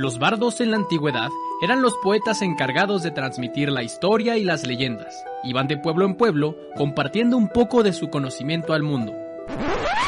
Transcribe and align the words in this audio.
Los 0.00 0.20
bardos 0.20 0.60
en 0.60 0.70
la 0.70 0.76
antigüedad 0.76 1.28
eran 1.60 1.82
los 1.82 1.94
poetas 1.96 2.40
encargados 2.42 3.02
de 3.02 3.10
transmitir 3.10 3.72
la 3.72 3.82
historia 3.82 4.36
y 4.36 4.44
las 4.44 4.64
leyendas. 4.64 5.12
Iban 5.42 5.66
de 5.66 5.76
pueblo 5.76 6.06
en 6.06 6.14
pueblo 6.14 6.56
compartiendo 6.76 7.36
un 7.36 7.48
poco 7.48 7.82
de 7.82 7.92
su 7.92 8.08
conocimiento 8.08 8.74
al 8.74 8.84
mundo. 8.84 9.12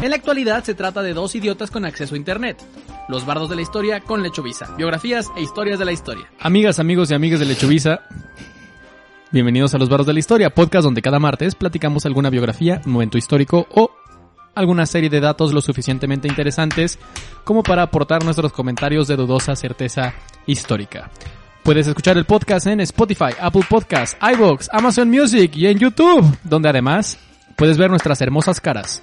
En 0.01 0.11
la 0.11 0.15
actualidad 0.15 0.63
se 0.63 0.75
trata 0.75 1.03
de 1.03 1.13
dos 1.13 1.35
idiotas 1.35 1.73
con 1.73 1.85
acceso 1.85 2.15
a 2.15 2.19
internet. 2.19 2.63
Los 3.09 3.27
bardos 3.27 3.51
de 3.51 3.57
la 3.57 3.63
historia 3.63 3.99
con 3.99 4.23
Lechovisa. 4.23 4.73
Biografías 4.77 5.27
e 5.37 5.43
historias 5.43 5.81
de 5.81 5.85
la 5.85 5.93
historia. 5.93 6.31
Amigas, 6.39 6.79
amigos 6.79 7.11
y 7.11 7.15
amigas 7.15 7.41
de 7.41 7.47
Lechovisa. 7.47 8.03
Bienvenidos 9.33 9.75
a 9.75 9.79
Los 9.79 9.89
Bardos 9.89 10.07
de 10.07 10.13
la 10.13 10.21
Historia, 10.21 10.51
podcast 10.51 10.85
donde 10.85 11.03
cada 11.03 11.19
martes 11.19 11.57
platicamos 11.57 12.07
alguna 12.07 12.31
biografía, 12.31 12.81
momento 12.85 13.19
histórico 13.19 13.67
o 13.71 13.91
alguna 14.61 14.87
serie 14.87 15.11
de 15.11 15.21
datos 15.21 15.53
lo 15.53 15.61
suficientemente 15.61 16.29
interesantes 16.29 16.99
como 17.45 17.63
para 17.63 17.83
aportar 17.83 18.25
nuestros 18.25 18.53
comentarios 18.53 19.09
de 19.09 19.17
dudosa 19.17 19.57
certeza 19.57 20.15
histórica. 20.47 21.11
Puedes 21.63 21.87
escuchar 21.87 22.17
el 22.17 22.25
podcast 22.25 22.67
en 22.67 22.81
Spotify, 22.81 23.35
Apple 23.41 23.65
Podcasts, 23.69 24.17
iVoox, 24.35 24.69
Amazon 24.73 25.11
Music 25.11 25.57
y 25.57 25.67
en 25.67 25.79
YouTube, 25.79 26.39
donde 26.45 26.69
además 26.69 27.19
puedes 27.57 27.77
ver 27.77 27.91
nuestras 27.91 28.21
hermosas 28.21 28.61
caras. 28.61 29.03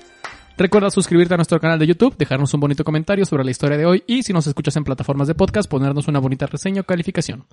Recuerda 0.57 0.89
suscribirte 0.89 1.35
a 1.35 1.37
nuestro 1.37 1.59
canal 1.59 1.77
de 1.77 1.85
YouTube, 1.85 2.17
dejarnos 2.17 2.53
un 2.53 2.59
bonito 2.59 2.83
comentario 2.83 3.25
sobre 3.25 3.43
la 3.43 3.51
historia 3.51 3.77
de 3.77 3.85
hoy 3.85 4.03
y 4.07 4.23
si 4.23 4.33
nos 4.33 4.47
escuchas 4.47 4.75
en 4.75 4.83
plataformas 4.83 5.27
de 5.27 5.35
podcast, 5.35 5.69
ponernos 5.69 6.07
una 6.07 6.19
bonita 6.19 6.47
reseña 6.47 6.81
o 6.81 6.83
calificación. 6.83 7.45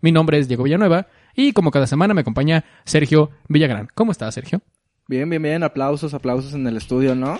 Mi 0.00 0.12
nombre 0.12 0.38
es 0.38 0.46
Diego 0.46 0.64
Villanueva 0.64 1.08
y 1.34 1.52
como 1.52 1.70
cada 1.70 1.86
semana 1.86 2.14
me 2.14 2.20
acompaña 2.20 2.64
Sergio 2.84 3.30
Villagrán. 3.48 3.88
¿Cómo 3.94 4.12
estás, 4.12 4.34
Sergio? 4.34 4.62
Bien, 5.08 5.28
bien, 5.28 5.42
bien. 5.42 5.62
Aplausos, 5.62 6.14
aplausos 6.14 6.54
en 6.54 6.66
el 6.66 6.76
estudio, 6.76 7.14
¿no? 7.14 7.38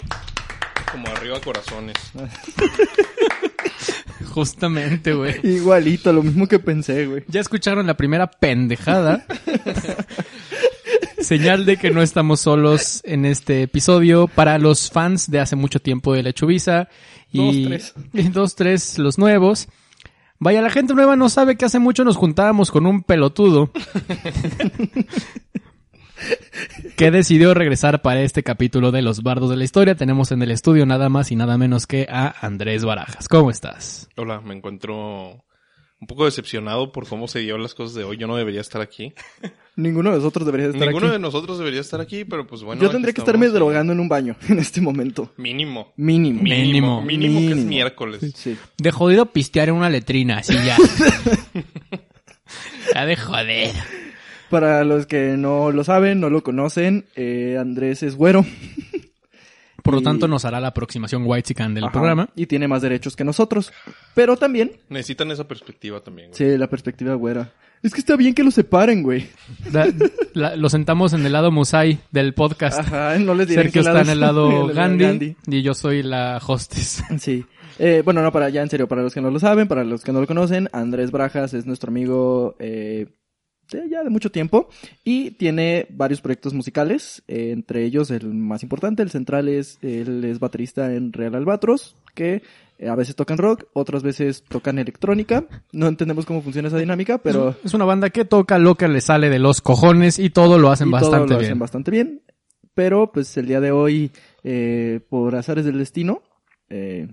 Como 0.90 1.06
arriba 1.08 1.40
corazones. 1.40 1.96
Justamente, 4.28 5.12
güey. 5.14 5.34
Igualito, 5.42 6.12
lo 6.12 6.22
mismo 6.22 6.46
que 6.48 6.58
pensé, 6.58 7.06
güey. 7.06 7.24
Ya 7.28 7.40
escucharon 7.40 7.86
la 7.86 7.96
primera 7.96 8.26
pendejada. 8.30 9.24
Señal 11.18 11.64
de 11.66 11.76
que 11.76 11.90
no 11.90 12.02
estamos 12.02 12.40
solos 12.40 13.00
en 13.04 13.24
este 13.24 13.62
episodio 13.62 14.26
para 14.26 14.58
los 14.58 14.90
fans 14.90 15.30
de 15.30 15.38
hace 15.40 15.54
mucho 15.54 15.78
tiempo 15.80 16.14
de 16.14 16.22
la 16.24 16.32
Chuvisa 16.32 16.88
y 17.30 17.38
Dos, 17.38 17.68
tres. 17.68 17.94
y 18.12 18.28
dos, 18.28 18.54
tres, 18.56 18.98
los 18.98 19.18
nuevos. 19.18 19.68
Vaya, 20.38 20.60
la 20.60 20.70
gente 20.70 20.94
nueva 20.94 21.14
no 21.14 21.28
sabe 21.28 21.56
que 21.56 21.64
hace 21.64 21.78
mucho 21.78 22.02
nos 22.04 22.16
juntábamos 22.16 22.72
con 22.72 22.84
un 22.86 23.04
pelotudo 23.04 23.70
que 26.96 27.10
decidió 27.10 27.54
regresar 27.54 28.02
para 28.02 28.22
este 28.22 28.42
capítulo 28.42 28.92
de 28.92 29.02
Los 29.02 29.22
Bardos 29.22 29.50
de 29.50 29.56
la 29.56 29.64
Historia. 29.64 29.94
Tenemos 29.94 30.32
en 30.32 30.42
el 30.42 30.50
estudio 30.50 30.86
nada 30.86 31.08
más 31.08 31.30
y 31.32 31.36
nada 31.36 31.56
menos 31.58 31.86
que 31.86 32.06
a 32.10 32.34
Andrés 32.44 32.84
Barajas. 32.84 33.28
¿Cómo 33.28 33.50
estás? 33.50 34.08
Hola, 34.16 34.40
me 34.40 34.54
encuentro 34.54 35.44
un 36.00 36.06
poco 36.08 36.24
decepcionado 36.24 36.90
por 36.90 37.06
cómo 37.06 37.28
se 37.28 37.38
dio 37.38 37.56
las 37.58 37.74
cosas 37.74 37.94
de 37.94 38.02
hoy. 38.04 38.16
Yo 38.16 38.26
no 38.26 38.36
debería 38.36 38.60
estar 38.60 38.82
aquí. 38.82 39.14
Ninguno 39.76 40.10
de 40.10 40.16
nosotros 40.16 40.44
debería 40.44 40.66
estar 40.66 40.80
Ninguno 40.82 41.06
aquí. 41.06 41.12
de 41.12 41.18
nosotros 41.20 41.58
debería 41.58 41.80
estar 41.80 42.00
aquí, 42.00 42.24
pero 42.24 42.46
pues 42.46 42.62
bueno. 42.62 42.82
Yo 42.82 42.90
tendría 42.90 43.14
que 43.14 43.20
estarme 43.20 43.46
drogando 43.48 43.92
en 43.92 44.00
un 44.00 44.08
baño 44.08 44.36
en 44.48 44.58
este 44.58 44.80
momento. 44.80 45.32
Mínimo. 45.36 45.92
Mínimo. 45.96 46.42
Mínimo. 46.42 47.02
Mínimo, 47.02 47.40
que 47.40 47.60
es 47.60 47.64
miércoles. 47.64 48.32
Sí. 48.34 48.56
De 48.78 48.90
jodido 48.90 49.26
pistear 49.26 49.68
en 49.68 49.76
una 49.76 49.90
letrina, 49.90 50.38
así 50.38 50.54
ya. 50.54 50.76
ya 52.94 53.06
de 53.06 53.16
joder. 53.16 53.70
Para 54.52 54.84
los 54.84 55.06
que 55.06 55.36
no 55.38 55.72
lo 55.72 55.82
saben, 55.82 56.20
no 56.20 56.28
lo 56.28 56.42
conocen, 56.44 57.06
eh, 57.16 57.56
Andrés 57.58 58.02
es 58.02 58.14
güero. 58.16 58.44
Por 59.82 59.94
lo 59.94 60.00
Y- 60.00 60.04
tanto, 60.04 60.28
nos 60.28 60.44
hará 60.44 60.60
la 60.60 60.68
aproximación 60.68 61.22
White 61.26 61.54
del 61.54 61.84
Ajá, 61.84 61.92
programa. 61.92 62.28
Y 62.36 62.46
tiene 62.46 62.68
más 62.68 62.82
derechos 62.82 63.16
que 63.16 63.24
nosotros. 63.24 63.72
Pero 64.14 64.36
también, 64.36 64.72
Necesitan 64.90 65.30
esa 65.30 65.48
perspectiva 65.48 66.00
también. 66.00 66.28
güey. 66.28 66.36
sí, 66.38 66.56
la 66.58 66.68
perspectiva 66.68 67.14
güera. 67.14 67.50
Es 67.82 67.92
que 67.94 68.00
está 68.00 68.14
bien 68.14 68.32
que 68.34 68.44
lo 68.44 68.50
separen, 68.52 69.02
güey. 69.02 69.26
La- 70.34 70.54
lo 70.54 70.68
sentamos 70.68 71.14
en 71.14 71.24
el 71.26 71.32
lado 71.32 71.50
Musai 71.50 71.98
del 72.12 72.34
podcast. 72.34 72.78
Ajá, 72.78 73.18
no 73.18 73.34
les 73.34 73.48
diré 73.48 73.62
Sergio 73.62 73.80
está 73.80 74.00
en 74.02 74.10
el 74.10 74.20
lado 74.20 74.68
Gandhi, 74.68 75.34
y 75.48 75.62
yo 75.62 75.74
soy 75.74 76.02
la 76.02 76.40
hostess. 76.46 77.02
Sí. 77.18 77.44
Eh, 77.78 78.02
bueno, 78.04 78.22
no, 78.22 78.30
para 78.30 78.50
ya 78.50 78.60
en 78.62 78.68
serio, 78.68 78.86
para 78.86 79.02
los 79.02 79.14
que 79.14 79.22
no 79.22 79.30
lo 79.30 79.40
saben, 79.40 79.66
para 79.66 79.82
los 79.82 80.04
que 80.04 80.12
no 80.12 80.20
lo 80.20 80.26
conocen, 80.26 80.68
Andrés 80.74 81.10
Brajas 81.10 81.54
es 81.54 81.64
nuestro 81.66 81.88
amigo 81.90 82.54
eh, 82.60 83.06
de 83.72 83.88
ya 83.88 84.02
de 84.02 84.10
mucho 84.10 84.30
tiempo. 84.30 84.68
Y 85.04 85.32
tiene 85.32 85.86
varios 85.90 86.20
proyectos 86.20 86.54
musicales, 86.54 87.22
eh, 87.28 87.50
entre 87.52 87.84
ellos 87.84 88.10
el 88.10 88.32
más 88.34 88.62
importante, 88.62 89.02
el 89.02 89.10
central 89.10 89.48
es, 89.48 89.78
él 89.82 90.24
es 90.24 90.38
baterista 90.38 90.94
en 90.94 91.12
Real 91.12 91.34
Albatros, 91.34 91.96
que 92.14 92.42
eh, 92.78 92.88
a 92.88 92.94
veces 92.94 93.14
tocan 93.16 93.38
rock, 93.38 93.64
otras 93.72 94.02
veces 94.02 94.42
tocan 94.48 94.78
electrónica, 94.78 95.44
no 95.72 95.86
entendemos 95.86 96.26
cómo 96.26 96.42
funciona 96.42 96.68
esa 96.68 96.78
dinámica, 96.78 97.18
pero 97.18 97.54
Es 97.64 97.74
una 97.74 97.84
banda 97.84 98.10
que 98.10 98.24
toca 98.24 98.58
lo 98.58 98.74
que 98.74 98.88
le 98.88 99.00
sale 99.00 99.30
de 99.30 99.38
los 99.38 99.60
cojones 99.60 100.18
y 100.18 100.30
todo 100.30 100.58
lo 100.58 100.70
hacen 100.70 100.88
y 100.88 100.90
todo 100.90 101.00
bastante 101.10 101.32
lo 101.34 101.38
bien. 101.38 101.48
hacen 101.50 101.58
bastante 101.58 101.90
bien, 101.90 102.22
pero 102.74 103.12
pues 103.12 103.36
el 103.36 103.46
día 103.46 103.60
de 103.60 103.70
hoy, 103.70 104.10
eh, 104.42 105.00
por 105.08 105.36
azares 105.36 105.64
del 105.64 105.78
destino, 105.78 106.22
eh, 106.70 107.08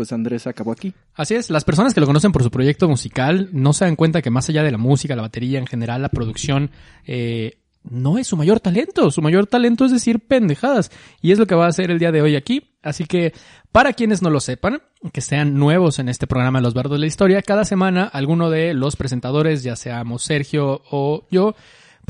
pues 0.00 0.14
Andrés 0.14 0.46
acabó 0.46 0.72
aquí. 0.72 0.94
Así 1.14 1.34
es, 1.34 1.50
las 1.50 1.62
personas 1.64 1.92
que 1.92 2.00
lo 2.00 2.06
conocen 2.06 2.32
por 2.32 2.42
su 2.42 2.50
proyecto 2.50 2.88
musical 2.88 3.50
no 3.52 3.74
se 3.74 3.84
dan 3.84 3.96
cuenta 3.96 4.22
que 4.22 4.30
más 4.30 4.48
allá 4.48 4.62
de 4.62 4.70
la 4.70 4.78
música, 4.78 5.14
la 5.14 5.20
batería 5.20 5.58
en 5.58 5.66
general, 5.66 6.00
la 6.00 6.08
producción, 6.08 6.70
eh, 7.06 7.58
no 7.82 8.16
es 8.16 8.26
su 8.26 8.34
mayor 8.38 8.60
talento. 8.60 9.10
Su 9.10 9.20
mayor 9.20 9.46
talento 9.46 9.84
es 9.84 9.92
decir 9.92 10.20
pendejadas. 10.20 10.90
Y 11.20 11.32
es 11.32 11.38
lo 11.38 11.46
que 11.46 11.54
va 11.54 11.66
a 11.66 11.68
hacer 11.68 11.90
el 11.90 11.98
día 11.98 12.12
de 12.12 12.22
hoy 12.22 12.34
aquí. 12.34 12.70
Así 12.82 13.04
que, 13.04 13.34
para 13.72 13.92
quienes 13.92 14.22
no 14.22 14.30
lo 14.30 14.40
sepan, 14.40 14.80
que 15.12 15.20
sean 15.20 15.58
nuevos 15.58 15.98
en 15.98 16.08
este 16.08 16.26
programa 16.26 16.62
Los 16.62 16.72
Bardos 16.72 16.92
de 16.92 17.00
la 17.00 17.06
Historia, 17.06 17.42
cada 17.42 17.66
semana 17.66 18.04
alguno 18.04 18.48
de 18.48 18.72
los 18.72 18.96
presentadores, 18.96 19.62
ya 19.62 19.76
seamos 19.76 20.22
Sergio 20.22 20.80
o 20.90 21.26
yo, 21.30 21.54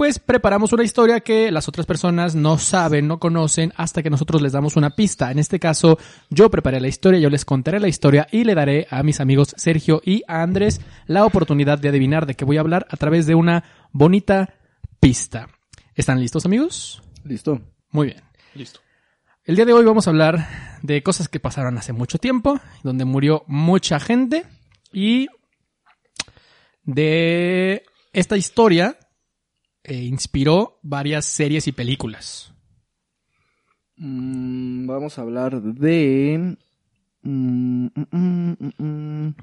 pues 0.01 0.19
preparamos 0.19 0.73
una 0.73 0.83
historia 0.83 1.21
que 1.21 1.51
las 1.51 1.69
otras 1.69 1.85
personas 1.85 2.35
no 2.35 2.57
saben, 2.57 3.07
no 3.07 3.21
conocen, 3.21 3.71
hasta 3.77 4.03
que 4.03 4.09
nosotros 4.09 4.41
les 4.41 4.53
damos 4.53 4.77
una 4.77 4.89
pista. 4.89 5.31
En 5.31 5.39
este 5.39 5.61
caso, 5.61 5.99
yo 6.31 6.51
preparé 6.51 6.81
la 6.81 6.89
historia, 6.89 7.21
yo 7.21 7.29
les 7.29 7.45
contaré 7.45 7.81
la 7.81 7.89
historia 7.89 8.27
y 8.33 8.45
le 8.45 8.55
daré 8.55 8.87
a 8.89 9.03
mis 9.03 9.21
amigos 9.21 9.53
Sergio 9.59 10.01
y 10.03 10.23
a 10.27 10.41
Andrés 10.41 10.81
la 11.07 11.27
oportunidad 11.27 11.79
de 11.79 11.91
adivinar 11.91 12.25
de 12.25 12.35
qué 12.35 12.47
voy 12.47 12.57
a 12.57 12.61
hablar 12.61 12.87
a 12.89 12.97
través 12.97 13.27
de 13.27 13.35
una 13.35 13.63
bonita 13.93 14.55
pista. 15.01 15.49
¿Están 15.95 16.19
listos, 16.19 16.47
amigos? 16.47 17.03
Listo. 17.23 17.61
Muy 17.91 18.07
bien. 18.07 18.23
Listo. 18.55 18.81
El 19.45 19.55
día 19.55 19.67
de 19.67 19.75
hoy 19.75 19.85
vamos 19.85 20.07
a 20.07 20.11
hablar 20.13 20.79
de 20.81 21.03
cosas 21.03 21.29
que 21.29 21.41
pasaron 21.41 21.77
hace 21.77 21.93
mucho 21.93 22.17
tiempo, 22.17 22.59
donde 22.83 23.05
murió 23.05 23.45
mucha 23.49 24.01
gente 24.01 24.47
y 24.95 25.29
de 26.85 27.85
esta 28.15 28.39
historia 28.39 28.97
eh, 29.91 30.05
inspiró 30.05 30.79
varias 30.83 31.25
series 31.25 31.67
y 31.67 31.73
películas. 31.73 32.55
Mm, 33.97 34.87
vamos 34.87 35.19
a 35.19 35.23
hablar 35.23 35.61
de... 35.61 36.57
mm, 37.23 37.87
mm, 37.87 38.07
mm, 38.13 38.57
mm, 38.61 38.85
mm. 38.85 39.35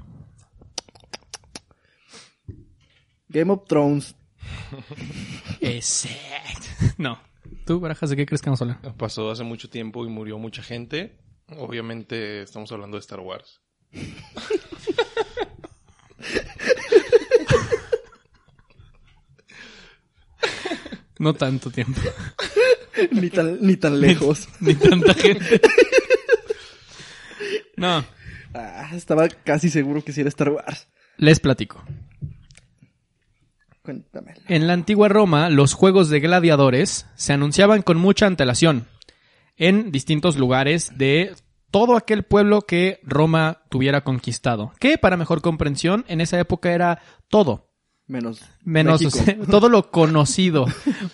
Game 3.28 3.52
of 3.52 3.64
Thrones. 3.68 4.16
Exacto. 5.60 6.66
No. 6.96 7.18
¿Tú, 7.66 7.78
Barajas, 7.78 8.08
de 8.08 8.16
qué 8.16 8.24
crees 8.24 8.40
que 8.40 8.48
vamos 8.48 8.62
a 8.62 8.64
hablar? 8.64 8.96
Pasó 8.96 9.30
hace 9.30 9.44
mucho 9.44 9.68
tiempo 9.68 10.06
y 10.06 10.08
murió 10.08 10.38
mucha 10.38 10.62
gente. 10.62 11.18
Obviamente 11.58 12.40
estamos 12.40 12.72
hablando 12.72 12.96
de 12.96 13.00
Star 13.00 13.20
Wars. 13.20 13.60
No 21.18 21.34
tanto 21.34 21.70
tiempo. 21.70 22.00
ni, 23.12 23.30
tan, 23.30 23.58
ni 23.60 23.76
tan 23.76 24.00
lejos. 24.00 24.48
Ni 24.60 24.74
tanta 24.74 25.14
gente. 25.14 25.60
No. 27.76 28.04
Ah, 28.54 28.90
estaba 28.94 29.28
casi 29.28 29.70
seguro 29.70 30.02
que 30.02 30.12
sí 30.12 30.20
era 30.20 30.28
Star 30.28 30.50
Wars. 30.50 30.88
Les 31.16 31.38
platico. 31.40 31.82
Cuéntamelo. 33.82 34.40
En 34.48 34.66
la 34.66 34.72
antigua 34.72 35.08
Roma, 35.08 35.48
los 35.48 35.74
juegos 35.74 36.08
de 36.08 36.20
gladiadores 36.20 37.06
se 37.14 37.32
anunciaban 37.32 37.82
con 37.82 37.98
mucha 37.98 38.26
antelación 38.26 38.86
en 39.56 39.90
distintos 39.90 40.36
lugares 40.36 40.98
de 40.98 41.34
todo 41.70 41.96
aquel 41.96 42.24
pueblo 42.24 42.62
que 42.62 43.00
Roma 43.02 43.62
tuviera 43.68 44.02
conquistado. 44.02 44.72
Que 44.78 44.98
para 44.98 45.16
mejor 45.16 45.40
comprensión, 45.40 46.04
en 46.08 46.20
esa 46.20 46.38
época 46.38 46.72
era 46.72 47.00
todo. 47.28 47.67
Menos. 48.08 48.40
Menos 48.64 49.04
o 49.04 49.10
sea, 49.10 49.36
todo 49.50 49.68
lo 49.68 49.90
conocido 49.90 50.64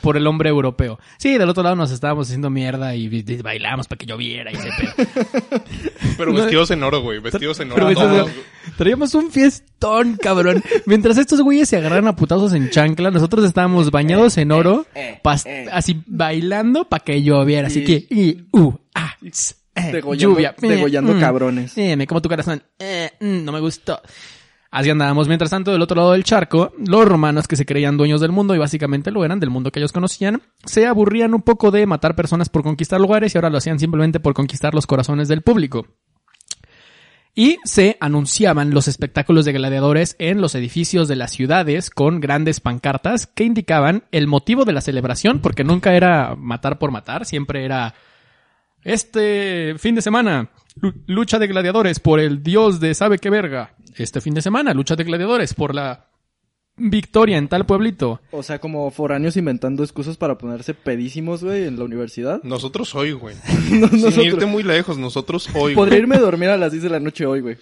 por 0.00 0.16
el 0.16 0.26
hombre 0.28 0.48
europeo. 0.50 1.00
Sí, 1.18 1.36
del 1.36 1.48
otro 1.48 1.64
lado 1.64 1.74
nos 1.74 1.90
estábamos 1.90 2.28
haciendo 2.28 2.50
mierda 2.50 2.94
y, 2.94 3.06
y 3.06 3.42
bailamos 3.42 3.88
para 3.88 3.98
que 3.98 4.06
lloviera 4.06 4.52
y 4.52 4.54
ese 4.54 4.68
pedo. 4.78 4.92
Pero 6.16 6.32
vestidos 6.32 6.70
en 6.70 6.82
oro, 6.84 7.02
güey. 7.02 7.18
Vestidos 7.18 7.58
en 7.60 7.72
oro. 7.72 8.26
Traíamos 8.78 9.14
un 9.14 9.32
fiestón, 9.32 10.16
cabrón. 10.16 10.62
Mientras 10.86 11.18
estos 11.18 11.40
güeyes 11.40 11.68
se 11.68 11.76
agarran 11.78 12.06
a 12.06 12.14
putazos 12.16 12.52
en 12.54 12.70
chancla, 12.70 13.10
nosotros 13.10 13.44
estábamos 13.44 13.90
bañados 13.90 14.38
en 14.38 14.52
oro, 14.52 14.86
pas- 15.22 15.46
así 15.72 16.00
bailando 16.06 16.88
para 16.88 17.02
que 17.04 17.22
lloviera. 17.22 17.66
Así 17.66 17.82
que, 17.84 18.06
y, 18.08 18.46
uh, 18.52 18.72
ah, 18.94 19.14
eh, 19.20 19.30
Degollando- 19.92 20.14
lluvia. 20.14 20.54
degollando 20.60 21.14
Mm, 21.14 21.20
cabrones. 21.20 21.76
eh, 21.76 21.96
me 21.96 22.06
como 22.06 22.22
tu 22.22 22.28
corazón. 22.28 22.62
Eh, 22.78 23.10
mm, 23.20 23.44
no 23.44 23.50
me 23.50 23.58
gustó. 23.58 24.00
Así 24.74 24.90
andábamos. 24.90 25.28
Mientras 25.28 25.52
tanto, 25.52 25.70
del 25.70 25.82
otro 25.82 25.94
lado 25.94 26.10
del 26.10 26.24
charco, 26.24 26.72
los 26.84 27.04
romanos 27.04 27.46
que 27.46 27.54
se 27.54 27.64
creían 27.64 27.96
dueños 27.96 28.20
del 28.20 28.32
mundo 28.32 28.56
y 28.56 28.58
básicamente 28.58 29.12
lo 29.12 29.24
eran, 29.24 29.38
del 29.38 29.48
mundo 29.48 29.70
que 29.70 29.78
ellos 29.78 29.92
conocían, 29.92 30.42
se 30.64 30.88
aburrían 30.88 31.32
un 31.32 31.42
poco 31.42 31.70
de 31.70 31.86
matar 31.86 32.16
personas 32.16 32.48
por 32.48 32.64
conquistar 32.64 33.00
lugares 33.00 33.32
y 33.32 33.38
ahora 33.38 33.50
lo 33.50 33.58
hacían 33.58 33.78
simplemente 33.78 34.18
por 34.18 34.34
conquistar 34.34 34.74
los 34.74 34.88
corazones 34.88 35.28
del 35.28 35.42
público. 35.42 35.86
Y 37.36 37.58
se 37.62 37.96
anunciaban 38.00 38.74
los 38.74 38.88
espectáculos 38.88 39.44
de 39.44 39.52
gladiadores 39.52 40.16
en 40.18 40.40
los 40.40 40.56
edificios 40.56 41.06
de 41.06 41.14
las 41.14 41.30
ciudades 41.30 41.88
con 41.88 42.18
grandes 42.18 42.58
pancartas 42.58 43.28
que 43.28 43.44
indicaban 43.44 44.02
el 44.10 44.26
motivo 44.26 44.64
de 44.64 44.72
la 44.72 44.80
celebración, 44.80 45.38
porque 45.38 45.62
nunca 45.62 45.94
era 45.94 46.34
matar 46.34 46.80
por 46.80 46.90
matar, 46.90 47.26
siempre 47.26 47.64
era 47.64 47.94
este 48.82 49.76
fin 49.78 49.94
de 49.94 50.02
semana, 50.02 50.50
lucha 51.06 51.38
de 51.38 51.46
gladiadores 51.46 52.00
por 52.00 52.20
el 52.20 52.42
dios 52.42 52.80
de 52.80 52.94
sabe 52.94 53.18
qué 53.18 53.30
verga. 53.30 53.74
Este 53.96 54.20
fin 54.20 54.34
de 54.34 54.42
semana, 54.42 54.74
lucha 54.74 54.96
de 54.96 55.04
gladiadores 55.04 55.54
por 55.54 55.74
la 55.74 56.06
victoria 56.76 57.38
en 57.38 57.46
tal 57.46 57.64
pueblito. 57.66 58.20
O 58.32 58.42
sea, 58.42 58.58
como 58.58 58.90
foráneos 58.90 59.36
inventando 59.36 59.84
excusas 59.84 60.16
para 60.16 60.36
ponerse 60.36 60.74
pedísimos, 60.74 61.44
güey, 61.44 61.64
en 61.68 61.78
la 61.78 61.84
universidad. 61.84 62.40
Nosotros 62.44 62.92
hoy, 62.96 63.12
güey. 63.12 63.36
No- 63.70 63.86
Sin 63.88 64.00
nosotros- 64.02 64.26
irte 64.26 64.46
muy 64.46 64.64
lejos, 64.64 64.98
nosotros 64.98 65.48
hoy, 65.54 65.74
Podría 65.76 65.98
irme 66.00 66.16
a 66.16 66.20
dormir 66.20 66.48
a 66.48 66.56
las 66.56 66.72
10 66.72 66.82
de 66.84 66.90
la 66.90 66.98
noche 67.00 67.24
hoy, 67.26 67.40
güey. 67.40 67.56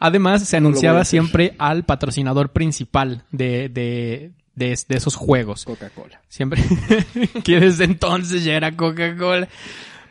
Además, 0.00 0.42
se 0.48 0.56
anunciaba 0.56 1.04
siempre 1.04 1.54
al 1.58 1.84
patrocinador 1.84 2.50
principal 2.50 3.22
de, 3.30 3.68
de, 3.68 4.32
de, 4.56 4.76
de 4.88 4.96
esos 4.96 5.14
juegos. 5.14 5.64
Coca-Cola. 5.64 6.20
Siempre. 6.28 6.62
que 7.44 7.60
desde 7.60 7.84
entonces 7.84 8.42
ya 8.44 8.54
era 8.54 8.74
Coca-Cola. 8.76 9.48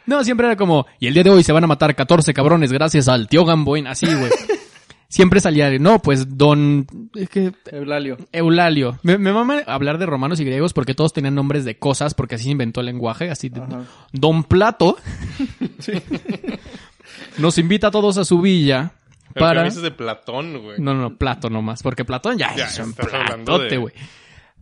No, 0.05 0.23
siempre 0.23 0.47
era 0.47 0.55
como, 0.55 0.85
y 0.99 1.07
el 1.07 1.13
día 1.13 1.23
de 1.23 1.29
hoy 1.31 1.43
se 1.43 1.51
van 1.51 1.63
a 1.63 1.67
matar 1.67 1.95
14 1.95 2.33
cabrones 2.33 2.71
gracias 2.71 3.07
al 3.07 3.27
tío 3.27 3.45
Gamboín. 3.45 3.87
Así, 3.87 4.05
güey. 4.05 4.31
Siempre 5.07 5.39
salía 5.39 5.69
de, 5.69 5.77
no, 5.79 5.99
pues 5.99 6.35
don, 6.37 6.87
es 7.13 7.29
que 7.29 7.53
Eulalio. 7.71 8.17
Eulalio. 8.33 8.99
Me, 9.03 9.17
me 9.17 9.31
mama 9.31 9.61
hablar 9.67 9.97
de 9.97 10.05
romanos 10.07 10.39
y 10.39 10.43
griegos 10.43 10.73
porque 10.73 10.93
todos 10.95 11.13
tenían 11.13 11.35
nombres 11.35 11.63
de 11.63 11.77
cosas 11.77 12.13
porque 12.15 12.35
así 12.35 12.45
se 12.45 12.49
inventó 12.49 12.79
el 12.81 12.87
lenguaje. 12.87 13.29
Así, 13.29 13.47
de-. 13.49 13.61
Don 14.11 14.43
Plato. 14.43 14.97
Nos 17.37 17.57
invita 17.57 17.87
a 17.87 17.91
todos 17.91 18.17
a 18.17 18.25
su 18.25 18.41
villa 18.41 18.91
que 19.33 19.39
para... 19.39 19.61
me 19.61 19.67
dices 19.69 19.83
de 19.83 19.91
Platón, 19.91 20.61
güey. 20.61 20.79
No, 20.79 20.93
no, 20.95 21.15
Plato 21.15 21.49
nomás, 21.49 21.83
porque 21.83 22.03
Platón 22.03 22.37
ya, 22.37 22.55
Ya, 22.55 22.65
es 22.65 22.79
un 22.79 22.93
platote, 22.93 23.69
de- 23.69 23.77
güey. 23.77 23.93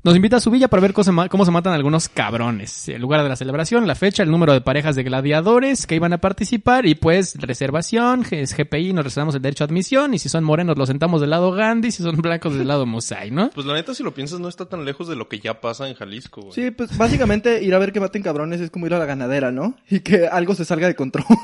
Nos 0.06 0.18
invita 0.18 0.36
a 0.36 0.40
su 0.42 0.52
villa 0.52 0.68
para 0.68 0.82
ver 0.82 0.92
cómo 0.92 1.06
se, 1.06 1.12
ma- 1.14 1.30
cómo 1.30 1.46
se 1.46 1.52
matan 1.52 1.72
algunos 1.74 2.10
cabrones. 2.10 2.90
El 2.90 3.02
lugar 3.02 3.24
de 3.24 3.30
la 3.30 3.38
celebración, 3.38 3.88
la 3.88 3.96
fecha, 3.96 4.22
el 4.22 4.30
número 4.32 4.52
de 4.52 4.60
parejas 4.60 4.98
de 4.98 5.04
gladiadores 5.04 5.88
que 5.88 5.96
iban 5.96 6.12
a 6.12 6.18
participar 6.18 6.86
y 6.86 6.96
pues 6.96 7.36
reservación, 7.40 8.26
es 8.32 8.54
GPI, 8.54 8.92
nos 8.92 9.06
reservamos 9.06 9.34
el 9.36 9.42
derecho 9.42 9.64
a 9.64 9.68
admisión 9.68 10.14
y 10.14 10.20
si 10.20 10.28
son 10.28 10.44
morenos 10.44 10.78
los 10.78 10.90
sentamos 10.90 11.22
del 11.22 11.30
lado 11.30 11.52
Gandhi, 11.54 11.92
si 11.92 12.04
son 12.04 12.18
blancos 12.18 12.54
del 12.58 12.68
lado 12.68 12.86
Musai, 12.86 13.32
¿no? 13.32 13.50
Pues 13.52 13.66
la 13.66 13.76
neta, 13.76 13.94
si 13.94 14.04
lo 14.04 14.14
piensas, 14.14 14.42
no 14.42 14.50
está 14.50 14.66
tan 14.68 14.84
lejos 14.84 15.08
de 15.08 15.16
lo 15.16 15.30
que 15.30 15.40
ya 15.40 15.62
pasa 15.62 15.88
en 15.88 15.96
Jalisco, 15.96 16.42
güey. 16.42 16.54
Sí, 16.54 16.72
pues 16.72 16.98
básicamente 16.98 17.64
ir 17.64 17.74
a 17.74 17.80
ver 17.80 17.94
que 17.94 18.02
maten 18.02 18.24
cabrones 18.24 18.60
es 18.60 18.72
como 18.72 18.88
ir 18.88 18.94
a 18.96 19.00
la 19.00 19.06
ganadera, 19.06 19.54
¿no? 19.54 19.78
Y 19.90 20.02
que 20.02 20.28
algo 20.28 20.54
se 20.54 20.66
salga 20.66 20.88
de 20.88 20.96
control. 20.96 21.26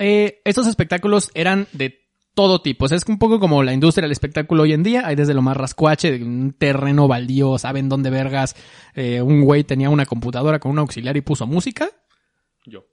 Eh, 0.00 0.40
estos 0.44 0.68
espectáculos 0.68 1.32
eran 1.34 1.66
de 1.72 2.07
todo 2.38 2.60
tipo. 2.60 2.84
O 2.84 2.88
sea, 2.88 2.96
es 2.96 3.04
un 3.08 3.18
poco 3.18 3.40
como 3.40 3.64
la 3.64 3.72
industria 3.72 4.02
del 4.02 4.12
espectáculo 4.12 4.62
hoy 4.62 4.72
en 4.72 4.84
día. 4.84 5.02
Hay 5.04 5.16
desde 5.16 5.34
lo 5.34 5.42
más 5.42 5.56
rascuache, 5.56 6.16
de 6.16 6.24
un 6.24 6.52
terreno 6.52 7.08
baldío, 7.08 7.58
saben 7.58 7.88
dónde 7.88 8.10
vergas. 8.10 8.54
eh, 8.94 9.20
un 9.20 9.40
güey 9.40 9.64
tenía 9.64 9.90
una 9.90 10.06
computadora 10.06 10.60
con 10.60 10.70
un 10.70 10.78
auxiliar 10.78 11.16
y 11.16 11.20
puso 11.20 11.48
música. 11.48 11.88
Yo. 12.64 12.84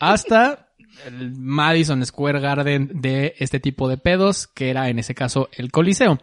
Hasta 0.00 0.74
el 1.06 1.30
Madison 1.36 2.04
Square 2.04 2.40
Garden 2.40 2.90
de 2.92 3.36
este 3.38 3.60
tipo 3.60 3.88
de 3.88 3.98
pedos, 3.98 4.48
que 4.48 4.70
era 4.70 4.88
en 4.88 4.98
ese 4.98 5.14
caso 5.14 5.48
el 5.52 5.70
Coliseo. 5.70 6.18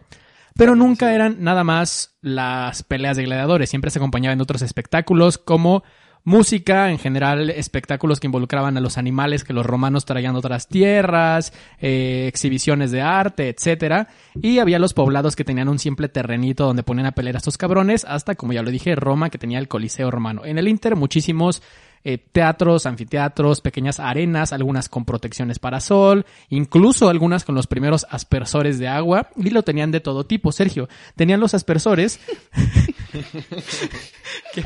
Pero 0.58 0.76
nunca 0.76 1.16
eran 1.16 1.42
nada 1.42 1.64
más 1.64 2.18
las 2.20 2.84
peleas 2.84 3.16
de 3.16 3.24
gladiadores, 3.24 3.70
siempre 3.70 3.90
se 3.90 4.00
acompañaban 4.00 4.38
de 4.38 4.44
otros 4.44 4.64
espectáculos 4.64 5.38
como 5.38 5.84
música, 6.24 6.92
en 6.92 7.00
general 7.00 7.50
espectáculos 7.50 8.20
que 8.20 8.28
involucraban 8.28 8.78
a 8.78 8.82
los 8.82 8.98
animales 8.98 9.44
que 9.44 9.54
los 9.54 9.66
romanos 9.66 10.06
traían 10.06 10.34
de 10.34 10.40
otras 10.40 10.68
tierras, 10.68 11.54
eh, 11.80 12.26
exhibiciones 12.28 12.92
de 12.92 13.02
arte, 13.02 13.50
etcétera, 13.50 14.08
y 14.42 14.60
había 14.60 14.80
los 14.80 14.94
poblados 14.94 15.36
que 15.36 15.44
tenían 15.44 15.70
un 15.70 15.80
simple 15.80 16.10
terrenito 16.10 16.66
donde 16.66 16.84
ponían 16.84 17.08
a 17.08 17.12
pelear 17.12 17.36
a 17.36 17.40
estos 17.40 17.58
cabrones, 17.58 18.06
hasta 18.06 18.36
como 18.36 18.54
ya 18.54 18.62
lo 18.62 18.72
dije, 18.72 18.96
Roma 18.96 19.30
que 19.30 19.38
tenía 19.38 19.60
el 19.60 19.68
Coliseo 19.68 20.12
romano. 20.12 20.46
En 20.46 20.58
el 20.58 20.68
Inter 20.68 20.96
muchísimos 20.96 21.62
eh, 22.04 22.18
teatros, 22.18 22.86
anfiteatros, 22.86 23.60
pequeñas 23.60 24.00
arenas, 24.00 24.54
algunas 24.54 24.88
con 24.88 25.04
protecciones 25.04 25.60
para 25.60 25.82
sol, 25.82 26.26
incluso 26.50 27.10
algunas 27.10 27.44
con 27.44 27.56
los 27.56 27.68
primeros 27.68 28.06
aspersores 28.10 28.80
de 28.80 28.88
agua, 28.88 29.30
y 29.36 29.50
lo 29.50 29.64
tenían 29.64 29.92
de 29.92 30.00
todo 30.00 30.26
tipo. 30.26 30.52
Sergio, 30.52 30.88
tenían 31.16 31.40
los 31.40 31.54
aspersores. 31.54 32.20
que, 34.54 34.64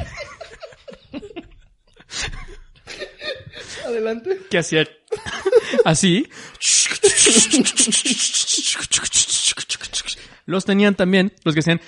Adelante. 3.85 4.39
que 4.49 4.57
hacían 4.57 4.87
así. 5.85 6.29
Los 10.45 10.65
tenían 10.65 10.95
también, 10.95 11.33
los 11.43 11.53
que 11.53 11.61
hacían 11.61 11.81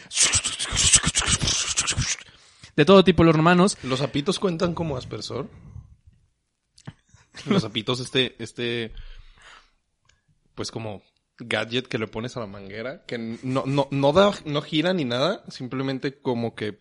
de 2.75 2.85
todo 2.85 3.03
tipo 3.03 3.23
los 3.23 3.35
romanos. 3.35 3.77
¿Los 3.83 3.99
zapitos 3.99 4.39
cuentan 4.39 4.73
como 4.73 4.97
aspersor? 4.97 5.49
Los 7.47 7.63
zapitos, 7.63 7.99
este, 7.99 8.35
este, 8.39 8.91
pues 10.55 10.71
como 10.71 11.03
gadget 11.37 11.87
que 11.87 11.97
le 11.97 12.07
pones 12.07 12.37
a 12.37 12.39
la 12.39 12.47
manguera, 12.47 13.05
que 13.05 13.17
no, 13.17 13.63
no, 13.65 13.87
no 13.91 14.13
da, 14.13 14.31
no 14.45 14.61
gira 14.61 14.93
ni 14.93 15.05
nada, 15.05 15.43
simplemente 15.49 16.19
como 16.19 16.55
que 16.55 16.79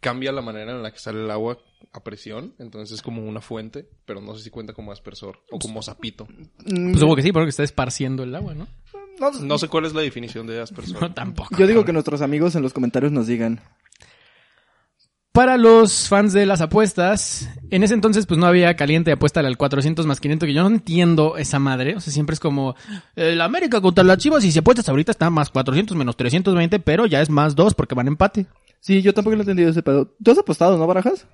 cambia 0.00 0.32
la 0.32 0.42
manera 0.42 0.72
en 0.72 0.82
la 0.82 0.90
que 0.90 0.98
sale 0.98 1.24
el 1.24 1.30
agua 1.30 1.58
a 1.92 2.02
presión, 2.02 2.54
entonces 2.58 2.96
es 2.96 3.02
como 3.02 3.22
una 3.24 3.40
fuente, 3.40 3.88
pero 4.04 4.20
no 4.20 4.34
sé 4.34 4.44
si 4.44 4.50
cuenta 4.50 4.72
como 4.72 4.92
aspersor 4.92 5.40
o 5.50 5.58
como 5.58 5.82
zapito. 5.82 6.26
Mm, 6.64 6.90
Pues 6.90 7.00
supongo 7.00 7.16
que 7.16 7.22
sí, 7.22 7.32
porque 7.32 7.50
está 7.50 7.62
esparciendo 7.62 8.22
el 8.22 8.34
agua, 8.34 8.54
¿no? 8.54 8.66
no, 9.18 9.30
No 9.30 9.58
sé 9.58 9.68
cuál 9.68 9.86
es 9.86 9.94
la 9.94 10.02
definición 10.02 10.46
de 10.46 10.60
aspersor. 10.60 11.00
No, 11.00 11.14
tampoco. 11.14 11.56
Yo 11.56 11.66
digo 11.66 11.84
que 11.84 11.92
nuestros 11.92 12.20
amigos 12.22 12.54
en 12.54 12.62
los 12.62 12.72
comentarios 12.72 13.12
nos 13.12 13.26
digan. 13.26 13.60
Para 15.32 15.58
los 15.58 16.08
fans 16.08 16.32
de 16.32 16.46
las 16.46 16.62
apuestas, 16.62 17.50
en 17.70 17.82
ese 17.82 17.92
entonces 17.92 18.24
pues 18.24 18.40
no 18.40 18.46
había 18.46 18.74
caliente 18.74 19.12
apuesta 19.12 19.40
al 19.40 19.58
400 19.58 20.06
más 20.06 20.18
500, 20.18 20.46
que 20.46 20.54
yo 20.54 20.62
no 20.62 20.74
entiendo 20.74 21.36
esa 21.36 21.58
madre. 21.58 21.94
O 21.94 22.00
sea, 22.00 22.10
siempre 22.10 22.32
es 22.32 22.40
como, 22.40 22.74
el 23.16 23.42
América 23.42 23.82
contra 23.82 24.02
las 24.02 24.16
Chivas 24.16 24.44
y 24.44 24.50
si 24.52 24.58
apuestas 24.58 24.88
ahorita 24.88 25.12
está 25.12 25.28
más 25.28 25.50
400 25.50 25.94
menos 25.94 26.16
320, 26.16 26.78
pero 26.80 27.04
ya 27.04 27.20
es 27.20 27.28
más 27.28 27.54
2 27.54 27.74
porque 27.74 27.94
van 27.94 28.08
empate. 28.08 28.46
Sí, 28.80 29.02
yo 29.02 29.12
tampoco 29.14 29.34
lo 29.36 29.40
he 29.40 29.42
entendido 29.42 29.70
ese 29.70 29.82
pedo. 29.82 30.14
¿Tú 30.22 30.30
has 30.30 30.38
apostado, 30.38 30.78
no, 30.78 30.86
Barajas? 30.86 31.26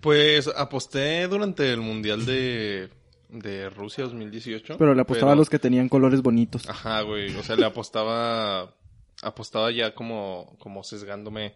Pues 0.00 0.48
aposté 0.48 1.26
durante 1.28 1.72
el 1.72 1.80
Mundial 1.80 2.24
de, 2.24 2.90
de 3.28 3.70
Rusia 3.70 4.04
2018. 4.04 4.76
Pero 4.78 4.94
le 4.94 5.02
apostaba 5.02 5.32
a 5.32 5.36
los 5.36 5.50
que 5.50 5.58
tenían 5.58 5.88
colores 5.88 6.22
bonitos. 6.22 6.68
Ajá, 6.68 7.02
güey. 7.02 7.34
O 7.36 7.42
sea, 7.42 7.56
le 7.56 7.66
apostaba. 7.66 8.74
Apostaba 9.22 9.70
ya 9.70 9.94
como, 9.94 10.56
como 10.58 10.82
sesgándome. 10.82 11.54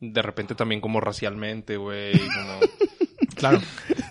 De 0.00 0.22
repente 0.22 0.54
también 0.54 0.80
como 0.80 1.00
racialmente, 1.00 1.76
güey. 1.76 2.12
Como... 2.12 2.60
Claro. 3.34 3.60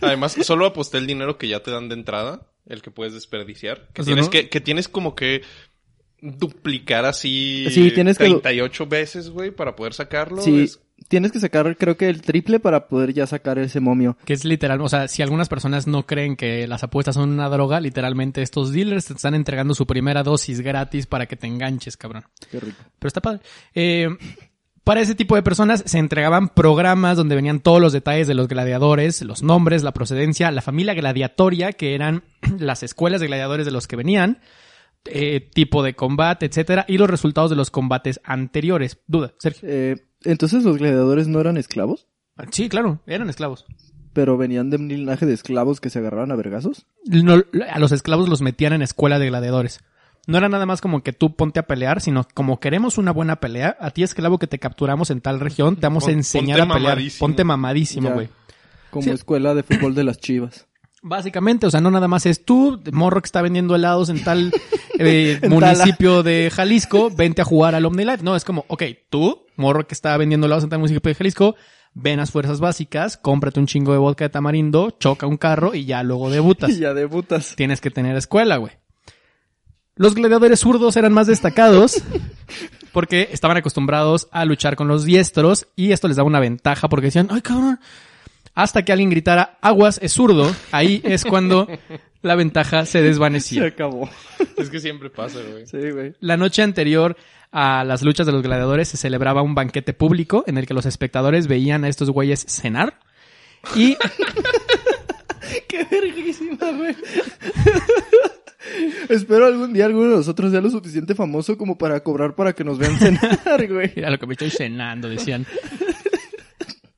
Además, 0.02 0.36
solo 0.42 0.66
aposté 0.66 0.98
el 0.98 1.08
dinero 1.08 1.38
que 1.38 1.48
ya 1.48 1.62
te 1.62 1.72
dan 1.72 1.88
de 1.90 1.96
entrada. 1.96 2.48
El 2.66 2.82
que 2.82 2.92
puedes 2.92 3.14
desperdiciar. 3.14 3.88
Que 3.94 4.04
tienes 4.04 4.26
¿no? 4.26 4.32
que, 4.32 4.50
que 4.50 4.60
tienes 4.60 4.88
como 4.88 5.16
que 5.16 5.44
duplicar 6.22 7.06
así. 7.06 7.66
Sí, 7.72 7.92
tienes 7.92 8.18
que- 8.18 8.26
38 8.26 8.86
veces, 8.88 9.30
güey, 9.30 9.52
para 9.52 9.76
poder 9.76 9.94
sacarlo. 9.94 10.42
Sí, 10.42 10.62
Es- 10.64 10.80
tienes 11.08 11.32
que 11.32 11.40
sacar 11.40 11.76
creo 11.78 11.98
que 11.98 12.08
el 12.10 12.22
triple 12.22 12.60
para 12.60 12.88
poder 12.88 13.14
ya 13.14 13.26
sacar 13.28 13.58
ese 13.60 13.80
momio. 13.80 14.18
Que 14.26 14.34
es 14.34 14.46
literal, 14.46 14.80
o 14.82 14.88
sea, 14.90 15.08
si 15.08 15.22
algunas 15.24 15.50
personas 15.50 15.88
no 15.88 16.06
creen 16.06 16.36
que 16.36 16.68
las 16.68 16.84
apuestas 16.84 17.16
son 17.16 17.32
una 17.32 17.50
droga, 17.50 17.80
literalmente 17.82 18.42
estos 18.42 18.72
dealers 18.72 19.06
te 19.06 19.14
están 19.14 19.34
entregando 19.36 19.74
su 19.74 19.86
primera 19.88 20.24
dosis 20.24 20.62
gratis 20.62 21.08
para 21.08 21.26
que 21.26 21.36
te 21.36 21.48
enganches, 21.48 21.98
cabrón. 21.98 22.24
Qué 22.52 22.60
rico. 22.60 22.78
Pero 23.00 23.08
está 23.08 23.22
padre. 23.22 23.42
Eh, 23.74 24.10
Para 24.84 25.02
ese 25.02 25.14
tipo 25.14 25.36
de 25.36 25.44
personas 25.44 25.84
se 25.86 26.00
entregaban 26.00 26.50
programas 26.50 27.16
donde 27.16 27.36
venían 27.36 27.60
todos 27.60 27.80
los 27.80 27.94
detalles 27.94 28.28
de 28.28 28.34
los 28.34 28.48
gladiadores, 28.48 29.22
los 29.22 29.44
nombres, 29.44 29.84
la 29.84 29.92
procedencia, 29.94 30.50
la 30.50 30.64
familia 30.64 30.96
gladiatoria, 30.96 31.72
que 31.74 31.94
eran 31.94 32.24
las 32.60 32.82
escuelas 32.82 33.22
de 33.22 33.28
gladiadores 33.28 33.68
de 33.68 33.72
los 33.72 33.88
que 33.88 33.96
venían, 33.96 34.40
eh, 35.06 35.50
tipo 35.54 35.84
de 35.84 35.96
combate, 35.96 36.46
etcétera, 36.46 36.86
y 36.88 36.98
los 36.98 37.10
resultados 37.10 37.50
de 37.50 37.56
los 37.56 37.72
combates 37.72 38.20
anteriores. 38.24 39.00
Duda, 39.08 39.34
Sergio. 39.40 39.68
Eh, 39.70 40.06
entonces 40.24 40.64
los 40.64 40.78
gladiadores 40.78 41.28
no 41.28 41.40
eran 41.40 41.58
esclavos, 41.58 42.08
Sí, 42.52 42.70
claro, 42.70 43.02
eran 43.06 43.30
esclavos. 43.30 43.66
pero 44.14 44.38
venían 44.38 44.70
de 44.70 44.78
un 44.78 44.88
linaje 44.88 45.26
de 45.26 45.34
esclavos 45.34 45.80
que 45.80 45.90
se 45.90 46.00
agarraban 46.00 46.32
a 46.32 46.36
vergazos. 46.36 46.86
No, 47.06 47.42
a 47.72 47.80
los 47.80 47.92
esclavos 47.92 48.28
los 48.30 48.42
metían 48.42 48.74
en 48.74 48.82
escuela 48.82 49.20
de 49.20 49.28
gladiadores. 49.28 49.80
No 50.28 50.38
era 50.38 50.50
nada 50.50 50.66
más 50.68 50.82
como 50.82 51.02
que 51.02 51.14
tú 51.14 51.36
ponte 51.36 51.60
a 51.60 51.64
pelear, 51.68 52.00
sino 52.02 52.28
como 52.34 52.60
queremos 52.60 52.98
una 53.00 53.12
buena 53.12 53.40
pelea, 53.40 53.76
a 53.80 53.90
ti 53.92 54.04
esclavo 54.04 54.38
que 54.38 54.46
te 54.48 54.60
capturamos 54.60 55.10
en 55.10 55.20
tal 55.22 55.40
región, 55.40 55.76
te 55.78 55.82
vamos 55.88 56.08
a 56.08 56.12
enseñar 56.12 56.60
ponte 56.60 56.72
a 56.72 56.76
pelear. 56.76 56.92
mamadísimo. 56.96 57.20
Ponte 57.28 57.44
mamadísimo, 57.44 58.10
güey. 58.12 58.30
Como 58.92 59.04
Sí. 59.04 59.10
escuela 59.12 59.56
de 59.56 59.64
fútbol 59.64 59.96
de 59.96 60.04
las 60.04 60.20
chivas. 60.20 60.68
Básicamente, 61.04 61.66
o 61.66 61.72
sea, 61.72 61.82
no 61.82 61.90
nada 61.90 62.08
más 62.08 62.26
es 62.28 62.46
tú, 62.46 62.82
morro 62.92 63.22
que 63.22 63.26
está 63.26 63.42
vendiendo 63.42 63.76
helados 63.76 64.10
en 64.10 64.24
tal 64.24 64.54
eh, 65.00 65.40
En 65.42 65.52
municipio 65.52 66.22
de 66.22 66.52
Jalisco, 66.54 67.10
vente 67.10 67.42
a 67.42 67.46
jugar 67.46 67.74
al 67.74 67.86
OmniLife. 67.86 68.24
No, 68.24 68.36
es 68.36 68.44
como, 68.44 68.66
ok, 68.68 68.84
tú, 69.10 69.46
morro 69.56 69.88
que 69.88 69.96
está 69.96 70.16
vendiendo 70.18 70.46
helados 70.46 70.64
en 70.64 70.70
tal 70.70 70.80
municipio 70.80 71.10
de 71.10 71.16
Jalisco, 71.16 71.56
ven 71.94 72.20
a 72.20 72.24
las 72.24 72.32
fuerzas 72.32 72.60
básicas, 72.60 73.18
cómprate 73.18 73.60
un 73.60 73.66
chingo 73.66 73.94
de 73.94 73.98
vodka 73.98 74.26
de 74.26 74.30
tamarindo, 74.30 74.92
choca 74.92 75.26
un 75.26 75.38
carro 75.38 75.74
y 75.74 75.86
ya 75.86 76.04
luego 76.04 76.30
debutas. 76.30 76.70
Y 76.78 76.80
ya 76.80 76.94
debutas. 76.94 77.56
Tienes 77.56 77.82
que 77.82 77.90
tener 77.90 78.16
escuela, 78.16 78.58
güey. 78.58 78.74
Los 79.96 80.16
gladiadores 80.16 80.60
zurdos 80.60 80.96
eran 80.98 81.14
más 81.14 81.28
destacados 81.28 82.02
porque 82.92 83.30
estaban 83.32 83.58
acostumbrados 83.58 84.28
a 84.32 84.46
luchar 84.46 84.76
con 84.76 84.88
los 84.88 85.04
diestros 85.04 85.68
y 85.76 85.92
esto 85.92 86.08
les 86.08 86.18
daba 86.18 86.28
una 86.28 86.40
ventaja 86.40 86.90
porque 86.90 87.08
decían, 87.08 87.28
ay 87.32 87.42
cabrón, 87.42 87.80
hasta 88.54 88.84
que 88.84 88.92
alguien 88.92 89.10
gritara, 89.10 89.58
aguas, 89.62 90.00
es 90.02 90.14
zurdo, 90.14 90.54
ahí 90.72 91.02
es 91.04 91.26
cuando 91.26 91.68
la 92.22 92.36
ventaja 92.36 92.86
se 92.86 93.00
Se 93.00 93.02
desvanecía. 93.02 93.66
acabó. 93.66 94.10
Es 94.58 94.70
que 94.70 94.80
siempre 94.80 95.10
pasa, 95.10 95.40
güey. 95.50 95.66
Sí, 95.66 95.92
güey. 95.92 96.14
La 96.20 96.38
noche 96.38 96.62
anterior 96.62 97.18
a 97.52 97.84
las 97.84 98.02
luchas 98.02 98.26
de 98.26 98.32
los 98.32 98.44
gladiadores 98.44 98.88
se 98.88 98.98
celebraba 98.98 99.42
un 99.42 99.56
banquete 99.56 99.94
público 99.94 100.44
en 100.48 100.58
el 100.58 100.66
que 100.66 100.74
los 100.74 100.86
espectadores 100.86 101.48
veían 101.48 101.84
a 101.84 101.90
estos 101.90 102.10
güeyes 102.10 102.46
cenar 102.48 103.00
y 103.76 103.98
Qué 105.68 105.86
verguísima, 105.90 106.72
güey. 106.72 106.96
Espero 109.10 109.48
algún 109.48 109.74
día 109.74 109.86
alguno 109.86 110.12
de 110.12 110.16
nosotros 110.18 110.52
sea 110.52 110.62
lo 110.62 110.70
suficiente 110.70 111.16
famoso 111.16 111.58
como 111.58 111.78
para 111.78 112.00
cobrar 112.02 112.36
para 112.36 112.54
que 112.54 112.64
nos 112.64 112.78
vean 112.78 112.98
cenar, 112.98 113.68
güey. 113.68 113.92
Mira 113.96 114.10
lo 114.12 114.20
que 114.20 114.28
me 114.28 114.34
estoy 114.34 114.50
cenando, 114.50 115.10
decían. 115.10 115.46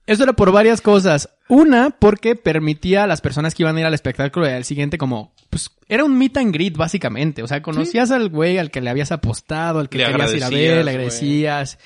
Eso 0.06 0.24
era 0.24 0.34
por 0.34 0.52
varias 0.52 0.82
cosas. 0.82 1.30
Una, 1.48 1.92
porque 1.92 2.36
permitía 2.36 3.04
a 3.04 3.08
las 3.08 3.22
personas 3.22 3.56
que 3.56 3.64
iban 3.64 3.78
a 3.78 3.80
ir 3.82 3.86
al 3.86 3.94
espectáculo 3.94 4.46
del 4.46 4.66
siguiente 4.66 4.98
como, 4.98 5.34
pues, 5.50 5.72
era 5.88 6.04
un 6.04 6.18
meet 6.18 6.38
and 6.38 6.54
greet, 6.54 6.76
básicamente. 6.76 7.44
O 7.44 7.48
sea, 7.48 7.62
conocías 7.62 8.12
al 8.12 8.30
güey 8.30 8.58
al 8.58 8.72
que 8.72 8.82
le 8.82 8.90
habías 8.90 9.12
apostado, 9.12 9.80
al 9.80 9.90
que 9.90 10.00
Le 10.00 10.06
querías 10.06 10.34
ir 10.34 10.44
a 10.44 10.50
ver, 10.50 10.86
le 10.86 10.92
agradecías. 10.92 11.78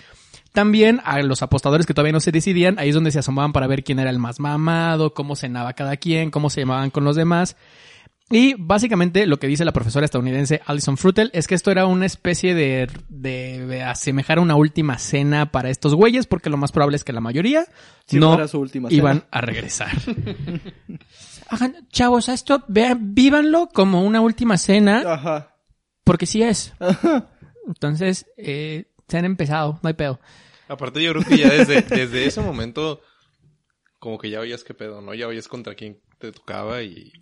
También 0.51 1.01
a 1.03 1.21
los 1.21 1.43
apostadores 1.43 1.85
que 1.85 1.93
todavía 1.93 2.13
no 2.13 2.19
se 2.19 2.31
decidían, 2.31 2.79
ahí 2.79 2.89
es 2.89 2.95
donde 2.95 3.11
se 3.11 3.19
asomaban 3.19 3.53
para 3.53 3.67
ver 3.67 3.83
quién 3.83 3.99
era 3.99 4.09
el 4.09 4.17
más 4.17 4.39
mamado, 4.39 5.13
cómo 5.13 5.35
cenaba 5.35 5.73
cada 5.73 5.97
quien, 5.97 6.31
cómo 6.31 6.49
se 6.49 6.61
llamaban 6.61 6.89
con 6.89 7.03
los 7.03 7.15
demás. 7.15 7.55
Y 8.29 8.55
básicamente 8.57 9.25
lo 9.25 9.37
que 9.39 9.47
dice 9.47 9.63
la 9.63 9.71
profesora 9.71 10.03
estadounidense 10.03 10.61
Alison 10.65 10.97
Frutel 10.97 11.29
es 11.33 11.47
que 11.47 11.55
esto 11.55 11.71
era 11.71 11.85
una 11.85 12.05
especie 12.05 12.53
de, 12.53 12.89
de 13.07 13.83
asemejar 13.83 14.39
a 14.39 14.41
una 14.41 14.55
última 14.55 14.97
cena 14.97 15.49
para 15.51 15.69
estos 15.69 15.95
güeyes, 15.95 16.27
porque 16.27 16.49
lo 16.49 16.57
más 16.57 16.73
probable 16.73 16.97
es 16.97 17.05
que 17.05 17.13
la 17.13 17.21
mayoría 17.21 17.65
Si 18.05 18.19
no 18.19 18.29
fuera 18.33 18.49
su 18.49 18.59
última 18.59 18.89
cena. 18.89 18.97
iban 18.97 19.23
a 19.31 19.39
regresar. 19.41 19.91
Hagan, 21.49 21.87
chavos, 21.89 22.27
a 22.27 22.33
esto 22.33 22.63
vean, 22.67 23.13
vívanlo 23.15 23.69
como 23.73 24.03
una 24.03 24.19
última 24.19 24.57
cena, 24.57 25.03
Ajá. 25.13 25.55
porque 26.03 26.25
sí 26.25 26.41
es. 26.43 26.73
Entonces, 27.65 28.25
eh, 28.35 28.91
se 29.07 29.17
han 29.17 29.23
empezado, 29.25 29.79
no 29.81 29.87
hay 29.87 29.93
pedo. 29.93 30.19
Aparte 30.67 31.01
yo 31.01 31.13
creo 31.13 31.23
que 31.23 31.37
ya 31.37 31.49
desde, 31.49 31.81
desde 31.81 32.25
ese 32.25 32.41
momento 32.41 32.99
como 33.99 34.17
que 34.17 34.29
ya 34.29 34.41
oías 34.41 34.65
qué 34.65 34.73
pedo, 34.73 35.01
¿no? 35.01 35.13
Ya 35.13 35.27
oías 35.27 35.47
contra 35.47 35.75
quién 35.75 36.01
te 36.19 36.33
tocaba 36.33 36.83
y... 36.83 37.13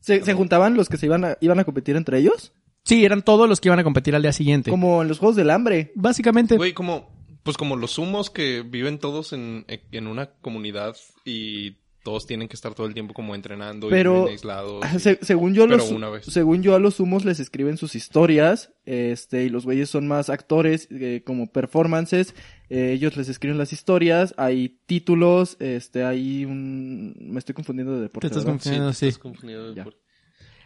¿Se, 0.00 0.24
se 0.24 0.34
juntaban 0.34 0.74
los 0.74 0.88
que 0.88 0.96
se 0.96 1.06
iban 1.06 1.24
a, 1.24 1.36
iban 1.40 1.58
a 1.58 1.64
competir 1.64 1.96
entre 1.96 2.18
ellos? 2.18 2.52
Sí, 2.84 3.04
eran 3.04 3.22
todos 3.22 3.48
los 3.48 3.60
que 3.60 3.68
iban 3.68 3.78
a 3.78 3.84
competir 3.84 4.14
al 4.14 4.22
día 4.22 4.32
siguiente. 4.32 4.70
Como 4.70 5.02
en 5.02 5.08
los 5.08 5.18
Juegos 5.18 5.36
del 5.36 5.50
Hambre. 5.50 5.92
Básicamente, 5.94 6.56
Güey, 6.56 6.72
como... 6.72 7.16
Pues 7.42 7.56
como 7.56 7.76
los 7.76 7.92
sumos 7.92 8.28
que 8.30 8.62
viven 8.62 8.98
todos 8.98 9.32
en, 9.32 9.64
en 9.68 10.06
una 10.06 10.26
comunidad 10.40 10.96
y 11.24 11.76
todos 12.02 12.26
tienen 12.26 12.46
que 12.46 12.56
estar 12.56 12.74
todo 12.74 12.86
el 12.86 12.92
tiempo 12.94 13.14
como 13.14 13.34
entrenando 13.34 13.86
y 13.86 13.90
Pero, 13.90 14.26
aislados. 14.28 14.84
y- 14.94 14.98
Se- 14.98 15.18
según 15.22 15.54
yo, 15.54 15.64
pero 15.64 15.78
los, 15.78 15.90
una 15.90 16.10
vez. 16.10 16.26
según 16.26 16.62
yo, 16.62 16.74
a 16.74 16.78
los 16.78 17.00
humos 17.00 17.24
les 17.24 17.40
escriben 17.40 17.78
sus 17.78 17.94
historias, 17.94 18.72
este, 18.84 19.44
y 19.44 19.48
los 19.48 19.64
güeyes 19.64 19.88
son 19.88 20.06
más 20.08 20.28
actores, 20.28 20.88
eh, 20.90 21.22
como 21.24 21.50
performances, 21.50 22.34
eh, 22.70 22.92
ellos 22.92 23.16
les 23.16 23.28
escriben 23.28 23.58
las 23.58 23.72
historias, 23.72 24.34
hay 24.36 24.78
títulos, 24.86 25.56
este, 25.60 26.04
hay 26.04 26.44
un, 26.44 27.14
me 27.18 27.38
estoy 27.38 27.54
confundiendo 27.54 27.94
de 27.94 28.02
deporte, 28.02 28.28
Te 28.28 28.32
estás 28.34 28.44
¿verdad? 28.44 28.54
confundiendo. 28.60 28.92
Sí, 28.92 29.00
te 29.00 29.08
estás 29.08 29.74
de 29.74 29.92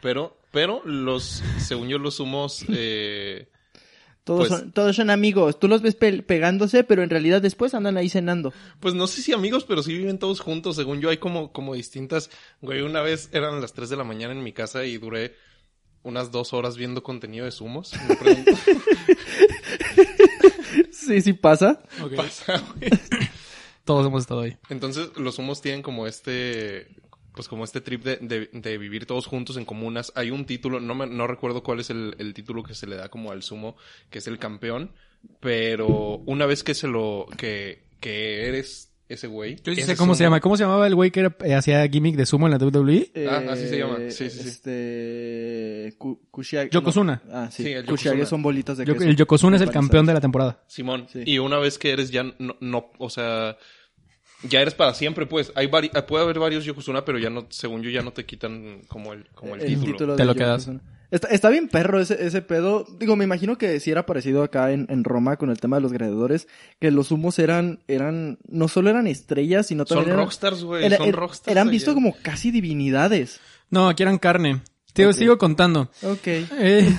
Pero, 0.00 0.36
pero 0.50 0.82
los, 0.84 1.42
según 1.58 1.88
yo 1.88 1.98
los 1.98 2.14
sumos, 2.16 2.64
eh, 2.68 3.48
Todos, 4.24 4.48
Pues- 4.48 4.60
son, 4.60 4.72
todos 4.72 4.94
son 4.96 5.10
amigos, 5.10 5.58
tú 5.58 5.66
los 5.68 5.82
ves 5.82 5.94
pe- 5.96 6.22
pegándose, 6.22 6.84
pero 6.84 7.02
en 7.02 7.10
realidad 7.10 7.42
después 7.42 7.74
andan 7.74 7.96
ahí 7.96 8.08
cenando. 8.08 8.52
pues 8.80 8.94
no 8.94 9.06
sé 9.08 9.20
si 9.22 9.32
amigos, 9.32 9.64
pero 9.64 9.82
sí 9.82 9.92
viven 9.96 10.18
todos 10.18 10.38
juntos. 10.40 10.76
Según 10.76 11.00
yo 11.00 11.10
hay 11.10 11.16
como, 11.18 11.52
como 11.52 11.74
distintas, 11.74 12.30
güey, 12.60 12.82
una 12.82 13.00
vez 13.00 13.28
eran 13.32 13.60
las 13.60 13.72
3 13.72 13.90
de 13.90 13.96
la 13.96 14.04
mañana 14.04 14.32
en 14.32 14.42
mi 14.44 14.52
casa 14.52 14.84
y 14.84 14.96
duré 14.98 15.34
unas 16.04 16.30
dos 16.32 16.52
horas 16.52 16.76
viendo 16.76 17.02
contenido 17.02 17.44
de 17.44 17.50
sumos. 17.52 17.92
Me 18.08 18.14
pregunto, 18.16 18.52
Sí, 21.12 21.20
sí 21.20 21.32
pasa. 21.34 21.82
¿qué 22.08 22.16
pasa, 22.16 22.62
güey? 22.76 22.90
Todos 23.84 24.06
hemos 24.06 24.22
estado 24.22 24.40
ahí. 24.40 24.56
Entonces, 24.70 25.10
los 25.16 25.38
humos 25.38 25.60
tienen 25.60 25.82
como 25.82 26.06
este, 26.06 26.88
pues 27.34 27.48
como 27.48 27.64
este 27.64 27.80
trip 27.80 28.04
de, 28.04 28.16
de, 28.16 28.48
de 28.52 28.78
vivir 28.78 29.06
todos 29.06 29.26
juntos 29.26 29.56
en 29.56 29.64
comunas. 29.64 30.12
Hay 30.14 30.30
un 30.30 30.46
título, 30.46 30.80
no 30.80 30.94
me, 30.94 31.06
no 31.06 31.26
recuerdo 31.26 31.62
cuál 31.62 31.80
es 31.80 31.90
el, 31.90 32.14
el 32.18 32.32
título 32.32 32.62
que 32.62 32.74
se 32.74 32.86
le 32.86 32.96
da 32.96 33.08
como 33.08 33.32
al 33.32 33.42
sumo, 33.42 33.76
que 34.08 34.20
es 34.20 34.26
el 34.26 34.38
campeón, 34.38 34.92
pero 35.40 36.18
una 36.26 36.46
vez 36.46 36.62
que 36.62 36.74
se 36.74 36.86
lo, 36.86 37.26
que, 37.36 37.84
que 38.00 38.46
eres 38.48 38.91
ese 39.08 39.26
güey. 39.26 39.56
Yo 39.56 39.74
sí 39.74 39.80
ese 39.80 39.92
sé 39.92 39.96
cómo 39.96 40.14
se 40.14 40.24
llama. 40.24 40.40
¿Cómo 40.40 40.56
se 40.56 40.62
llamaba 40.64 40.86
el 40.86 40.94
güey 40.94 41.10
que 41.10 41.20
era- 41.20 41.36
eh, 41.44 41.54
hacía 41.54 41.86
gimmick 41.86 42.16
de 42.16 42.24
sumo 42.26 42.46
en 42.46 42.52
la? 42.52 42.58
WWE? 42.58 43.10
Ah, 43.28 43.42
así 43.50 43.68
se 43.68 43.78
llama. 43.78 43.98
Sí, 44.08 44.30
sí, 44.30 44.42
sí. 44.42 44.48
Este, 44.48 45.94
Ku- 45.98 46.20
Kushia- 46.30 46.68
Yokozuna. 46.70 47.22
no. 47.26 47.36
Ah, 47.36 47.50
sí. 47.50 47.62
Sí, 47.64 47.72
el 47.72 47.84
Yokozuna. 47.84 48.26
son 48.26 48.42
bolitas 48.42 48.78
de 48.78 48.84
queso. 48.86 49.02
el 49.04 49.16
Yokozuna 49.16 49.56
es 49.56 49.62
el 49.62 49.70
campeón 49.70 50.06
de 50.06 50.14
la 50.14 50.20
temporada. 50.20 50.62
Simón. 50.66 51.06
Sí. 51.12 51.22
Y 51.26 51.38
una 51.38 51.58
vez 51.58 51.78
que 51.78 51.90
eres 51.90 52.10
ya 52.10 52.22
no, 52.38 52.56
no, 52.60 52.90
o 52.98 53.10
sea, 53.10 53.56
ya 54.48 54.60
eres 54.60 54.74
para 54.74 54.94
siempre, 54.94 55.26
pues. 55.26 55.52
Hay 55.56 55.66
vari- 55.68 55.90
puede 56.06 56.24
haber 56.24 56.38
varios 56.38 56.64
Yokozuna, 56.64 57.04
pero 57.04 57.18
ya 57.18 57.30
no, 57.30 57.46
según 57.50 57.82
yo, 57.82 57.90
ya 57.90 58.02
no 58.02 58.12
te 58.12 58.24
quitan 58.24 58.82
como 58.88 59.12
el, 59.12 59.26
como 59.34 59.54
el, 59.56 59.64
título. 59.64 60.16
Te 60.16 60.24
lo 60.24 60.34
quedas. 60.34 60.66
Yokozuna. 60.66 61.01
Está, 61.12 61.28
está 61.28 61.48
bien 61.50 61.68
perro 61.68 62.00
ese, 62.00 62.26
ese 62.26 62.42
pedo. 62.42 62.84
Digo, 62.98 63.14
me 63.14 63.22
imagino 63.24 63.56
que 63.58 63.78
si 63.78 63.90
era 63.92 64.04
parecido 64.06 64.42
acá 64.42 64.72
en, 64.72 64.86
en 64.88 65.04
Roma 65.04 65.36
con 65.36 65.50
el 65.50 65.60
tema 65.60 65.76
de 65.76 65.82
los 65.82 65.92
gladiadores, 65.92 66.48
que 66.80 66.90
los 66.90 67.12
humos 67.12 67.38
eran, 67.38 67.78
eran, 67.86 68.38
no 68.48 68.66
solo 68.66 68.90
eran 68.90 69.06
estrellas, 69.06 69.66
sino 69.68 69.84
Son 69.84 69.98
también 69.98 70.14
eran, 70.14 70.24
rockstars, 70.24 70.64
güey. 70.64 70.84
era- 70.86 70.96
son 70.96 71.06
er- 71.08 71.14
rockstars. 71.14 71.52
eran 71.52 71.68
allá. 71.68 71.72
vistos 71.72 71.94
como 71.94 72.16
casi 72.22 72.50
divinidades. 72.50 73.40
No, 73.70 73.88
aquí 73.88 74.02
eran 74.02 74.18
carne. 74.18 74.62
Te 74.92 75.06
Ok. 75.06 75.12
sigo 75.12 75.38
contando. 75.38 75.90
Ok. 76.02 76.26
Eh, 76.26 76.96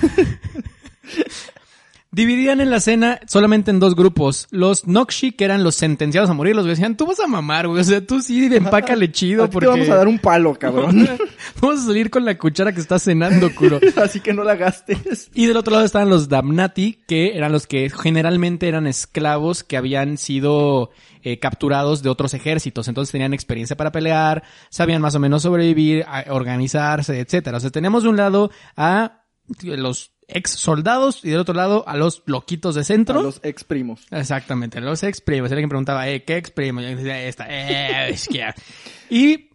Dividían 2.14 2.60
en 2.60 2.70
la 2.70 2.80
cena 2.80 3.18
solamente 3.26 3.70
en 3.70 3.80
dos 3.80 3.96
grupos. 3.96 4.46
Los 4.50 4.86
Nokshi, 4.86 5.32
que 5.32 5.44
eran 5.44 5.64
los 5.64 5.74
sentenciados 5.74 6.30
a 6.30 6.32
morir, 6.34 6.54
los 6.54 6.64
decían, 6.64 6.96
tú 6.96 7.06
vas 7.06 7.18
a 7.20 7.26
mamar, 7.26 7.66
güey. 7.66 7.80
O 7.80 7.84
sea, 7.84 8.04
tú 8.06 8.20
sí 8.22 8.48
empácale 8.54 9.10
chido 9.10 9.50
porque 9.50 9.66
te 9.66 9.70
vamos 9.70 9.88
a 9.88 9.96
dar 9.96 10.08
un 10.08 10.18
palo, 10.18 10.54
cabrón. 10.54 11.08
vamos 11.60 11.80
a 11.80 11.86
salir 11.86 12.10
con 12.10 12.24
la 12.24 12.38
cuchara 12.38 12.72
que 12.72 12.80
está 12.80 12.98
cenando, 12.98 13.54
culo. 13.54 13.80
Así 14.02 14.20
que 14.20 14.32
no 14.32 14.44
la 14.44 14.54
gastes. 14.56 15.28
Y 15.34 15.46
del 15.46 15.56
otro 15.56 15.72
lado 15.72 15.84
estaban 15.84 16.08
los 16.08 16.28
Damnati, 16.28 17.00
que 17.06 17.36
eran 17.36 17.50
los 17.52 17.66
que 17.66 17.90
generalmente 17.90 18.68
eran 18.68 18.86
esclavos 18.86 19.64
que 19.64 19.76
habían 19.76 20.16
sido 20.16 20.90
eh, 21.22 21.38
capturados 21.40 22.02
de 22.02 22.10
otros 22.10 22.32
ejércitos. 22.34 22.86
Entonces 22.86 23.10
tenían 23.12 23.34
experiencia 23.34 23.76
para 23.76 23.90
pelear, 23.92 24.44
sabían 24.70 25.02
más 25.02 25.14
o 25.14 25.20
menos 25.20 25.42
sobrevivir, 25.42 26.04
a- 26.06 26.24
organizarse, 26.32 27.18
etcétera. 27.18 27.56
O 27.56 27.60
sea, 27.60 27.70
tenemos 27.70 28.04
de 28.04 28.08
un 28.10 28.16
lado 28.16 28.50
a 28.76 29.20
los 29.62 30.13
ex 30.28 30.50
soldados 30.50 31.24
y 31.24 31.30
del 31.30 31.40
otro 31.40 31.54
lado 31.54 31.84
a 31.86 31.96
los 31.96 32.22
loquitos 32.26 32.74
de 32.74 32.82
A 32.82 32.84
centro. 32.84 33.22
los 33.22 33.40
ex 33.42 33.64
primos. 33.64 34.06
Exactamente, 34.10 34.80
los 34.80 35.02
ex 35.02 35.20
primos. 35.20 35.50
Alguien 35.50 35.68
preguntaba, 35.68 36.08
eh, 36.08 36.24
¿qué 36.24 36.36
ex 36.36 36.50
primo? 36.50 36.80
Yo 36.80 36.88
decía, 36.88 37.22
esta, 37.22 37.46
eh. 37.48 38.14
Y 39.10 39.50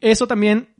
eso 0.00 0.26
también 0.26 0.74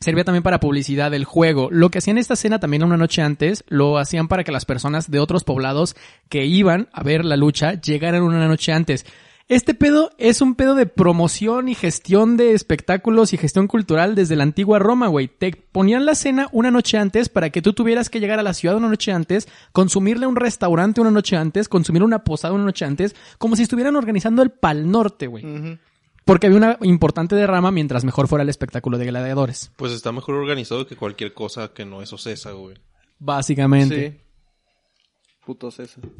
servía 0.00 0.24
también 0.24 0.42
para 0.42 0.60
publicidad 0.60 1.10
del 1.10 1.24
juego. 1.24 1.68
Lo 1.70 1.90
que 1.90 1.98
hacían 1.98 2.18
esta 2.18 2.34
escena 2.34 2.58
también 2.58 2.82
una 2.82 2.96
noche 2.96 3.22
antes, 3.22 3.64
lo 3.68 3.98
hacían 3.98 4.28
para 4.28 4.44
que 4.44 4.52
las 4.52 4.64
personas 4.64 5.10
de 5.10 5.20
otros 5.20 5.44
poblados 5.44 5.94
que 6.28 6.46
iban 6.46 6.88
a 6.92 7.02
ver 7.02 7.24
la 7.24 7.36
lucha 7.36 7.74
llegaran 7.80 8.22
una 8.22 8.48
noche 8.48 8.72
antes. 8.72 9.04
Este 9.50 9.74
pedo 9.74 10.12
es 10.16 10.42
un 10.42 10.54
pedo 10.54 10.76
de 10.76 10.86
promoción 10.86 11.68
y 11.68 11.74
gestión 11.74 12.36
de 12.36 12.52
espectáculos 12.52 13.32
y 13.32 13.36
gestión 13.36 13.66
cultural 13.66 14.14
desde 14.14 14.36
la 14.36 14.44
antigua 14.44 14.78
Roma, 14.78 15.08
güey. 15.08 15.26
Te 15.26 15.50
ponían 15.50 16.06
la 16.06 16.14
cena 16.14 16.48
una 16.52 16.70
noche 16.70 16.98
antes 16.98 17.28
para 17.28 17.50
que 17.50 17.60
tú 17.60 17.72
tuvieras 17.72 18.10
que 18.10 18.20
llegar 18.20 18.38
a 18.38 18.44
la 18.44 18.54
ciudad 18.54 18.76
una 18.76 18.86
noche 18.86 19.10
antes, 19.10 19.48
consumirle 19.72 20.28
un 20.28 20.36
restaurante 20.36 21.00
una 21.00 21.10
noche 21.10 21.36
antes, 21.36 21.68
consumir 21.68 22.04
una 22.04 22.22
posada 22.22 22.54
una 22.54 22.62
noche 22.62 22.84
antes, 22.84 23.16
como 23.38 23.56
si 23.56 23.64
estuvieran 23.64 23.96
organizando 23.96 24.40
el 24.42 24.50
Pal 24.52 24.88
Norte, 24.88 25.26
güey. 25.26 25.44
Porque 26.24 26.46
había 26.46 26.58
una 26.58 26.78
importante 26.82 27.34
derrama 27.34 27.72
mientras 27.72 28.04
mejor 28.04 28.28
fuera 28.28 28.44
el 28.44 28.50
espectáculo 28.50 28.98
de 28.98 29.06
gladiadores. 29.06 29.72
Pues 29.74 29.90
está 29.90 30.12
mejor 30.12 30.36
organizado 30.36 30.86
que 30.86 30.94
cualquier 30.94 31.34
cosa 31.34 31.72
que 31.74 31.84
no 31.84 32.02
es 32.02 32.12
Ocesa, 32.12 32.52
güey. 32.52 32.76
Básicamente. 33.18 34.10
Sí. 34.12 34.29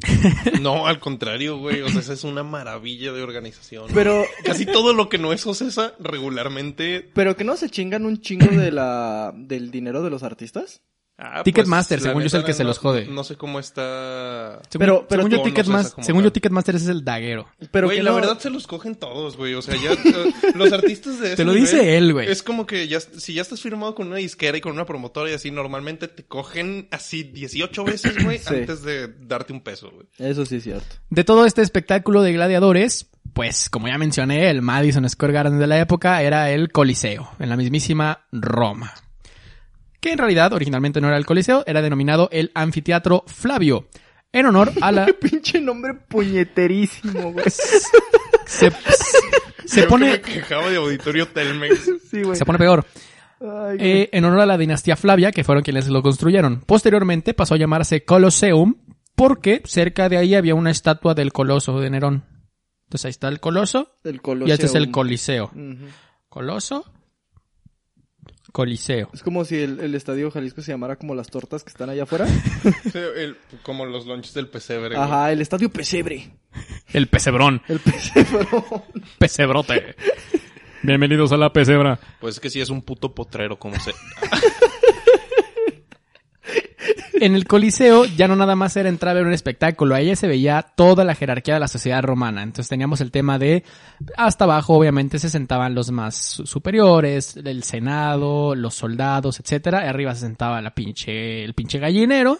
No, 0.61 0.87
al 0.87 0.99
contrario, 0.99 1.57
güey. 1.57 1.81
Ocesa 1.81 2.13
es 2.13 2.23
una 2.23 2.43
maravilla 2.43 3.11
de 3.11 3.23
organización. 3.23 3.87
Pero, 3.93 4.23
Casi 4.43 4.65
todo 4.65 4.93
lo 4.93 5.09
que 5.09 5.17
no 5.17 5.33
es 5.33 5.45
Ocesa 5.45 5.93
regularmente... 5.99 7.09
pero 7.13 7.35
que 7.35 7.43
no 7.43 7.55
se 7.57 7.69
chingan 7.69 8.05
un 8.05 8.21
chingo 8.21 8.47
de 8.47 8.71
la, 8.71 9.33
del 9.35 9.71
dinero 9.71 10.03
de 10.03 10.09
los 10.09 10.23
artistas. 10.23 10.81
Ah, 11.23 11.43
Ticketmaster, 11.43 11.99
la 12.01 12.07
según 12.07 12.23
yo, 12.23 12.27
es 12.27 12.33
el 12.33 12.43
que 12.43 12.53
se 12.53 12.63
los 12.63 12.79
jode. 12.79 13.05
No 13.05 13.23
sé 13.23 13.35
cómo 13.35 13.59
está... 13.59 14.59
Según, 14.69 14.79
Pero- 14.79 15.05
pero 15.07 15.21
según 15.21 15.31
yo, 15.37 15.41
con 15.43 15.51
Ticketmas- 15.53 15.79
Ocesa 15.81 15.95
como 15.95 16.05
según 16.05 16.23
yo. 16.23 16.31
Ticketmaster 16.31 16.75
es 16.75 16.87
el 16.87 17.05
daguero. 17.05 17.47
Pero 17.71 17.87
güey, 17.87 18.01
la 18.01 18.09
no- 18.09 18.15
verdad 18.15 18.39
se 18.39 18.49
los 18.49 18.65
cogen 18.65 18.95
todos, 18.95 19.37
güey. 19.37 19.53
O 19.53 19.61
sea, 19.61 19.75
ya 19.75 19.91
eh, 19.93 20.33
los 20.55 20.73
artistas 20.73 21.19
de 21.19 21.27
ese 21.27 21.35
Te 21.35 21.45
lo 21.45 21.53
nivel, 21.53 21.67
dice 21.69 21.97
él, 21.97 22.13
güey. 22.13 22.27
Es 22.27 22.41
como 22.41 22.65
que 22.65 22.87
ya 22.87 22.99
si 22.99 23.35
ya 23.35 23.43
estás 23.43 23.61
firmado 23.61 23.93
con 23.93 24.07
una 24.07 24.15
disquera 24.17 24.57
y 24.57 24.61
con 24.61 24.71
una 24.71 24.85
promotora 24.85 25.29
y 25.29 25.33
así, 25.33 25.51
normalmente 25.51 26.07
te 26.07 26.23
cogen 26.23 26.87
así 26.89 27.21
18 27.23 27.83
veces, 27.83 28.23
güey, 28.23 28.39
Sí. 28.39 28.47
antes 28.55 28.81
de 28.81 29.07
darte 29.07 29.53
un 29.53 29.61
peso, 29.61 29.91
güey. 29.91 30.07
Eso 30.17 30.43
sí 30.45 30.55
es 30.55 30.63
cierto. 30.63 30.95
De 31.11 31.23
todo 31.23 31.45
este 31.45 31.61
espectáculo 31.61 32.23
de 32.23 32.33
gladiadores, 32.33 33.09
pues 33.33 33.69
como 33.69 33.87
ya 33.87 33.97
mencioné, 33.99 34.49
el 34.49 34.61
Madison 34.63 35.07
Square 35.07 35.33
Garden 35.33 35.59
de 35.59 35.67
la 35.67 35.79
época 35.79 36.21
era 36.23 36.49
el 36.49 36.71
Coliseo, 36.71 37.29
en 37.39 37.49
la 37.49 37.57
mismísima 37.57 38.25
Roma. 38.31 38.93
Que 40.01 40.11
en 40.11 40.17
realidad 40.17 40.51
originalmente 40.51 40.99
no 40.99 41.07
era 41.07 41.17
el 41.17 41.27
Coliseo, 41.27 41.63
era 41.67 41.81
denominado 41.81 42.27
el 42.31 42.51
Anfiteatro 42.55 43.23
Flavio, 43.27 43.87
en 44.33 44.47
honor 44.47 44.71
a 44.81 44.91
la... 44.91 45.05
Pinche 45.21 45.61
nombre 45.61 45.93
puñeterísimo, 45.93 47.31
güey. 47.33 47.45
se, 48.45 48.71
pone, 49.87 50.19
que 50.19 50.27
me 50.27 50.35
quejaba 50.35 50.69
de 50.69 50.77
Auditorio 50.77 51.27
Telmex. 51.27 51.91
Sí, 52.09 52.23
güey. 52.23 52.35
se 52.35 52.45
pone 52.45 52.57
peor. 52.57 52.85
Ay. 53.39 53.77
Eh, 53.79 54.09
en 54.11 54.25
honor 54.25 54.41
a 54.41 54.45
la 54.45 54.57
dinastía 54.57 54.95
Flavia, 54.95 55.31
que 55.31 55.43
fueron 55.43 55.63
quienes 55.63 55.87
lo 55.87 56.01
construyeron. 56.01 56.61
Posteriormente 56.61 57.33
pasó 57.33 57.53
a 57.53 57.57
llamarse 57.57 58.03
Colosseum, 58.03 58.75
porque 59.15 59.61
cerca 59.65 60.09
de 60.09 60.17
ahí 60.17 60.35
había 60.35 60.55
una 60.55 60.71
estatua 60.71 61.13
del 61.13 61.31
Coloso 61.31 61.79
de 61.79 61.89
Nerón. 61.89 62.25
Entonces 62.85 63.05
ahí 63.05 63.11
está 63.11 63.29
el 63.29 63.39
Coloso, 63.39 63.95
el 64.03 64.19
y 64.45 64.51
este 64.51 64.65
es 64.65 64.75
el. 64.75 64.91
Coliseo. 64.91 65.51
Coloso, 66.27 66.91
Coliseo. 68.51 69.09
Es 69.13 69.23
como 69.23 69.45
si 69.45 69.57
el, 69.59 69.79
el 69.79 69.95
estadio 69.95 70.29
Jalisco 70.31 70.61
se 70.61 70.71
llamara 70.71 70.95
como 70.97 71.15
las 71.15 71.27
tortas 71.27 71.63
que 71.63 71.69
están 71.69 71.89
allá 71.89 72.03
afuera. 72.03 72.25
Sí, 72.91 72.99
el- 73.15 73.37
como 73.63 73.85
los 73.85 74.05
lunches 74.05 74.33
del 74.33 74.47
pesebre. 74.47 74.95
güey. 74.95 74.99
Ajá, 75.07 75.31
el 75.31 75.41
estadio 75.41 75.69
Pesebre. 75.69 76.31
El 76.93 77.07
pesebrón, 77.07 77.61
El 77.67 77.79
Pesebre. 77.79 78.37
pesebrote. 79.17 79.95
Bienvenidos 80.83 81.31
a 81.31 81.37
la 81.37 81.53
pesebra. 81.53 81.99
Pues 82.19 82.35
es 82.35 82.39
que 82.41 82.49
sí 82.49 82.59
es 82.59 82.69
un 82.71 82.81
puto 82.81 83.13
potrero, 83.13 83.57
como 83.59 83.79
se... 83.79 83.91
En 87.13 87.35
el 87.35 87.45
Coliseo 87.45 88.05
ya 88.05 88.27
no 88.27 88.35
nada 88.35 88.55
más 88.55 88.75
era 88.75 88.89
entrar 88.89 89.11
a 89.11 89.19
ver 89.19 89.27
un 89.27 89.33
espectáculo, 89.33 89.93
ahí 89.95 90.15
se 90.15 90.27
veía 90.27 90.61
toda 90.75 91.03
la 91.03 91.13
jerarquía 91.15 91.53
de 91.55 91.59
la 91.59 91.67
sociedad 91.67 92.01
romana. 92.01 92.41
Entonces 92.43 92.69
teníamos 92.69 93.01
el 93.01 93.11
tema 93.11 93.37
de 93.37 93.63
hasta 94.17 94.45
abajo 94.45 94.73
obviamente 94.75 95.19
se 95.19 95.29
sentaban 95.29 95.75
los 95.75 95.91
más 95.91 96.15
su- 96.15 96.45
superiores, 96.47 97.37
el 97.37 97.63
senado, 97.63 98.55
los 98.55 98.73
soldados, 98.75 99.39
etcétera, 99.39 99.87
arriba 99.89 100.15
se 100.15 100.21
sentaba 100.21 100.61
la 100.61 100.73
pinche 100.73 101.43
el 101.43 101.53
pinche 101.53 101.79
gallinero. 101.79 102.39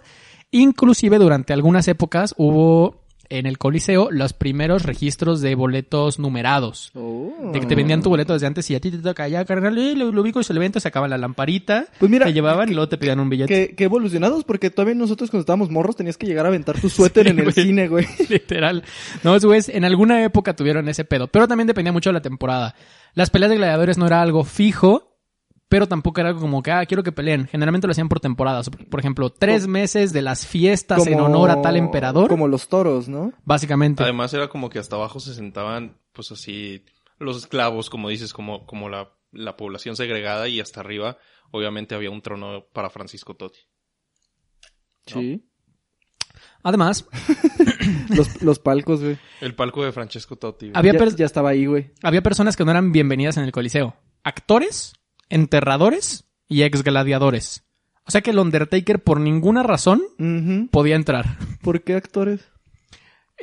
Inclusive 0.52 1.18
durante 1.18 1.54
algunas 1.54 1.88
épocas 1.88 2.34
hubo 2.38 3.01
en 3.32 3.46
el 3.46 3.58
Coliseo 3.58 4.10
los 4.12 4.34
primeros 4.34 4.84
registros 4.84 5.42
de 5.42 5.56
boletos 5.56 6.20
numerados. 6.20 6.92
Oh. 6.94 7.52
De 7.54 7.60
que 7.60 7.66
te 7.66 7.76
vendían 7.76 8.02
tu 8.02 8.10
boleto 8.10 8.34
desde 8.34 8.48
antes 8.48 8.70
y 8.70 8.76
a 8.76 8.80
ti 8.80 8.92
te 8.92 8.98
toca 9.00 9.28
ya, 9.28 9.44
carnal, 9.46 9.78
eh, 9.78 9.96
lo, 9.96 10.12
lo 10.12 10.22
ubico 10.22 10.40
y 10.40 10.44
se 10.44 10.54
evento, 10.54 10.80
sacaban 10.80 11.10
la 11.10 11.18
lamparita, 11.18 11.86
Pues 11.98 12.12
mira, 12.12 12.26
te 12.26 12.34
llevaban 12.34 12.70
y 12.70 12.74
luego 12.74 12.90
te 12.90 12.98
pedían 12.98 13.20
un 13.20 13.30
billete. 13.30 13.70
Que, 13.70 13.76
que 13.76 13.84
evolucionados, 13.86 14.44
porque 14.44 14.70
todavía 14.70 14.96
nosotros 14.96 15.32
cuando 15.32 15.42
estábamos 15.42 15.70
morros 15.70 15.96
tenías 15.96 16.18
que 16.18 16.28
llegar 16.28 16.46
a 16.46 16.50
aventar 16.50 16.80
tu 16.80 16.90
suéter 16.90 17.28
en 17.30 17.40
el 17.40 17.54
cine, 17.54 17.88
güey. 17.88 18.06
Literal. 18.30 18.84
No, 19.24 19.40
güey, 19.40 19.62
en 19.68 19.86
alguna 19.86 20.24
época 20.24 20.56
tuvieron 20.56 20.88
ese 20.90 21.06
pedo, 21.06 21.28
pero 21.28 21.48
también 21.48 21.68
dependía 21.68 21.92
mucho 21.92 22.10
de 22.10 22.16
la 22.16 22.22
temporada. 22.22 22.76
Las 23.14 23.30
peleas 23.30 23.50
de 23.50 23.58
gladiadores 23.58 23.98
no 23.98 24.08
era 24.08 24.22
algo 24.22 24.44
fijo, 24.44 25.11
pero 25.72 25.88
tampoco 25.88 26.20
era 26.20 26.32
algo 26.32 26.42
como 26.42 26.62
que, 26.62 26.70
ah, 26.70 26.86
quiero 26.86 27.02
que 27.02 27.14
peleen. 27.14 27.48
Generalmente 27.48 27.88
lo 27.88 27.92
hacían 27.92 28.10
por 28.10 28.20
temporadas. 28.20 28.70
Por 28.70 29.00
ejemplo, 29.00 29.30
tres 29.30 29.68
meses 29.68 30.12
de 30.12 30.22
las 30.22 30.46
fiestas 30.46 31.08
en 31.08 31.22
honor 31.22 31.50
a 31.50 31.62
tal 31.62 31.78
emperador. 31.78 32.28
Como 32.28 32.50
los 32.50 32.68
toros, 32.68 33.08
¿no? 33.08 33.32
Básicamente. 33.46 34.04
Además 34.04 34.34
era 34.34 34.50
como 34.50 34.70
que 34.70 34.80
hasta 34.80 34.98
abajo 34.98 35.22
se 35.22 35.34
sentaban, 35.34 35.98
pues 36.12 36.30
así, 36.34 36.84
los 37.20 37.38
esclavos, 37.38 37.90
como 37.90 38.10
dices, 38.10 38.34
como, 38.34 38.66
como 38.66 38.90
la, 38.90 39.14
la 39.32 39.56
población 39.56 39.96
segregada 39.96 40.50
y 40.50 40.60
hasta 40.60 40.82
arriba, 40.82 41.18
obviamente 41.52 41.96
había 41.96 42.12
un 42.12 42.22
trono 42.22 42.66
para 42.74 42.90
Francisco 42.90 43.38
Totti. 43.38 43.62
Sí. 45.06 45.48
Además, 46.64 47.08
Los, 48.10 48.42
los 48.42 48.60
palcos, 48.60 49.02
güey. 49.02 49.18
El 49.40 49.56
palco 49.56 49.86
de 49.86 49.94
Francesco 49.94 50.36
Totti. 50.36 50.72
había, 50.74 50.94
ya 51.16 51.26
estaba 51.26 51.52
ahí, 51.52 51.66
güey. 51.66 51.92
había 52.04 52.22
personas 52.22 52.58
que 52.58 52.66
no 52.66 52.72
eran 52.72 52.92
bienvenidas 52.92 53.38
en 53.38 53.44
el 53.44 53.54
Coliseo. 53.54 53.96
Actores, 54.24 54.94
enterradores 55.32 56.26
y 56.48 56.64
ex 56.64 56.84
gladiadores. 56.84 57.64
O 58.06 58.12
sea 58.12 58.22
que 58.22 58.32
el 58.32 58.40
Undertaker 58.40 59.02
por 59.02 59.20
ninguna 59.20 59.64
razón 59.64 60.02
podía 60.72 60.96
entrar. 60.96 61.38
¿Por 61.62 61.84
qué 61.84 61.96
actores? 61.96 62.42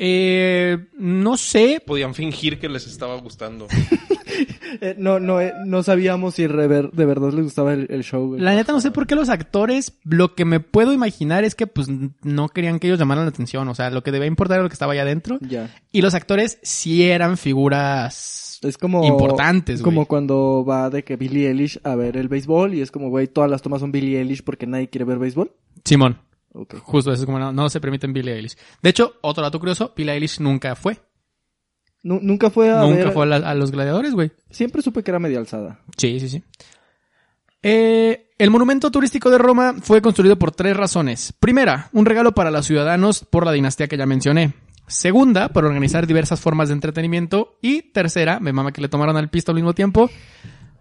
Eh, 0.00 0.78
no 0.96 1.36
sé, 1.36 1.82
Podían 1.84 2.14
fingir 2.14 2.60
que 2.60 2.68
les 2.68 2.86
estaba 2.86 3.16
gustando. 3.16 3.66
Eh, 4.80 4.94
no, 4.98 5.18
no, 5.18 5.40
eh, 5.40 5.52
no 5.66 5.82
sabíamos 5.82 6.34
si 6.34 6.46
rever- 6.46 6.90
de 6.92 7.04
verdad 7.06 7.32
les 7.32 7.42
gustaba 7.44 7.72
el, 7.72 7.86
el 7.90 8.04
show, 8.04 8.28
güey. 8.28 8.40
La 8.40 8.54
neta 8.54 8.72
no 8.72 8.80
sé 8.80 8.90
por 8.90 9.06
qué 9.06 9.14
los 9.16 9.28
actores, 9.28 9.98
lo 10.04 10.34
que 10.34 10.44
me 10.44 10.60
puedo 10.60 10.92
imaginar 10.92 11.42
es 11.42 11.54
que 11.54 11.66
pues 11.66 11.88
no 12.22 12.48
querían 12.48 12.78
que 12.78 12.86
ellos 12.86 12.98
llamaran 12.98 13.24
la 13.24 13.30
atención, 13.30 13.66
o 13.68 13.74
sea, 13.74 13.90
lo 13.90 14.02
que 14.02 14.12
debía 14.12 14.28
importar 14.28 14.56
era 14.56 14.62
lo 14.62 14.68
que 14.68 14.74
estaba 14.74 14.92
allá 14.92 15.02
adentro. 15.02 15.38
Ya. 15.40 15.74
Y 15.90 16.02
los 16.02 16.14
actores 16.14 16.58
sí 16.62 17.02
eran 17.04 17.36
figuras 17.38 18.60
Es 18.62 18.78
como... 18.78 19.04
importantes, 19.04 19.80
güey. 19.82 19.84
Como 19.94 20.06
cuando 20.06 20.64
va 20.64 20.90
de 20.90 21.02
que 21.04 21.16
Billie 21.16 21.48
Eilish 21.48 21.80
a 21.84 21.94
ver 21.96 22.16
el 22.16 22.28
béisbol 22.28 22.74
y 22.74 22.80
es 22.82 22.90
como, 22.90 23.08
güey, 23.10 23.26
todas 23.28 23.50
las 23.50 23.62
tomas 23.62 23.80
son 23.80 23.90
Billie 23.92 24.18
Eilish 24.20 24.42
porque 24.44 24.66
nadie 24.66 24.88
quiere 24.88 25.04
ver 25.04 25.18
béisbol. 25.18 25.50
Simón. 25.84 26.18
Ok. 26.52 26.76
Justo 26.82 27.12
eso 27.12 27.22
es 27.22 27.26
como 27.26 27.38
no, 27.38 27.52
no 27.52 27.68
se 27.68 27.80
permiten 27.80 28.12
Billie 28.12 28.34
Eilish. 28.34 28.56
De 28.82 28.90
hecho, 28.90 29.14
otro 29.22 29.42
dato 29.42 29.58
curioso, 29.58 29.92
Billie 29.96 30.12
Eilish 30.14 30.40
nunca 30.40 30.74
fue. 30.74 30.98
Nu- 32.08 32.20
nunca 32.22 32.48
fue 32.50 32.70
a 32.72 32.80
nunca 32.80 33.04
ver- 33.04 33.12
fue 33.12 33.22
a, 33.24 33.26
la- 33.26 33.50
a 33.50 33.54
los 33.54 33.70
gladiadores, 33.70 34.14
güey. 34.14 34.30
Siempre 34.50 34.80
supe 34.82 35.02
que 35.02 35.10
era 35.10 35.18
media 35.18 35.38
alzada. 35.38 35.80
Sí, 35.96 36.18
sí, 36.20 36.28
sí. 36.28 36.42
Eh, 37.62 38.30
el 38.38 38.50
monumento 38.50 38.90
turístico 38.90 39.30
de 39.30 39.38
Roma 39.38 39.74
fue 39.82 40.00
construido 40.00 40.38
por 40.38 40.52
tres 40.52 40.76
razones. 40.76 41.32
Primera, 41.38 41.90
un 41.92 42.06
regalo 42.06 42.32
para 42.32 42.50
los 42.50 42.66
ciudadanos 42.66 43.24
por 43.24 43.44
la 43.44 43.52
dinastía 43.52 43.88
que 43.88 43.96
ya 43.96 44.06
mencioné. 44.06 44.54
Segunda, 44.86 45.48
para 45.50 45.66
organizar 45.66 46.06
diversas 46.06 46.40
formas 46.40 46.68
de 46.68 46.74
entretenimiento. 46.74 47.58
Y 47.60 47.82
tercera, 47.92 48.40
me 48.40 48.52
mama 48.52 48.72
que 48.72 48.80
le 48.80 48.88
tomaron 48.88 49.16
al 49.16 49.28
pisto 49.28 49.50
al 49.52 49.56
mismo 49.56 49.74
tiempo, 49.74 50.08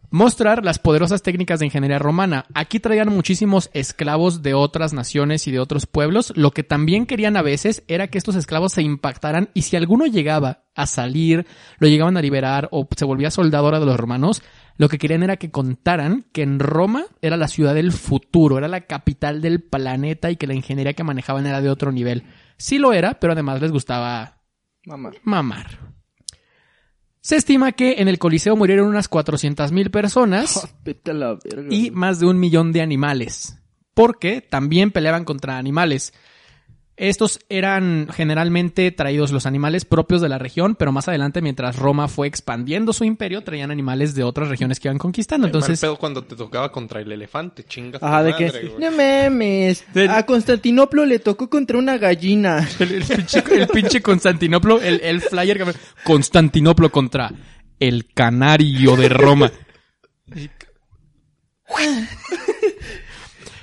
mostrar 0.10 0.64
las 0.64 0.80
poderosas 0.80 1.22
técnicas 1.22 1.60
de 1.60 1.66
ingeniería 1.66 2.00
romana. 2.00 2.46
Aquí 2.54 2.80
traían 2.80 3.10
muchísimos 3.10 3.70
esclavos 3.74 4.42
de 4.42 4.54
otras 4.54 4.94
naciones 4.94 5.48
y 5.48 5.52
de 5.52 5.60
otros 5.60 5.86
pueblos. 5.86 6.34
Lo 6.36 6.52
que 6.52 6.64
también 6.64 7.06
querían 7.06 7.38
a 7.38 7.42
veces 7.42 7.84
era 7.88 8.08
que 8.08 8.18
estos 8.18 8.36
esclavos 8.36 8.74
se 8.74 8.82
impactaran 8.82 9.50
y 9.54 9.64
si 9.64 9.76
alguno 9.76 10.06
llegaba 10.06 10.64
a 10.76 10.86
salir, 10.86 11.46
lo 11.80 11.88
llegaban 11.88 12.18
a 12.18 12.22
liberar 12.22 12.70
o 12.72 12.88
se 12.96 13.06
volvía 13.06 13.32
soldadora 13.32 13.80
de 13.80 13.86
los 13.86 13.98
romanos, 13.98 14.44
lo 14.78 14.90
que 14.90 15.00
querían 15.00 15.24
era 15.24 15.38
que 15.38 15.50
contaran 15.50 16.26
que 16.32 16.44
en 16.44 16.60
Roma 16.60 17.06
era 17.22 17.36
la 17.36 17.48
ciudad 17.48 17.74
del 17.74 17.92
futuro, 17.92 18.60
era 18.60 18.68
la 18.68 18.82
capital 18.82 19.42
del 19.42 19.62
planeta 19.64 20.30
y 20.30 20.36
que 20.36 20.46
la 20.46 20.54
ingeniería 20.54 20.94
que 20.94 21.04
manejaban 21.04 21.48
era 21.48 21.62
de 21.62 21.70
otro 21.70 21.92
nivel. 21.92 22.24
Sí 22.58 22.78
lo 22.78 22.94
era, 22.94 23.20
pero 23.20 23.34
además 23.34 23.60
les 23.62 23.72
gustaba 23.72 24.38
Mamá. 24.86 25.12
mamar. 25.24 25.97
Se 27.28 27.36
estima 27.36 27.74
que 27.74 27.96
en 27.98 28.08
el 28.08 28.20
Coliseo 28.20 28.56
murieron 28.56 28.88
unas 28.88 29.10
400.000 29.12 29.92
personas 29.92 30.66
y 31.70 31.92
más 31.92 32.22
de 32.22 32.26
un 32.26 32.40
millón 32.40 32.72
de 32.72 32.82
animales. 32.82 33.58
Porque 33.94 34.40
también 34.40 34.92
peleaban 34.92 35.26
contra 35.26 35.58
animales. 35.58 36.14
Estos 36.98 37.40
eran 37.48 38.08
generalmente 38.12 38.92
traídos 38.92 39.32
los 39.32 39.46
animales 39.46 39.86
propios 39.86 40.20
de 40.20 40.30
la 40.30 40.40
región, 40.40 40.74
pero 40.74 40.92
más 40.92 41.08
adelante, 41.08 41.44
mientras 41.44 41.76
Roma 41.76 42.08
fue 42.08 42.26
expandiendo 42.26 42.92
su 42.92 43.04
imperio, 43.04 43.44
traían 43.44 43.70
animales 43.70 44.16
de 44.16 44.24
otras 44.24 44.50
regiones 44.50 44.80
que 44.80 44.88
iban 44.88 44.98
conquistando. 44.98 45.46
Entonces, 45.46 45.84
Entonces, 45.84 46.00
cuando 46.00 46.24
te 46.24 46.36
tocaba 46.36 46.72
contra 46.72 47.00
el 47.00 47.12
elefante, 47.12 47.64
chingas. 47.64 48.02
Ajá, 48.02 48.24
de 48.24 48.36
que... 48.36 48.72
No 48.80 48.90
mames. 48.90 49.86
A 50.10 50.26
Constantinoplo 50.26 51.06
le 51.06 51.20
tocó 51.20 51.52
contra 51.52 51.78
una 51.78 52.00
gallina. 52.00 52.68
el, 52.80 52.94
el 52.94 53.04
pinche, 53.04 53.44
el 53.52 53.68
pinche 53.68 54.02
Constantinoplo, 54.02 54.82
el, 54.82 55.00
el 55.02 55.22
flyer 55.22 55.64
que 55.64 55.74
Constantinoplo 56.04 56.92
contra 56.92 57.32
el 57.80 58.12
canario 58.12 58.96
de 58.96 59.10
Roma. 59.10 59.52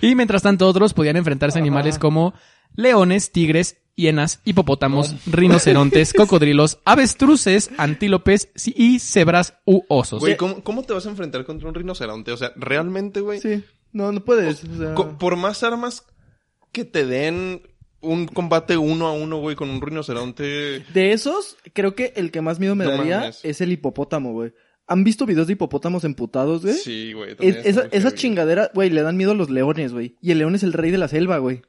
y 0.01 0.15
mientras 0.15 0.43
tanto 0.43 0.69
otros 0.69 0.95
podían 0.95 1.17
enfrentarse 1.17 1.59
a 1.59 1.63
animales 1.63 1.99
como 1.99 2.33
leones, 2.75 3.33
tigres, 3.33 3.79
hienas, 3.97 4.41
hipopótamos, 4.45 5.15
rinocerontes, 5.27 6.13
cocodrilos, 6.17 6.79
avestruces, 6.85 7.71
antílopes 7.79 8.49
y 8.67 8.99
cebras 8.99 9.55
u 9.65 9.83
osos. 9.89 10.21
Güey, 10.21 10.37
¿cómo, 10.37 10.63
¿cómo 10.65 10.83
te 10.83 10.93
vas 10.93 11.07
a 11.07 11.11
enfrentar 11.11 11.45
contra 11.45 11.69
un 11.69 11.75
rinoceronte? 11.75 12.33
O 12.33 12.37
sea, 12.37 12.53
realmente, 12.57 13.21
güey. 13.21 13.41
Sí. 13.41 13.63
No, 13.93 14.11
no 14.11 14.25
puedes. 14.25 14.65
o 14.65 14.77
sea- 14.77 14.95
Por 15.19 15.37
más 15.37 15.63
armas 15.63 16.05
que 16.73 16.85
te 16.85 17.07
den 17.07 17.63
un 18.01 18.27
combate 18.27 18.77
uno 18.77 19.07
a 19.07 19.13
uno, 19.13 19.39
güey, 19.39 19.55
con 19.57 19.71
un 19.71 19.81
rinoceronte. 19.81 20.85
De 20.93 21.13
esos, 21.13 21.57
creo 21.73 21.95
que 21.95 22.13
el 22.17 22.31
que 22.31 22.41
más 22.41 22.59
miedo 22.59 22.75
me 22.75 22.85
No 22.85 22.91
daría 22.91 23.31
es 23.43 23.61
el 23.61 23.73
hipopótamo, 23.73 24.33
güey. 24.33 24.53
¿Han 24.87 25.05
visto 25.05 25.25
videos 25.25 25.47
de 25.47 25.55
hipopótamos 25.55 26.05
emputados, 26.05 26.63
güey? 26.63 26.75
Sí, 26.75 27.13
güey. 27.15 27.37
Es- 27.39 27.65
esa 27.65 27.81
muy 27.83 27.89
esa 27.93 28.09
heavy. 28.09 28.19
chingadera, 28.19 28.71
güey, 28.75 28.91
le 28.91 29.01
dan 29.03 29.17
miedo 29.17 29.31
a 29.31 29.35
los 29.35 29.49
leones, 29.49 29.93
güey. 29.93 30.17
Y 30.21 30.33
el 30.33 30.39
león 30.39 30.55
es 30.55 30.63
el 30.63 30.73
rey 30.75 30.91
de 30.91 30.99
la 30.99 31.09
selva, 31.09 31.39
güey. 31.39 31.63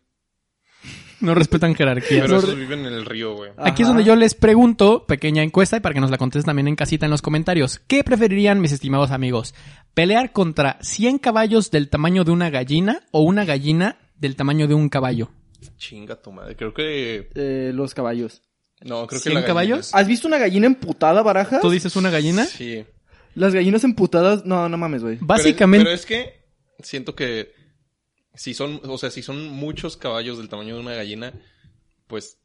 No 1.25 1.33
respetan 1.33 1.73
jerarquías. 1.73 2.21
Pero 2.21 2.37
esos 2.37 2.55
viven 2.55 2.85
en 2.85 2.93
el 2.93 3.05
río, 3.05 3.35
güey. 3.35 3.51
Aquí 3.57 3.81
es 3.81 3.87
donde 3.87 4.03
yo 4.03 4.15
les 4.15 4.35
pregunto, 4.35 5.05
pequeña 5.07 5.41
encuesta, 5.41 5.77
y 5.77 5.79
para 5.79 5.93
que 5.93 5.99
nos 6.01 6.11
la 6.11 6.17
contesten 6.17 6.45
también 6.45 6.67
en 6.67 6.75
casita 6.75 7.05
en 7.05 7.11
los 7.11 7.21
comentarios. 7.21 7.79
¿Qué 7.87 8.03
preferirían, 8.03 8.61
mis 8.61 8.71
estimados 8.71 9.11
amigos? 9.11 9.55
¿Pelear 9.93 10.31
contra 10.31 10.77
100 10.81 11.17
caballos 11.17 11.71
del 11.71 11.89
tamaño 11.89 12.23
de 12.23 12.31
una 12.31 12.49
gallina 12.49 13.01
o 13.11 13.21
una 13.21 13.43
gallina 13.43 13.97
del 14.17 14.35
tamaño 14.35 14.67
de 14.67 14.75
un 14.75 14.89
caballo? 14.89 15.31
Chinga 15.77 16.21
tu 16.21 16.31
madre. 16.31 16.55
Creo 16.55 16.73
que. 16.73 17.29
Eh, 17.33 17.71
los 17.73 17.95
caballos. 17.95 18.43
No, 18.81 19.07
creo 19.07 19.19
que. 19.19 19.23
100 19.23 19.33
la 19.33 19.41
gallina. 19.41 19.47
caballos? 19.47 19.95
¿Has 19.95 20.07
visto 20.07 20.27
una 20.27 20.37
gallina 20.37 20.67
emputada, 20.67 21.23
baraja? 21.23 21.59
¿Tú 21.59 21.71
dices 21.71 21.95
una 21.95 22.11
gallina? 22.11 22.45
Sí. 22.45 22.85
Las 23.33 23.53
gallinas 23.53 23.83
emputadas, 23.83 24.45
no, 24.45 24.69
no 24.69 24.77
mames, 24.77 25.01
güey. 25.03 25.17
Básicamente, 25.19 25.83
Pero 25.85 25.95
es, 25.95 26.05
pero 26.05 26.19
es 26.19 26.29
que 26.29 26.45
siento 26.83 27.15
que 27.15 27.54
si 28.35 28.53
son, 28.53 28.81
o 28.83 28.97
sea, 28.97 29.11
si 29.11 29.21
son 29.21 29.49
muchos 29.49 29.97
caballos 29.97 30.37
del 30.37 30.49
tamaño 30.49 30.75
de 30.75 30.81
una 30.81 30.93
gallina, 30.93 31.33
pues 32.07 32.37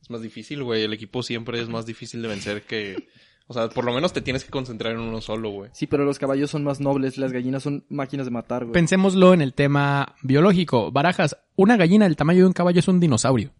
es 0.00 0.10
más 0.10 0.22
difícil, 0.22 0.62
güey. 0.62 0.82
El 0.82 0.92
equipo 0.92 1.22
siempre 1.22 1.60
es 1.60 1.68
más 1.68 1.86
difícil 1.86 2.22
de 2.22 2.28
vencer 2.28 2.62
que, 2.62 3.08
o 3.46 3.54
sea, 3.54 3.68
por 3.68 3.84
lo 3.84 3.92
menos 3.92 4.12
te 4.12 4.20
tienes 4.20 4.44
que 4.44 4.50
concentrar 4.50 4.92
en 4.92 5.00
uno 5.00 5.20
solo, 5.20 5.50
güey. 5.50 5.70
Sí, 5.72 5.86
pero 5.86 6.04
los 6.04 6.18
caballos 6.18 6.50
son 6.50 6.64
más 6.64 6.80
nobles, 6.80 7.18
las 7.18 7.32
gallinas 7.32 7.62
son 7.62 7.84
máquinas 7.88 8.26
de 8.26 8.30
matar, 8.30 8.64
güey. 8.64 8.72
pensémoslo 8.72 9.34
en 9.34 9.42
el 9.42 9.54
tema 9.54 10.14
biológico. 10.22 10.92
Barajas, 10.92 11.36
una 11.56 11.76
gallina 11.76 12.04
del 12.04 12.16
tamaño 12.16 12.40
de 12.40 12.46
un 12.46 12.52
caballo 12.52 12.78
es 12.78 12.88
un 12.88 13.00
dinosaurio. 13.00 13.52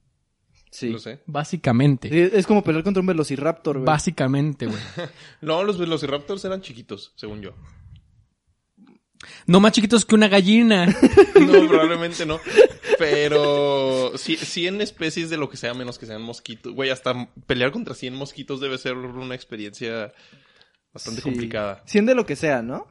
Sí. 0.70 0.90
Lo 0.90 0.98
sé. 0.98 1.22
Básicamente. 1.27 2.38
Es 2.38 2.46
como 2.46 2.62
pelear 2.62 2.85
contra 2.85 3.01
un 3.01 3.07
velociraptor, 3.07 3.77
güey. 3.79 3.87
Básicamente, 3.87 4.66
güey. 4.66 4.79
No, 5.40 5.64
los 5.64 5.79
velociraptors 5.79 6.44
eran 6.44 6.61
chiquitos, 6.61 7.14
según 7.16 7.40
yo. 7.40 7.55
No 9.46 9.61
más 9.61 9.72
chiquitos 9.72 10.04
que 10.04 10.14
una 10.14 10.28
gallina. 10.28 10.87
No, 11.38 11.68
probablemente 11.68 12.26
no. 12.26 12.40
Pero 12.98 14.12
sí, 14.16 14.37
100 14.37 14.81
especies 14.81 15.31
de 15.31 15.37
lo 15.37 15.48
que 15.48 15.57
sea, 15.57 15.72
menos 15.72 15.98
que 15.98 16.07
sean 16.07 16.20
mosquitos. 16.20 16.74
Güey, 16.74 16.90
hasta 16.90 17.28
pelear 17.46 17.70
contra 17.70 17.94
100 17.94 18.14
mosquitos 18.14 18.61
debe 18.61 18.76
ser 18.76 18.94
una 18.96 19.37
experiencia 19.37 20.12
bastante 20.92 21.20
Sí. 21.20 21.24
complicada. 21.28 21.83
Siendo 21.87 22.12
lo 22.16 22.26
que 22.26 22.35
sea, 22.35 22.61
¿no? 22.62 22.88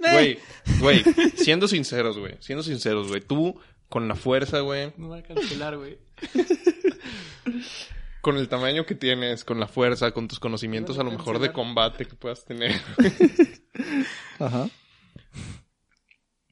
Güey, 0.00 0.38
güey, 0.80 1.04
siendo 1.36 1.68
sinceros, 1.68 2.18
güey, 2.18 2.34
siendo 2.40 2.64
sinceros, 2.64 3.08
güey, 3.08 3.20
tú 3.20 3.58
con 3.88 4.08
la 4.08 4.16
fuerza, 4.16 4.60
güey, 4.60 4.92
No 4.96 5.08
va 5.08 5.18
a 5.18 5.22
cancelar, 5.22 5.76
güey. 5.78 5.98
con 8.20 8.36
el 8.36 8.48
tamaño 8.48 8.84
que 8.86 8.96
tienes, 8.96 9.44
con 9.44 9.60
la 9.60 9.68
fuerza, 9.68 10.10
con 10.10 10.26
tus 10.28 10.40
conocimientos 10.40 10.98
a 10.98 11.04
lo 11.04 11.12
mejor 11.12 11.38
de 11.38 11.52
combate 11.52 12.06
que 12.06 12.16
puedas 12.16 12.44
tener. 12.44 12.72
Ajá. 14.40 14.68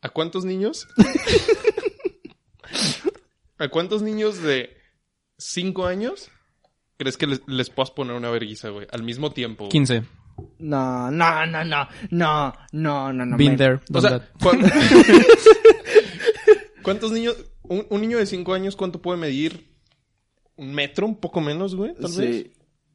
¿A 0.05 0.11
cuántos 0.11 0.45
niños? 0.45 0.87
¿A 3.59 3.69
cuántos 3.69 4.03
niños 4.03 4.43
de 4.43 4.77
5 5.39 5.87
años 5.87 6.31
crees 6.99 7.17
que 7.17 7.27
les, 7.27 7.41
les 7.47 7.71
puedas 7.71 7.91
poner 7.91 8.15
una 8.15 8.31
verguiza, 8.31 8.69
güey? 8.69 8.87
Al 8.91 9.03
mismo 9.03 9.33
tiempo. 9.33 9.65
güey? 9.65 9.71
15. 9.71 10.03
No, 10.59 11.11
no, 11.11 11.47
no, 11.47 11.65
no, 11.65 11.89
no, 12.11 12.53
no, 12.73 13.13
no, 13.13 13.27
no. 13.27 13.37
Been 13.37 13.57
there, 13.57 13.75
O 13.77 13.81
done 13.89 14.09
sea, 14.09 14.19
that. 14.19 14.29
¿cuán- 14.43 14.61
¿cuántos 16.83 17.13
niños? 17.13 17.37
Un, 17.63 17.87
un 17.89 18.01
niño 18.01 18.19
de 18.19 18.27
5 18.27 18.53
años, 18.53 18.77
¿cuánto 18.77 19.01
puede 19.01 19.19
medir? 19.19 19.73
¿Un 20.57 20.75
metro? 20.75 21.07
¿Un 21.07 21.17
poco 21.21 21.41
menos, 21.41 21.75
güey? 21.75 21.95
Tal 21.95 22.13
vez. 22.13 22.15
Sí. 22.15 22.53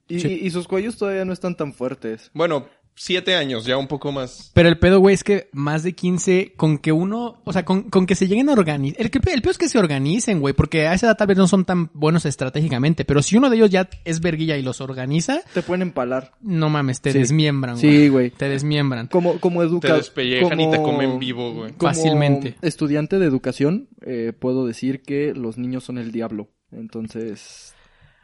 Y, 0.10 0.20
Sí. 0.20 0.28
y- 0.42 0.48
y 0.48 0.52
sus 0.52 0.68
cuellos 0.68 0.98
todavía 0.98 1.26
no 1.26 1.34
están 1.34 1.56
tan 1.56 1.74
fuertes. 1.74 2.30
Bueno, 2.34 2.68
7 3.02 3.34
años, 3.36 3.66
ya 3.66 3.78
un 3.78 3.88
poco 3.88 4.12
más. 4.12 4.52
Pero 4.54 4.68
el 4.68 4.78
pedo, 4.78 5.00
güey, 5.00 5.16
es 5.16 5.24
que 5.24 5.48
más 5.54 5.84
de 5.84 5.94
15, 5.94 6.52
con 6.58 6.78
que 6.78 6.92
uno, 6.92 7.42
o 7.46 7.54
sea, 7.54 7.64
con, 7.64 7.84
con 7.90 8.06
que 8.06 8.14
se 8.14 8.28
lleguen 8.28 8.50
a 8.50 8.52
organizar. 8.52 9.00
El, 9.02 9.10
que- 9.10 9.20
el 9.32 9.42
peor 9.42 9.52
es 9.52 9.58
que 9.58 9.70
se 9.70 9.80
organicen, 9.80 10.42
güey, 10.42 10.54
porque 10.54 10.86
a 10.86 10.94
esa 10.94 11.06
edad 11.08 11.16
tal 11.18 11.28
vez 11.28 11.38
no 11.38 11.48
son 11.48 11.64
tan 11.64 11.90
buenos 11.94 12.26
estratégicamente, 12.26 13.06
pero 13.06 13.22
si 13.22 13.38
uno 13.38 13.50
de 13.50 13.56
ellos 13.56 13.70
ya 13.70 13.90
es 14.04 14.20
verguilla 14.20 14.58
y 14.58 14.64
los 14.64 14.82
organiza, 14.82 15.40
Te 15.54 15.62
pueden 15.62 15.84
empalar. 15.84 16.34
no 16.42 16.70
mames, 16.70 17.00
te 17.00 17.14
Sí. 17.14 17.20
desmiembran, 17.20 17.76
güey. 17.80 17.90
Sí, 17.90 18.10
güey. 18.10 18.32
Te 18.32 18.50
desmiembran. 18.50 19.08
Como, 19.08 19.40
como 19.40 19.64
educa... 19.64 19.88
Te 19.88 19.94
despellejan 19.94 20.60
y 20.60 20.70
te 20.70 20.76
como- 20.78 20.92
comen 20.92 21.20
vivo, 21.20 21.54
güey. 21.54 21.72
como 21.72 21.94
Fácilmente. 21.94 22.56
estudiante 22.62 23.18
de 23.18 23.26
educación, 23.28 23.88
eh, 24.06 24.34
puedo 24.38 24.66
decir 24.68 25.04
que 25.04 25.34
los 25.34 25.58
niños 25.58 25.86
son 25.86 26.00
el 26.00 26.12
diablo. 26.12 26.50
Entonces, 26.72 27.74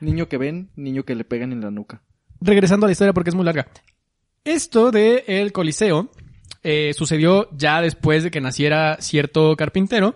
niño 0.02 0.28
que 0.28 0.38
ven, 0.38 0.70
niño 0.76 1.04
que 1.06 1.16
le 1.16 1.24
pegan 1.24 1.54
en 1.54 1.62
la 1.62 1.72
nuca. 1.72 2.02
Regresando 2.42 2.86
a 2.86 2.90
la 2.90 2.92
historia 2.92 3.14
porque 3.14 3.30
es 3.30 3.36
muy 3.36 3.46
larga. 3.46 3.68
Esto 4.46 4.92
de 4.92 5.24
el 5.28 5.52
Coliseo 5.52 6.10
eh, 6.64 6.94
sucedió 6.96 7.50
ya 7.52 7.82
después 7.82 8.24
de 8.24 8.32
que 8.32 8.40
naciera 8.42 8.98
cierto 9.02 9.56
carpintero, 9.58 10.16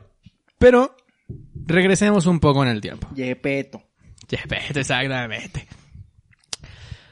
pero 0.57 0.95
regresemos 1.65 2.25
un 2.27 2.39
poco 2.39 2.63
en 2.63 2.69
el 2.69 2.79
tiempo. 2.81 3.07
Yepeto. 4.29 4.79
Exactamente. 4.79 5.67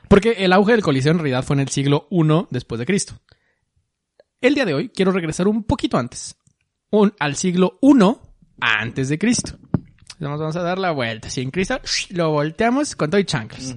Porque 0.07 0.31
el 0.37 0.53
auge 0.53 0.71
del 0.73 0.81
Coliseo 0.83 1.11
en 1.11 1.17
realidad 1.19 1.43
fue 1.43 1.55
en 1.55 1.61
el 1.61 1.69
siglo 1.69 2.07
I 2.11 2.45
después 2.49 2.79
de 2.79 2.85
Cristo. 2.85 3.19
El 4.39 4.53
día 4.53 4.65
de 4.65 4.73
hoy 4.75 4.89
quiero 4.89 5.11
regresar 5.11 5.47
un 5.47 5.63
poquito 5.63 5.97
antes, 5.97 6.37
un- 6.91 7.13
al 7.19 7.35
siglo 7.35 7.79
I 7.81 7.93
antes 8.61 9.09
de 9.09 9.17
Cristo. 9.17 9.57
Vamos, 10.19 10.39
vamos 10.39 10.55
a 10.55 10.61
dar 10.61 10.77
la 10.79 10.91
vuelta. 10.91 11.29
Si 11.29 11.41
en 11.41 11.51
Cristo 11.51 11.79
lo 12.11 12.29
volteamos 12.31 12.95
con 12.95 13.09
todo 13.09 13.19
y 13.19 13.25
chanclas. 13.25 13.75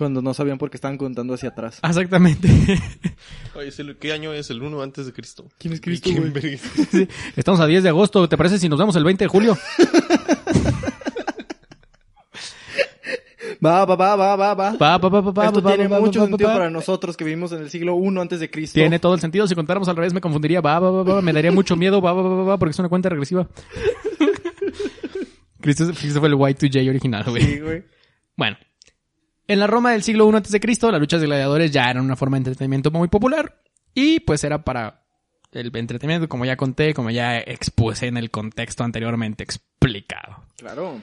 Cuando 0.00 0.22
no 0.22 0.32
sabían 0.32 0.56
por 0.56 0.70
qué 0.70 0.78
estaban 0.78 0.96
contando 0.96 1.34
hacia 1.34 1.50
atrás. 1.50 1.78
Exactamente. 1.82 2.48
Oye, 3.54 3.68
¿es 3.68 3.78
el- 3.80 3.98
¿qué 3.98 4.14
año 4.14 4.32
es? 4.32 4.48
El 4.48 4.62
1 4.62 4.80
antes 4.80 5.04
de 5.04 5.12
Cristo. 5.12 5.46
¿Quién 5.58 5.74
es 5.74 5.78
¿Y 5.80 5.82
Cristo, 5.82 6.08
quién 6.08 6.30
güey? 6.30 6.32
verga? 6.32 7.12
Estamos 7.36 7.60
a 7.60 7.66
10 7.66 7.82
de 7.82 7.90
agosto. 7.90 8.26
¿Te 8.26 8.38
parece 8.38 8.58
si 8.58 8.70
nos 8.70 8.78
vemos 8.78 8.96
el 8.96 9.04
20 9.04 9.24
de 9.24 9.28
julio? 9.28 9.58
Va, 13.62 13.84
va, 13.84 13.94
va, 13.94 14.16
va, 14.16 14.36
va, 14.36 14.54
va. 14.54 14.72
Pa, 14.78 14.98
pa, 14.98 15.10
pa, 15.10 15.22
pa, 15.22 15.34
pa, 15.34 15.46
Esto 15.48 15.62
pa, 15.62 15.74
tiene 15.74 15.86
pa, 15.90 16.00
mucho 16.00 16.24
sentido 16.26 16.48
pa. 16.48 16.54
para 16.56 16.70
nosotros 16.70 17.14
que 17.14 17.24
vivimos 17.24 17.52
en 17.52 17.60
el 17.60 17.68
siglo 17.68 17.94
I 18.02 18.18
antes 18.18 18.40
de 18.40 18.50
Cristo. 18.50 18.72
Tiene 18.74 18.98
todo 18.98 19.12
el 19.12 19.20
sentido. 19.20 19.46
Si 19.46 19.54
contáramos 19.54 19.86
al 19.90 19.96
revés 19.96 20.14
me 20.14 20.22
confundiría. 20.22 20.62
Va, 20.62 20.78
va, 20.78 20.90
va, 20.90 21.02
va. 21.02 21.20
Me 21.20 21.34
daría 21.34 21.52
mucho 21.52 21.76
miedo. 21.76 22.00
Va, 22.00 22.14
va, 22.14 22.22
va, 22.22 22.36
va, 22.36 22.44
va, 22.44 22.58
porque 22.58 22.70
es 22.70 22.78
una 22.78 22.88
cuenta 22.88 23.10
regresiva. 23.10 23.46
Cristo, 25.60 25.84
Cristo 25.92 26.20
fue 26.20 26.28
el 26.30 26.36
Y2J 26.36 26.88
original, 26.88 27.24
güey. 27.28 27.42
Sí, 27.42 27.60
güey. 27.60 27.84
Bueno. 28.34 28.56
En 29.50 29.58
la 29.58 29.66
Roma 29.66 29.90
del 29.90 30.04
siglo 30.04 30.30
I 30.30 30.36
antes 30.36 30.52
de 30.52 30.60
Cristo, 30.60 30.92
las 30.92 31.00
luchas 31.00 31.20
de 31.20 31.26
gladiadores 31.26 31.72
ya 31.72 31.90
eran 31.90 32.04
una 32.04 32.14
forma 32.14 32.36
de 32.36 32.42
entretenimiento 32.42 32.92
muy 32.92 33.08
popular. 33.08 33.60
Y 33.92 34.20
pues 34.20 34.44
era 34.44 34.62
para 34.62 35.02
el 35.50 35.74
entretenimiento, 35.74 36.28
como 36.28 36.44
ya 36.44 36.56
conté, 36.56 36.94
como 36.94 37.10
ya 37.10 37.36
expuse 37.38 38.06
en 38.06 38.16
el 38.16 38.30
contexto 38.30 38.84
anteriormente 38.84 39.42
explicado. 39.42 40.44
Claro. 40.56 41.00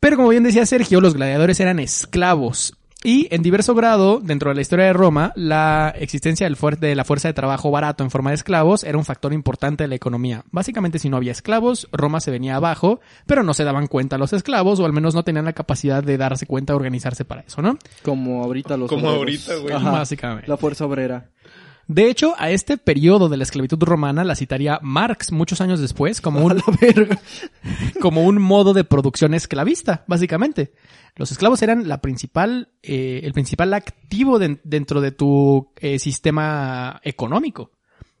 Pero 0.00 0.16
como 0.16 0.30
bien 0.30 0.42
decía 0.42 0.64
Sergio, 0.64 1.02
los 1.02 1.12
gladiadores 1.12 1.60
eran 1.60 1.80
esclavos. 1.80 2.78
Y 3.02 3.28
en 3.34 3.42
diverso 3.42 3.74
grado, 3.74 4.20
dentro 4.22 4.50
de 4.50 4.56
la 4.56 4.60
historia 4.60 4.84
de 4.84 4.92
Roma, 4.92 5.32
la 5.34 5.88
existencia 5.98 6.44
del 6.46 6.58
fuer- 6.58 6.78
de 6.78 6.94
la 6.94 7.04
fuerza 7.04 7.28
de 7.28 7.34
trabajo 7.34 7.70
barato 7.70 8.04
en 8.04 8.10
forma 8.10 8.28
de 8.28 8.34
esclavos 8.34 8.84
era 8.84 8.98
un 8.98 9.06
factor 9.06 9.32
importante 9.32 9.84
de 9.84 9.88
la 9.88 9.94
economía. 9.94 10.44
Básicamente, 10.50 10.98
si 10.98 11.08
no 11.08 11.16
había 11.16 11.32
esclavos, 11.32 11.88
Roma 11.92 12.20
se 12.20 12.30
venía 12.30 12.56
abajo, 12.56 13.00
pero 13.24 13.42
no 13.42 13.54
se 13.54 13.64
daban 13.64 13.86
cuenta 13.86 14.18
los 14.18 14.34
esclavos, 14.34 14.80
o 14.80 14.84
al 14.84 14.92
menos 14.92 15.14
no 15.14 15.22
tenían 15.24 15.46
la 15.46 15.54
capacidad 15.54 16.04
de 16.04 16.18
darse 16.18 16.44
cuenta, 16.44 16.74
organizarse 16.76 17.24
para 17.24 17.40
eso, 17.40 17.62
¿no? 17.62 17.78
Como 18.02 18.44
ahorita 18.44 18.76
los 18.76 18.90
Como 18.90 19.08
obreros. 19.08 19.48
ahorita, 19.48 19.54
güey. 19.62 19.74
Ajá. 19.74 19.90
Básicamente. 19.92 20.46
La 20.48 20.58
fuerza 20.58 20.84
obrera. 20.84 21.30
De 21.92 22.08
hecho, 22.08 22.34
a 22.38 22.50
este 22.50 22.78
periodo 22.78 23.28
de 23.28 23.36
la 23.36 23.42
esclavitud 23.42 23.82
romana 23.82 24.22
la 24.22 24.36
citaría 24.36 24.78
Marx 24.80 25.32
muchos 25.32 25.60
años 25.60 25.80
después 25.80 26.20
como 26.20 26.38
un, 26.46 26.62
como 28.00 28.22
un 28.24 28.40
modo 28.40 28.72
de 28.74 28.84
producción 28.84 29.34
esclavista, 29.34 30.04
básicamente. 30.06 30.72
Los 31.16 31.32
esclavos 31.32 31.60
eran 31.62 31.88
la 31.88 32.00
principal, 32.00 32.68
eh, 32.82 33.22
el 33.24 33.32
principal 33.32 33.74
activo 33.74 34.38
de- 34.38 34.60
dentro 34.62 35.00
de 35.00 35.10
tu 35.10 35.72
eh, 35.80 35.98
sistema 35.98 37.00
económico. 37.02 37.72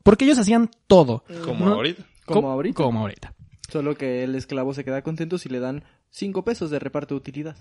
Porque 0.02 0.24
ellos 0.24 0.38
hacían 0.38 0.70
todo. 0.88 1.22
Como 1.44 1.66
No- 1.66 1.74
ahorita. 1.74 2.02
Como 2.26 2.42
Co- 2.42 2.48
ahorita. 2.48 2.74
Como 2.74 3.00
ahorita. 3.00 3.34
Solo 3.70 3.94
que 3.94 4.24
el 4.24 4.34
esclavo 4.34 4.74
se 4.74 4.84
queda 4.84 5.02
contento 5.02 5.38
si 5.38 5.48
le 5.48 5.60
dan 5.60 5.84
cinco 6.10 6.42
pesos 6.44 6.70
de 6.70 6.80
reparto 6.80 7.14
de 7.14 7.18
utilidad. 7.18 7.56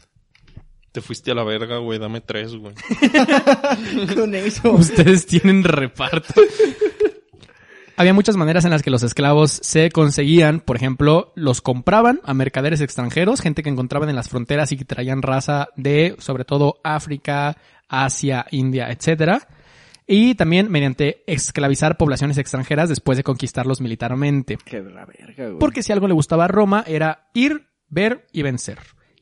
Te 0.92 1.02
fuiste 1.02 1.32
a 1.32 1.36
la 1.36 1.44
verga, 1.44 1.78
güey. 1.78 2.00
Dame 2.00 2.22
tres, 2.22 2.56
güey. 2.56 2.74
Con 4.16 4.34
eso. 4.34 4.72
Ustedes 4.72 5.26
tienen 5.26 5.64
reparto. 5.64 6.42
Había 7.96 8.14
muchas 8.14 8.38
maneras 8.38 8.64
en 8.64 8.72
las 8.72 8.82
que 8.82 8.90
los 8.92 9.04
esclavos 9.04 9.60
se 9.62 9.92
conseguían. 9.92 10.62
Por 10.62 10.78
ejemplo, 10.78 11.34
los 11.36 11.62
compraban 11.62 12.22
a 12.24 12.34
mercaderes 12.34 12.80
extranjeros, 12.80 13.42
gente 13.42 13.62
que 13.62 13.70
encontraban 13.70 14.10
en 14.10 14.16
las 14.16 14.30
fronteras 14.30 14.72
y 14.72 14.78
que 14.78 14.86
traían 14.86 15.22
raza 15.22 15.68
de, 15.76 16.16
sobre 16.20 16.46
todo, 16.46 16.80
África, 16.84 17.58
Asia, 17.90 18.46
India, 18.52 18.90
etcétera. 18.90 19.48
Y 20.08 20.34
también 20.36 20.72
mediante 20.72 21.24
esclavizar 21.28 21.98
poblaciones 21.98 22.38
extranjeras 22.38 22.88
después 22.90 23.18
de 23.18 23.24
conquistarlos 23.24 23.82
militarmente. 23.82 24.58
Qué 24.64 24.82
la 24.82 25.06
verga, 25.06 25.48
güey. 25.48 25.60
Porque 25.60 25.84
si 25.84 25.92
algo 25.92 26.08
le 26.08 26.14
gustaba 26.14 26.46
a 26.46 26.48
Roma 26.48 26.86
era 26.88 27.30
ir, 27.34 27.68
ver 27.90 28.26
y 28.32 28.42
vencer. 28.44 28.80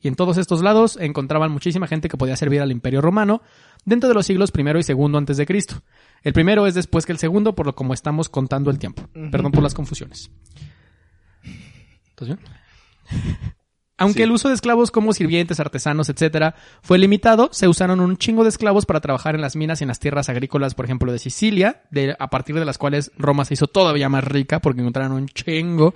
Y 0.08 0.10
en 0.10 0.15
todos 0.15 0.38
estos 0.38 0.62
lados 0.63 0.98
encontraban 1.02 1.52
muchísima 1.52 1.86
gente 1.86 2.08
que 2.08 2.15
podía 2.15 2.38
servir 2.38 2.62
al 2.62 2.72
Imperio 2.72 3.02
Romano 3.02 3.41
dentro 3.84 4.08
de 4.08 4.15
los 4.15 4.26
siglos 4.26 4.52
primero 4.52 4.80
y 4.80 4.84
segundo 4.84 5.17
antes 5.17 5.36
de 5.36 5.46
Cristo. 5.46 5.82
El 6.24 6.32
primero 6.32 6.65
es 6.65 6.76
después 6.76 7.06
que 7.06 7.12
el 7.12 7.17
segundo, 7.17 7.56
por 7.56 7.65
lo 7.65 7.76
como 7.76 7.93
estamos 7.93 8.30
contando 8.30 8.72
el 8.72 8.80
tiempo. 8.80 9.04
Perdón 9.30 9.52
por 9.52 9.63
las 9.63 9.74
confusiones. 9.74 10.32
Aunque 13.98 14.20
Sí. 14.20 14.24
el 14.24 14.32
uso 14.32 14.48
de 14.48 14.54
esclavos 14.54 14.91
como 14.91 15.12
sirvientes, 15.12 15.60
artesanos, 15.60 16.08
etcétera, 16.08 16.56
fue 16.82 17.00
limitado, 17.00 17.50
se 17.52 17.67
usaron 17.67 18.00
un 18.00 18.15
chingo 18.15 18.43
de 18.43 18.50
esclavos 18.50 18.86
para 18.86 19.02
trabajar 19.02 19.36
en 19.36 19.41
las 19.41 19.58
minas 19.58 19.82
y 19.82 19.84
en 19.84 19.89
las 19.89 20.00
tierras 20.00 20.30
agrícolas, 20.30 20.74
por 20.74 20.86
ejemplo, 20.86 21.12
de 21.12 21.20
Sicilia, 21.20 21.82
de, 21.91 22.15
a 22.17 22.30
partir 22.30 22.56
de 22.56 22.63
las 22.63 22.78
cuales 22.78 23.12
Roma 23.17 23.43
se 23.43 23.56
hizo 23.56 23.67
todavía 23.67 24.08
más 24.08 24.24
rica 24.24 24.62
porque 24.62 24.80
encontraron 24.80 25.12
un 25.12 25.28
chingo 25.28 25.96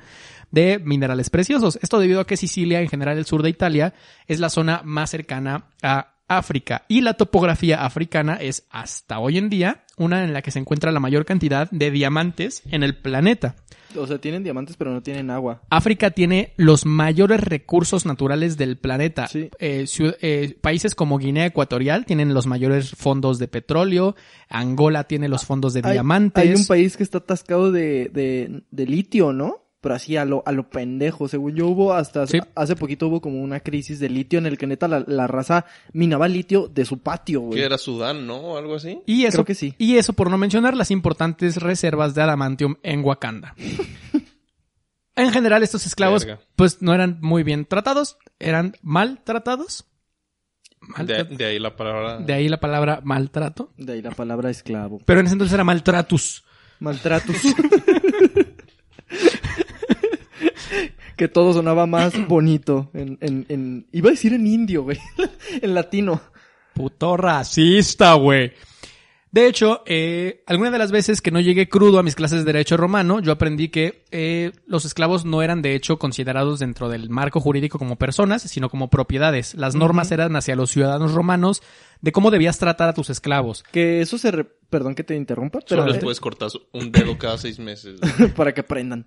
de 0.51 0.79
minerales 0.79 1.29
preciosos. 1.29 1.79
Esto 1.81 1.99
debido 1.99 2.19
a 2.21 2.27
que 2.27 2.37
Sicilia, 2.37 2.81
en 2.81 2.89
general 2.89 3.17
el 3.17 3.25
sur 3.25 3.41
de 3.43 3.49
Italia, 3.49 3.93
es 4.27 4.39
la 4.39 4.49
zona 4.49 4.81
más 4.83 5.09
cercana 5.09 5.65
a 5.81 6.07
África 6.27 6.85
y 6.87 7.01
la 7.01 7.15
topografía 7.15 7.83
africana 7.83 8.35
es 8.35 8.65
hasta 8.69 9.19
hoy 9.19 9.37
en 9.37 9.49
día 9.49 9.83
una 9.97 10.23
en 10.23 10.31
la 10.31 10.41
que 10.41 10.51
se 10.51 10.59
encuentra 10.59 10.91
la 10.93 11.01
mayor 11.01 11.25
cantidad 11.25 11.69
de 11.71 11.91
diamantes 11.91 12.63
en 12.71 12.83
el 12.83 12.95
planeta. 12.95 13.55
O 13.97 14.07
sea, 14.07 14.19
tienen 14.19 14.41
diamantes, 14.41 14.77
pero 14.77 14.91
no 14.91 15.03
tienen 15.03 15.29
agua. 15.29 15.61
África 15.69 16.11
tiene 16.11 16.53
los 16.55 16.85
mayores 16.85 17.41
recursos 17.41 18.05
naturales 18.05 18.55
del 18.55 18.77
planeta. 18.77 19.27
Sí. 19.27 19.49
Eh, 19.59 19.85
eh, 20.21 20.57
países 20.61 20.95
como 20.95 21.17
Guinea 21.17 21.45
Ecuatorial 21.47 22.05
tienen 22.05 22.33
los 22.33 22.47
mayores 22.47 22.91
fondos 22.91 23.37
de 23.37 23.49
petróleo, 23.49 24.15
Angola 24.47 25.03
tiene 25.03 25.27
los 25.27 25.45
fondos 25.45 25.73
de 25.73 25.81
Hay- 25.83 25.91
diamantes. 25.91 26.41
Hay 26.41 26.55
un 26.55 26.65
país 26.65 26.95
que 26.95 27.03
está 27.03 27.17
atascado 27.17 27.73
de, 27.73 28.09
de, 28.13 28.63
de 28.71 28.85
litio, 28.85 29.33
¿no? 29.33 29.61
Pero 29.82 29.96
así 29.96 30.15
a 30.15 30.26
lo, 30.26 30.44
a 30.46 30.52
lo 30.52 30.70
pendejo. 30.70 31.28
Según 31.28 31.56
yo 31.56 31.65
hubo 31.67 31.94
hasta 31.94 32.28
Sí. 32.28 32.39
hace 32.56 32.76
poquito 32.76 33.08
hubo 33.08 33.20
como 33.20 33.41
una 33.41 33.60
crisis 33.62 34.00
de 34.00 34.10
litio 34.10 34.38
en 34.38 34.46
el 34.46 34.58
que 34.60 34.67
neta 34.67 34.88
la, 34.88 35.04
la 35.08 35.26
raza 35.26 35.65
minaba 35.91 36.28
litio 36.28 36.67
de 36.67 36.86
su 36.86 37.00
patio, 37.00 37.41
güey. 37.41 37.60
Que 37.60 37.65
era 37.65 37.80
Sudán, 37.80 38.28
¿no? 38.28 38.36
O 38.38 38.58
algo 38.58 38.76
así. 38.76 39.00
y 39.08 39.26
eso, 39.26 39.38
Creo 39.38 39.46
que 39.46 39.56
sí. 39.56 39.74
y 39.80 39.98
eso 39.98 40.13
por 40.13 40.30
no 40.30 40.38
mencionar 40.38 40.78
las 40.78 40.91
importantes 40.91 41.58
reservas 41.58 42.13
de 42.13 42.22
adamantium 42.22 42.76
en 42.84 43.04
Wakanda. 43.04 43.56
en 45.15 45.32
general, 45.32 45.63
estos 45.63 45.86
esclavos, 45.88 46.26
Verga. 46.26 46.41
pues 46.56 46.82
no 46.84 46.94
eran 46.94 47.17
muy 47.22 47.41
bien 47.44 47.65
tratados, 47.65 48.17
eran 48.39 48.76
maltratados. 48.84 49.86
De, 51.04 51.24
de 51.24 51.46
ahí 51.46 51.60
la 51.60 51.76
palabra. 51.76 52.17
de 52.20 52.34
ahí 52.34 52.48
la 52.50 52.60
palabra 52.60 53.02
maltrato. 53.04 53.72
De 53.78 53.94
ahí 53.94 54.02
la 54.02 54.12
palabra 54.12 54.50
esclavo. 54.52 55.00
Pero 55.06 55.20
en 55.20 55.26
ese 55.26 55.34
entonces 55.34 55.54
era 55.54 55.63
maltratus. 55.63 56.44
Maltratos. 56.80 57.36
que 61.21 61.27
todo 61.27 61.53
sonaba 61.53 61.86
más 61.86 62.13
bonito 62.27 62.89
en, 62.95 63.19
en, 63.21 63.45
en... 63.47 63.86
Iba 63.91 64.10
a 64.10 64.13
decir 64.13 64.34
en 64.34 64.47
indio, 64.47 64.81
güey. 64.81 64.97
en 65.62 65.75
latino. 65.75 66.19
Puto 66.73 67.15
racista, 67.15 68.15
güey. 68.15 68.53
De 69.32 69.48
hecho, 69.48 69.82
eh, 69.86 70.44
alguna 70.46 70.72
de 70.72 70.78
las 70.78 70.91
veces 70.91 71.22
que 71.22 71.32
no 71.32 71.39
llegué 71.39 71.70
crudo 71.70 72.00
a 72.00 72.04
mis 72.04 72.15
clases 72.15 72.39
de 72.39 72.52
derecho 72.52 72.76
romano, 72.76 73.22
yo 73.22 73.32
aprendí 73.32 73.70
que 73.70 74.04
eh, 74.12 74.52
los 74.67 74.84
esclavos 74.84 75.24
no 75.24 75.41
eran 75.41 75.62
de 75.62 75.74
hecho 75.74 75.98
considerados 75.98 76.60
dentro 76.60 76.89
del 76.89 77.10
marco 77.10 77.39
jurídico 77.39 77.80
como 77.80 77.96
personas, 77.96 78.41
sino 78.41 78.70
como 78.70 78.89
propiedades. 78.89 79.56
Las 79.56 79.74
normas 79.74 80.12
eran 80.12 80.36
hacia 80.36 80.58
los 80.58 80.70
ciudadanos 80.72 81.13
romanos 81.13 81.62
de 82.02 82.12
cómo 82.12 82.30
debías 82.30 82.60
tratar 82.60 82.89
a 82.89 82.94
tus 82.94 83.10
esclavos. 83.10 83.63
Que 83.72 84.02
eso 84.02 84.17
se... 84.17 84.32
re- 84.32 84.48
Perdón 84.72 84.96
que 84.96 85.04
te 85.04 85.15
interrumpa, 85.17 85.60
Solo 85.65 85.82
pero... 85.84 85.94
les 85.94 86.02
puedes 86.02 86.22
cortar 86.22 86.48
un 86.72 86.94
dedo 86.94 87.17
cada 87.17 87.38
seis 87.38 87.60
meses. 87.60 88.00
para 88.38 88.54
que 88.54 88.62
aprendan. 88.62 89.06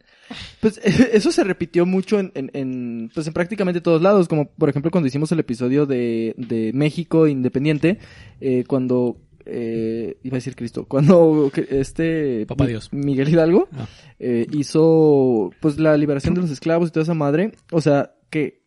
Pues 0.60 0.78
eso 0.84 1.32
se 1.32 1.42
repitió 1.42 1.86
mucho 1.86 2.18
en, 2.20 2.32
en, 2.34 2.50
en, 2.52 3.10
pues 3.14 3.26
en 3.26 3.32
prácticamente 3.32 3.80
todos 3.80 4.02
lados, 4.02 4.28
como 4.28 4.46
por 4.50 4.68
ejemplo 4.68 4.90
cuando 4.90 5.08
hicimos 5.08 5.32
el 5.32 5.40
episodio 5.40 5.86
de, 5.86 6.34
de 6.36 6.70
México 6.74 7.26
Independiente, 7.26 7.98
eh, 8.42 8.64
cuando 8.66 9.16
eh, 9.46 10.16
iba 10.22 10.36
a 10.36 10.38
decir 10.38 10.56
Cristo, 10.56 10.86
cuando 10.88 11.50
este 11.70 12.46
Papá 12.46 12.66
Dios. 12.66 12.92
Miguel 12.92 13.28
Hidalgo 13.28 13.68
Ah. 13.76 13.86
eh, 14.18 14.46
hizo 14.52 15.50
pues 15.60 15.78
la 15.78 15.96
liberación 15.96 16.34
de 16.34 16.40
los 16.42 16.50
esclavos 16.50 16.88
y 16.88 16.92
toda 16.92 17.04
esa 17.04 17.14
madre, 17.14 17.52
o 17.70 17.80
sea 17.80 18.14
que 18.30 18.62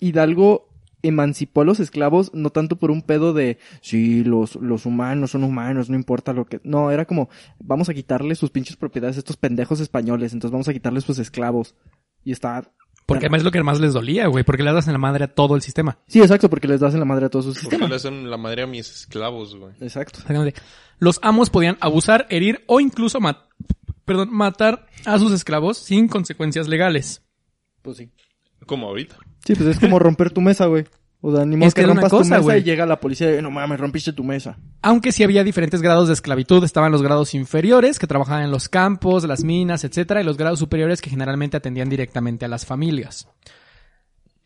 Hidalgo 0.00 0.68
emancipó 1.02 1.62
a 1.62 1.64
los 1.64 1.80
esclavos 1.80 2.32
no 2.32 2.50
tanto 2.50 2.76
por 2.76 2.90
un 2.90 3.02
pedo 3.02 3.32
de 3.32 3.58
sí, 3.80 4.22
los, 4.24 4.56
los 4.56 4.86
humanos 4.86 5.32
son 5.32 5.44
humanos, 5.44 5.90
no 5.90 5.96
importa 5.96 6.32
lo 6.32 6.46
que... 6.46 6.60
No, 6.64 6.90
era 6.90 7.06
como, 7.06 7.28
vamos 7.58 7.88
a 7.88 7.94
quitarle 7.94 8.34
sus 8.36 8.50
pinches 8.50 8.76
propiedades 8.76 9.16
a 9.16 9.18
estos 9.18 9.36
pendejos 9.36 9.80
españoles, 9.80 10.32
entonces 10.32 10.52
vamos 10.52 10.68
a 10.68 10.72
quitarles 10.72 11.04
sus 11.04 11.18
esclavos. 11.18 11.74
Y 12.24 12.30
está... 12.32 12.70
Porque 13.06 13.26
además 13.26 13.40
es 13.40 13.44
lo 13.44 13.50
que 13.50 13.62
más 13.62 13.80
les 13.80 13.92
dolía, 13.92 14.26
güey, 14.28 14.44
porque 14.44 14.62
le 14.62 14.72
das 14.72 14.86
en 14.86 14.92
la 14.92 14.98
madre 14.98 15.24
a 15.24 15.28
todo 15.28 15.54
el 15.56 15.62
sistema. 15.62 15.98
Sí, 16.06 16.20
exacto, 16.20 16.48
porque 16.48 16.68
les 16.68 16.80
das 16.80 16.94
en 16.94 17.00
la 17.00 17.04
madre 17.06 17.26
a 17.26 17.28
todos 17.28 17.44
sus 17.46 17.54
Porque 17.56 17.70
sistemas. 17.76 17.90
le 17.90 17.96
hacen 17.96 18.30
la 18.30 18.36
madre 18.36 18.62
a 18.62 18.66
mis 18.66 18.88
esclavos, 18.90 19.54
güey. 19.56 19.72
Exacto. 19.80 20.20
Exactamente. 20.20 20.60
Los 20.98 21.18
amos 21.22 21.50
podían 21.50 21.76
abusar, 21.80 22.26
herir 22.30 22.62
o 22.68 22.80
incluso 22.80 23.20
ma- 23.20 23.46
perdón, 24.04 24.28
matar 24.32 24.86
a 25.04 25.18
sus 25.18 25.32
esclavos 25.32 25.78
sin 25.78 26.06
consecuencias 26.08 26.68
legales. 26.68 27.22
Pues 27.82 27.96
sí. 27.96 28.10
Como 28.66 28.86
ahorita. 28.88 29.16
Sí, 29.44 29.54
pues 29.56 29.68
es 29.70 29.80
como 29.80 29.98
romper 29.98 30.30
tu 30.30 30.40
mesa, 30.40 30.66
güey. 30.66 30.84
O 31.24 31.34
sea, 31.34 31.44
ni 31.44 31.56
modo 31.56 31.68
Es 31.68 31.74
que 31.74 31.80
que 31.80 31.84
era 31.84 31.92
una 31.92 32.00
rompas 32.00 32.18
cosa, 32.18 32.38
tu 32.40 32.46
mesa 32.46 32.58
y 32.58 32.64
llega 32.64 32.84
la 32.84 32.98
policía 32.98 33.38
y 33.38 33.40
no 33.40 33.50
mames, 33.52 33.78
rompiste 33.78 34.12
tu 34.12 34.24
mesa. 34.24 34.58
Aunque 34.82 35.12
sí 35.12 35.22
había 35.22 35.44
diferentes 35.44 35.80
grados 35.80 36.08
de 36.08 36.14
esclavitud, 36.14 36.64
estaban 36.64 36.90
los 36.90 37.00
grados 37.00 37.34
inferiores 37.34 38.00
que 38.00 38.08
trabajaban 38.08 38.42
en 38.42 38.50
los 38.50 38.68
campos, 38.68 39.22
las 39.22 39.44
minas, 39.44 39.84
etcétera, 39.84 40.20
y 40.20 40.24
los 40.24 40.36
grados 40.36 40.58
superiores 40.58 41.00
que 41.00 41.10
generalmente 41.10 41.56
atendían 41.56 41.88
directamente 41.88 42.44
a 42.44 42.48
las 42.48 42.66
familias. 42.66 43.28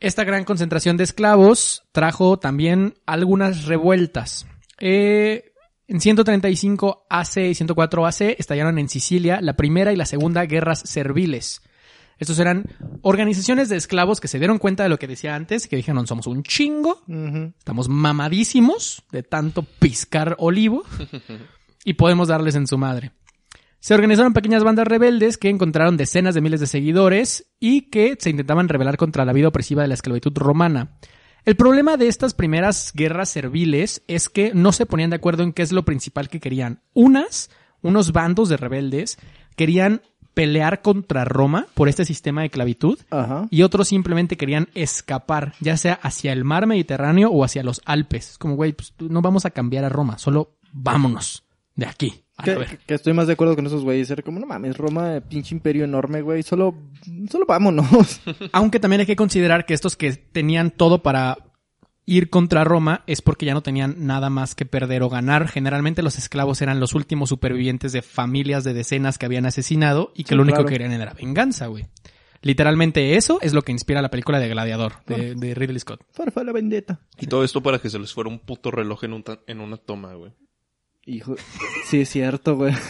Esta 0.01 0.25
gran 0.25 0.45
concentración 0.45 0.99
de 0.99 1.05
esclavos 1.05 1.85
trajo 1.93 2.39
también 2.39 2.95
algunas 3.07 3.65
revueltas. 3.65 4.47
Eh, 4.79 5.53
en 5.89 6.01
135 6.03 7.07
AC 7.09 7.37
y 7.39 7.55
104 7.55 8.07
AC 8.07 8.21
estallaron 8.39 8.79
en 8.79 8.91
Sicilia 8.91 9.41
la 9.41 9.57
primera 9.57 9.95
y 9.95 9.97
la 9.97 10.05
segunda 10.05 10.45
guerras 10.45 10.81
serviles. 10.81 11.63
Estos 12.19 12.39
eran 12.39 12.65
organizaciones 13.03 13.69
de 13.69 13.77
esclavos 13.77 14.21
que 14.21 14.29
se 14.29 14.39
dieron 14.39 14.59
cuenta 14.59 14.83
de 14.83 14.89
lo 14.89 14.99
que 14.99 15.07
decía 15.07 15.35
antes, 15.35 15.69
que 15.69 15.77
dijeron 15.77 16.07
somos 16.07 16.27
un 16.27 16.43
chingo. 16.43 17.03
Estamos 17.59 17.89
mamadísimos 17.89 19.03
de 19.13 19.23
tanto 19.23 19.63
piscar 19.63 20.37
olivo 20.39 20.85
y 21.85 21.95
podemos 21.95 22.29
darles 22.29 22.55
en 22.55 22.67
su 22.67 22.79
madre. 22.79 23.13
Se 23.81 23.95
organizaron 23.95 24.33
pequeñas 24.33 24.65
bandas 24.65 24.89
rebeldes 24.89 25.39
que 25.39 25.49
encontraron 25.49 25.97
decenas 25.97 26.35
de 26.35 26.41
miles 26.41 26.61
de 26.61 26.67
seguidores 26.67 27.47
y 27.61 27.83
que 27.83 28.17
se 28.19 28.31
intentaban 28.31 28.69
rebelar 28.69 28.97
contra 28.97 29.25
la 29.25 29.33
vida 29.33 29.49
opresiva 29.49 29.83
de 29.83 29.89
la 29.89 29.95
esclavitud 29.95 30.33
romana. 30.35 30.99
El 31.45 31.55
problema 31.55 31.97
de 31.97 32.09
estas 32.09 32.35
primeras 32.35 32.93
guerras 32.95 33.29
serviles 33.29 34.03
es 34.09 34.29
que 34.29 34.53
no 34.55 34.73
se 34.73 34.87
ponían 34.87 35.11
de 35.11 35.17
acuerdo 35.17 35.45
en 35.45 35.53
qué 35.53 35.63
es 35.63 35.71
lo 35.71 35.85
principal 35.85 36.29
que 36.29 36.41
querían. 36.41 36.83
Unas, 36.95 37.51
unos 37.83 38.11
bandos 38.11 38.49
de 38.49 38.57
rebeldes, 38.57 39.19
querían 39.55 40.03
pelear 40.37 40.83
contra 40.83 41.25
Roma 41.25 41.67
por 41.73 41.89
este 41.89 42.05
sistema 42.05 42.43
de 42.43 42.49
esclavitud 42.49 42.99
Ajá. 43.11 43.49
y 43.51 43.63
otros 43.63 43.89
simplemente 43.89 44.37
querían 44.37 44.69
escapar, 44.75 45.55
ya 45.61 45.79
sea 45.79 45.95
hacia 45.95 46.31
el 46.35 46.45
mar 46.45 46.67
Mediterráneo 46.67 47.31
o 47.31 47.43
hacia 47.43 47.63
los 47.63 47.81
Alpes. 47.87 48.37
Como, 48.39 48.55
güey, 48.55 48.75
pues 48.75 48.93
no 48.99 49.23
vamos 49.23 49.47
a 49.47 49.51
cambiar 49.51 49.87
a 49.87 49.89
Roma, 49.89 50.19
solo 50.19 50.59
vámonos 50.73 51.43
de 51.75 51.87
aquí. 51.87 52.23
Que, 52.45 52.79
que- 52.87 52.93
estoy 52.95 53.15
más 53.15 53.29
de 53.29 53.33
acuerdo 53.33 53.57
con 53.57 53.65
esos 53.67 53.83
güeyes. 53.83 54.11
Era 54.11 54.23
como, 54.23 54.39
no 54.39 54.47
mames, 54.47 54.77
Roma, 54.77 55.23
pinche 55.27 55.55
imperio 55.55 55.85
enorme, 55.85 56.21
güey. 56.21 56.43
Solo, 56.43 56.75
solo 57.31 57.47
vámonos. 57.47 58.21
Aunque 58.53 58.79
también 58.79 59.01
hay 59.01 59.07
que 59.07 59.17
considerar 59.17 59.65
que 59.65 59.73
estos 59.73 59.97
que 59.97 60.13
tenían 60.13 60.71
todo 60.71 61.03
para 61.03 61.39
ir 62.07 62.31
contra 62.31 62.65
Roma 62.65 63.03
es 63.07 63.21
porque 63.21 63.45
ya 63.47 63.53
no 63.55 63.63
tenían 63.63 64.07
nada 64.07 64.31
más 64.31 64.55
que 64.55 64.65
perder 64.65 65.03
o 65.03 65.09
ganar. 65.09 65.49
Generalmente 65.49 66.03
los 66.03 66.17
esclavos 66.19 66.63
eran 66.63 66.79
los 66.81 66.95
últimos 66.95 67.29
supervivientes 67.29 67.93
de 67.93 68.01
familias 68.03 68.63
de 68.65 68.73
decenas 68.75 69.19
que 69.19 69.27
habían 69.27 69.45
asesinado 69.47 70.13
y 70.15 70.23
que 70.25 70.31
Sí, 70.31 70.35
lo 70.37 70.43
único 70.43 70.57
claro. 70.59 70.69
que 70.69 70.75
querían 70.75 70.93
era 70.93 71.13
venganza, 71.15 71.67
güey. 71.67 71.87
Literalmente 72.43 73.17
eso 73.17 73.39
es 73.43 73.53
lo 73.55 73.63
que 73.63 73.73
inspira 73.73 74.03
la 74.03 74.11
película 74.11 74.39
de 74.39 74.49
Gladiador, 74.49 74.93
de, 75.07 75.35
de 75.35 75.55
Ridley 75.55 75.81
Scott. 75.81 76.05
Farfa 76.13 76.45
la 76.45 76.53
vendetta. 76.53 77.01
Y 77.19 77.27
todo 77.27 77.43
esto 77.43 77.61
para 77.63 77.81
que 77.81 77.91
se 77.91 77.99
les 77.99 78.13
fuera 78.13 78.31
un 78.31 78.39
puto 78.39 78.71
reloj 78.71 79.03
en, 79.05 79.13
un 79.15 79.23
ta- 79.25 79.41
en 79.49 79.61
una 79.61 79.77
toma, 79.79 80.15
güey. 80.15 80.33
Hijo, 81.07 81.35
sí 81.87 82.01
es 82.03 82.09
cierto, 82.09 82.57
güey. 82.57 82.73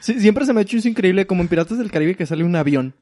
Sí, 0.00 0.20
siempre 0.20 0.44
se 0.44 0.52
me 0.52 0.60
ha 0.60 0.62
hecho 0.62 0.76
eso 0.76 0.88
increíble 0.88 1.26
como 1.26 1.42
en 1.42 1.48
Piratas 1.48 1.78
del 1.78 1.90
Caribe 1.90 2.16
que 2.16 2.26
sale 2.26 2.44
un 2.44 2.56
avión. 2.56 2.94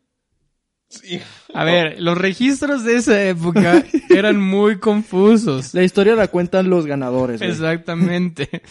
Sí. 0.93 1.21
A 1.55 1.65
ver, 1.65 2.01
los 2.03 2.19
registros 2.19 2.85
de 2.85 2.97
esa 2.97 3.23
época 3.25 3.83
eran 4.11 4.41
muy 4.41 4.79
confusos. 4.79 5.73
La 5.73 5.83
historia 5.83 6.15
la 6.15 6.29
cuentan 6.29 6.69
los 6.69 6.85
ganadores, 6.87 7.39
güey. 7.41 7.51
Exactamente. 7.51 8.63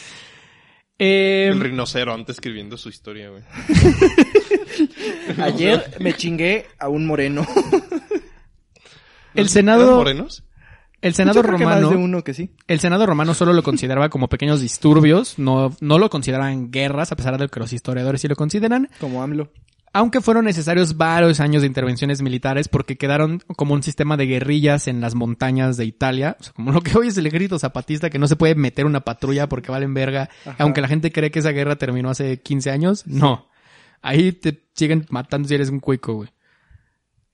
Eh, 1.00 1.48
El 1.52 1.60
rinoceronte 1.60 2.32
escribiendo 2.32 2.78
su 2.78 2.90
historia, 2.90 3.30
güey. 3.32 3.44
Ayer 5.40 5.96
me 6.00 6.14
chingué 6.14 6.68
a 6.80 6.90
un 6.90 7.08
moreno. 7.08 7.46
el 7.52 7.82
¿Eran 9.34 9.50
Senado, 9.50 9.96
morenos? 9.98 10.44
el 11.02 11.16
Senado 11.16 11.42
romano, 11.42 11.82
más 11.82 11.90
de 11.90 11.96
uno 11.96 12.24
que 12.24 12.34
sí. 12.36 12.52
el 12.68 12.80
Senado 12.80 13.06
romano 13.08 13.34
solo 13.34 13.54
lo 13.54 13.64
consideraba 13.64 14.10
como 14.10 14.28
pequeños 14.30 14.62
disturbios, 14.62 15.40
no, 15.40 15.76
no 15.82 15.98
lo 15.98 16.10
consideraban 16.12 16.70
guerras, 16.70 17.12
a 17.12 17.16
pesar 17.16 17.40
de 17.40 17.48
que 17.48 17.60
los 17.60 17.74
historiadores 17.74 18.22
sí 18.22 18.28
lo 18.28 18.36
consideran, 18.36 18.90
Como 19.00 19.24
AMLO. 19.24 19.52
Aunque 19.93 20.21
fueron 20.21 20.45
necesarios 20.45 20.97
varios 20.97 21.39
años 21.39 21.62
de 21.62 21.67
intervenciones 21.67 22.21
militares 22.21 22.67
porque 22.67 22.97
quedaron 22.97 23.39
como 23.56 23.73
un 23.73 23.84
sistema 23.84 24.17
de 24.17 24.25
guerrillas 24.25 24.88
en 24.88 25.01
las 25.01 25.15
montañas 25.15 25.77
de 25.77 25.86
Italia, 25.86 26.38
o 26.39 26.43
sea, 26.43 26.54
como 26.54 26.71
lo 26.71 26.82
que 26.82 26.97
hoy 26.97 27.08
es 27.08 27.17
el 27.17 27.27
ejército 27.27 27.60
zapatista 27.60 28.10
que 28.10 28.19
no 28.19 28.27
se 28.27 28.36
puede 28.36 28.56
meter 28.56 28.86
una 28.86 29.01
patrulla 29.01 29.49
porque 29.49 29.71
valen 29.71 29.93
verga, 29.93 30.30
Ajá. 30.45 30.63
aunque 30.63 30.82
la 30.82 30.88
gente 30.88 31.12
cree 31.12 31.32
que 31.32 31.39
esa 31.39 31.51
guerra 31.51 31.75
terminó 31.75 32.10
hace 32.10 32.41
15 32.41 32.71
años, 32.71 33.06
no. 33.06 33.49
Ahí 34.01 34.32
te 34.32 34.67
siguen 34.75 35.06
matando 35.10 35.47
si 35.47 35.56
eres 35.56 35.69
un 35.69 35.80
cuico, 35.80 36.13
güey. 36.13 36.30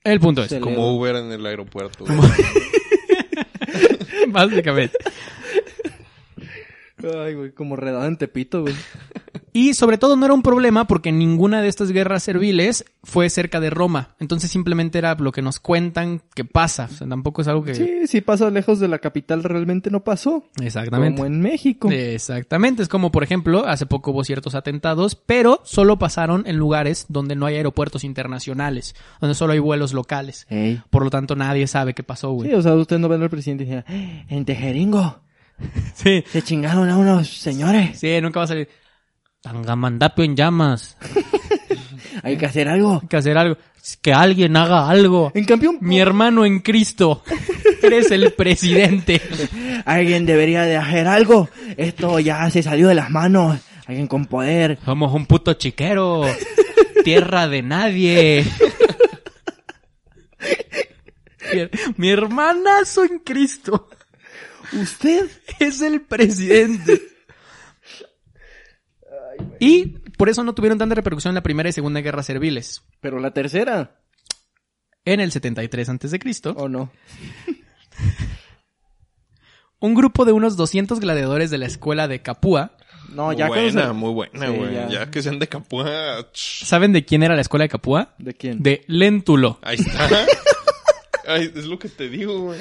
El 0.04 0.20
punto 0.20 0.42
es, 0.42 0.54
Como. 0.54 0.96
Uber 0.96 1.16
en 1.16 1.32
el 1.32 1.44
aeropuerto, 1.44 2.04
güey. 2.04 2.18
básicamente. 4.28 4.96
Ay, 7.02 7.34
güey, 7.34 7.52
como 7.52 7.76
redado 7.76 8.06
en 8.06 8.16
Tepito, 8.16 8.62
güey. 8.62 8.74
Y 9.60 9.74
sobre 9.74 9.98
todo 9.98 10.14
no 10.14 10.24
era 10.24 10.34
un 10.34 10.42
problema 10.42 10.86
porque 10.86 11.10
ninguna 11.10 11.60
de 11.60 11.66
estas 11.68 11.90
guerras 11.90 12.22
serviles 12.22 12.84
fue 13.02 13.28
cerca 13.28 13.58
de 13.58 13.70
Roma. 13.70 14.14
Entonces 14.20 14.52
simplemente 14.52 14.98
era 14.98 15.16
lo 15.16 15.32
que 15.32 15.42
nos 15.42 15.58
cuentan 15.58 16.22
que 16.34 16.44
pasa. 16.44 16.88
O 16.88 16.94
sea, 16.94 17.08
tampoco 17.08 17.42
es 17.42 17.48
algo 17.48 17.64
que... 17.64 17.74
Sí, 17.74 18.06
si 18.06 18.20
pasa 18.20 18.50
lejos 18.50 18.78
de 18.78 18.86
la 18.86 19.00
capital 19.00 19.42
realmente 19.42 19.90
no 19.90 20.04
pasó. 20.04 20.44
Exactamente. 20.62 21.16
Como 21.16 21.26
en 21.26 21.40
México. 21.40 21.90
Exactamente. 21.90 22.82
Es 22.84 22.88
como, 22.88 23.10
por 23.10 23.24
ejemplo, 23.24 23.66
hace 23.66 23.84
poco 23.86 24.12
hubo 24.12 24.22
ciertos 24.22 24.54
atentados, 24.54 25.16
pero 25.16 25.60
solo 25.64 25.98
pasaron 25.98 26.44
en 26.46 26.56
lugares 26.56 27.06
donde 27.08 27.34
no 27.34 27.46
hay 27.46 27.56
aeropuertos 27.56 28.04
internacionales, 28.04 28.94
donde 29.20 29.34
solo 29.34 29.54
hay 29.54 29.58
vuelos 29.58 29.92
locales. 29.92 30.46
Ey. 30.50 30.80
Por 30.90 31.02
lo 31.02 31.10
tanto, 31.10 31.34
nadie 31.34 31.66
sabe 31.66 31.94
qué 31.94 32.04
pasó, 32.04 32.30
güey. 32.30 32.50
Sí, 32.50 32.54
o 32.54 32.62
sea, 32.62 32.74
usted 32.74 32.98
no 33.00 33.08
ve 33.08 33.16
al 33.16 33.28
presidente 33.28 33.64
y 33.64 33.66
dice, 33.66 33.84
"Eh, 33.88 34.24
en 34.28 34.44
Tejeringo 34.44 35.20
Sí. 35.94 36.22
se 36.30 36.42
chingaron 36.42 36.88
a 36.88 36.96
unos 36.96 37.28
señores. 37.28 37.98
Sí, 37.98 38.20
nunca 38.22 38.38
va 38.40 38.44
a 38.44 38.48
salir. 38.48 38.68
Tangamandapio 39.40 40.24
en 40.24 40.36
llamas. 40.36 40.96
Hay 42.22 42.36
que 42.36 42.46
hacer 42.46 42.68
algo. 42.68 42.98
Hay 43.02 43.08
que 43.08 43.16
hacer 43.16 43.38
algo. 43.38 43.56
Que 44.02 44.12
alguien 44.12 44.56
haga 44.56 44.88
algo. 44.88 45.30
En 45.34 45.44
cambio, 45.44 45.72
Mi 45.80 46.00
hermano 46.00 46.44
en 46.44 46.60
Cristo. 46.60 47.22
Eres 47.82 48.10
el 48.10 48.32
presidente. 48.32 49.22
alguien 49.84 50.26
debería 50.26 50.62
de 50.62 50.76
hacer 50.76 51.06
algo. 51.06 51.48
Esto 51.76 52.18
ya 52.18 52.50
se 52.50 52.62
salió 52.62 52.88
de 52.88 52.96
las 52.96 53.10
manos. 53.10 53.58
Alguien 53.86 54.06
con 54.08 54.26
poder. 54.26 54.78
Somos 54.84 55.14
un 55.14 55.26
puto 55.26 55.54
chiquero. 55.54 56.24
Tierra 57.04 57.46
de 57.48 57.62
nadie. 57.62 58.44
Mi, 61.54 61.68
mi 61.96 62.10
hermanazo 62.10 63.04
en 63.04 63.20
Cristo 63.20 63.88
¿Usted? 64.72 65.30
es 65.58 65.80
el 65.80 66.02
presidente. 66.02 67.00
Y 69.60 69.98
por 70.16 70.28
eso 70.28 70.42
no 70.44 70.54
tuvieron 70.54 70.78
tanta 70.78 70.94
repercusión 70.94 71.32
en 71.32 71.36
la 71.36 71.42
Primera 71.42 71.68
y 71.68 71.72
Segunda 71.72 72.00
Guerra 72.00 72.22
Serviles. 72.22 72.82
Pero 73.00 73.18
la 73.20 73.32
tercera. 73.32 74.00
En 75.04 75.20
el 75.20 75.32
73 75.32 75.88
a.C., 75.88 76.18
¿O 76.56 76.68
no? 76.68 76.92
un 79.80 79.94
grupo 79.94 80.24
de 80.24 80.32
unos 80.32 80.56
200 80.56 81.00
gladiadores 81.00 81.50
de 81.50 81.58
la 81.58 81.66
escuela 81.66 82.08
de 82.08 82.22
Capua. 82.22 82.72
No, 83.10 83.32
ya 83.32 83.48
buena, 83.48 83.92
muy 83.94 84.12
buena, 84.12 84.46
Sí, 84.48 84.52
güey. 84.52 84.74
ya. 84.74 84.88
ya. 84.88 85.10
que 85.10 85.22
sean 85.22 85.38
de 85.38 85.46
Capua. 85.46 86.28
¿Saben 86.34 86.92
de 86.92 87.04
quién 87.04 87.22
era 87.22 87.34
la 87.34 87.40
escuela 87.40 87.64
de 87.64 87.68
Capua? 87.70 88.14
¿De 88.18 88.34
quién? 88.34 88.62
De 88.62 88.84
Léntulo. 88.86 89.58
Ahí 89.62 89.76
está. 89.78 90.08
Ay, 91.26 91.52
es 91.54 91.66
lo 91.66 91.78
que 91.78 91.88
te 91.88 92.08
digo, 92.08 92.38
güey. 92.40 92.58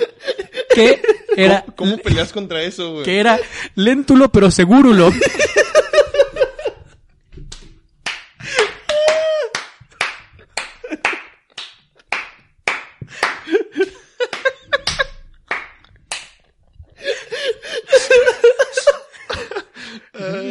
Que 0.74 1.02
era, 1.36 1.66
¿Cómo 1.76 1.98
peleas 1.98 2.32
contra 2.32 2.62
eso, 2.62 2.94
güey? 2.94 3.06
que 3.06 3.20
era 3.20 3.40
Léntulo 3.76 4.30
pero 4.30 4.52
segurulo. 4.52 5.12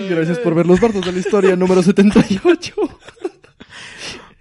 Gracias 0.09 0.39
por 0.39 0.55
ver 0.55 0.67
los 0.67 0.81
bardos 0.81 1.05
de 1.05 1.13
la 1.13 1.19
historia 1.19 1.57
número 1.57 1.83
78. 1.83 2.75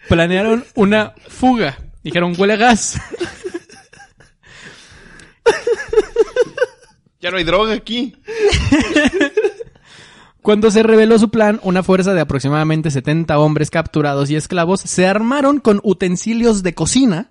Planearon 0.08 0.63
una 0.75 1.13
fuga. 1.28 1.78
Dijeron, 2.04 2.36
huele 2.38 2.54
a 2.54 2.58
gas. 2.58 2.99
Ya 7.19 7.32
no 7.32 7.38
hay 7.38 7.43
droga 7.43 7.73
aquí. 7.73 8.15
Cuando 10.43 10.69
se 10.69 10.84
reveló 10.84 11.17
su 11.17 11.32
plan, 11.32 11.60
una 11.63 11.82
fuerza 11.82 12.13
de 12.13 12.21
aproximadamente 12.21 12.91
70 12.91 13.39
hombres 13.39 13.71
capturados 13.71 14.30
y 14.30 14.36
esclavos 14.36 14.82
se 14.82 15.08
armaron 15.08 15.60
con 15.60 15.80
utensilios 15.84 16.62
de 16.62 16.75
cocina 16.75 17.30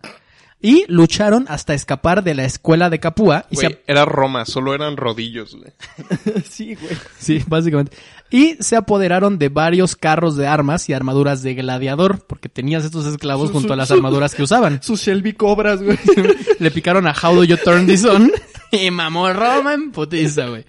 y 0.60 0.84
lucharon 0.88 1.44
hasta 1.48 1.74
escapar 1.74 2.24
de 2.24 2.34
la 2.34 2.44
escuela 2.44 2.90
de 2.90 2.98
Capua. 2.98 3.46
Y 3.50 3.56
se 3.56 3.68
Güey, 3.68 3.78
era 3.86 4.04
Roma, 4.04 4.46
solo 4.46 4.74
eran 4.74 4.96
rodillos, 4.96 5.54
güey. 5.54 5.72
sí, 6.50 6.74
güey. 6.74 6.96
Sí, 7.18 7.44
básicamente. 7.46 7.96
Y 8.36 8.56
se 8.60 8.74
apoderaron 8.74 9.38
de 9.38 9.48
varios 9.48 9.94
carros 9.94 10.36
de 10.36 10.46
armas 10.48 10.88
y 10.88 10.92
armaduras 10.92 11.42
de 11.42 11.54
gladiador, 11.54 12.26
porque 12.26 12.48
tenías 12.48 12.84
estos 12.84 13.06
esclavos 13.06 13.48
Su- 13.48 13.52
junto 13.54 13.68
su- 13.68 13.72
a 13.74 13.76
las 13.76 13.88
su- 13.88 13.94
armaduras 13.94 14.34
que 14.34 14.42
usaban. 14.42 14.80
Sus 14.82 15.00
Shelby 15.02 15.34
Cobras, 15.34 15.82
güey. 15.82 15.98
Le 16.58 16.70
picaron 16.72 17.06
a 17.06 17.12
How 17.14 17.34
Do 17.36 17.44
You 17.44 17.56
Turn 17.58 17.86
This 17.86 18.04
On 18.04 18.32
y 18.72 18.90
mamó 18.90 19.32
Roma 19.32 19.74
en 19.74 19.92
putiza, 19.92 20.48
güey. 20.48 20.64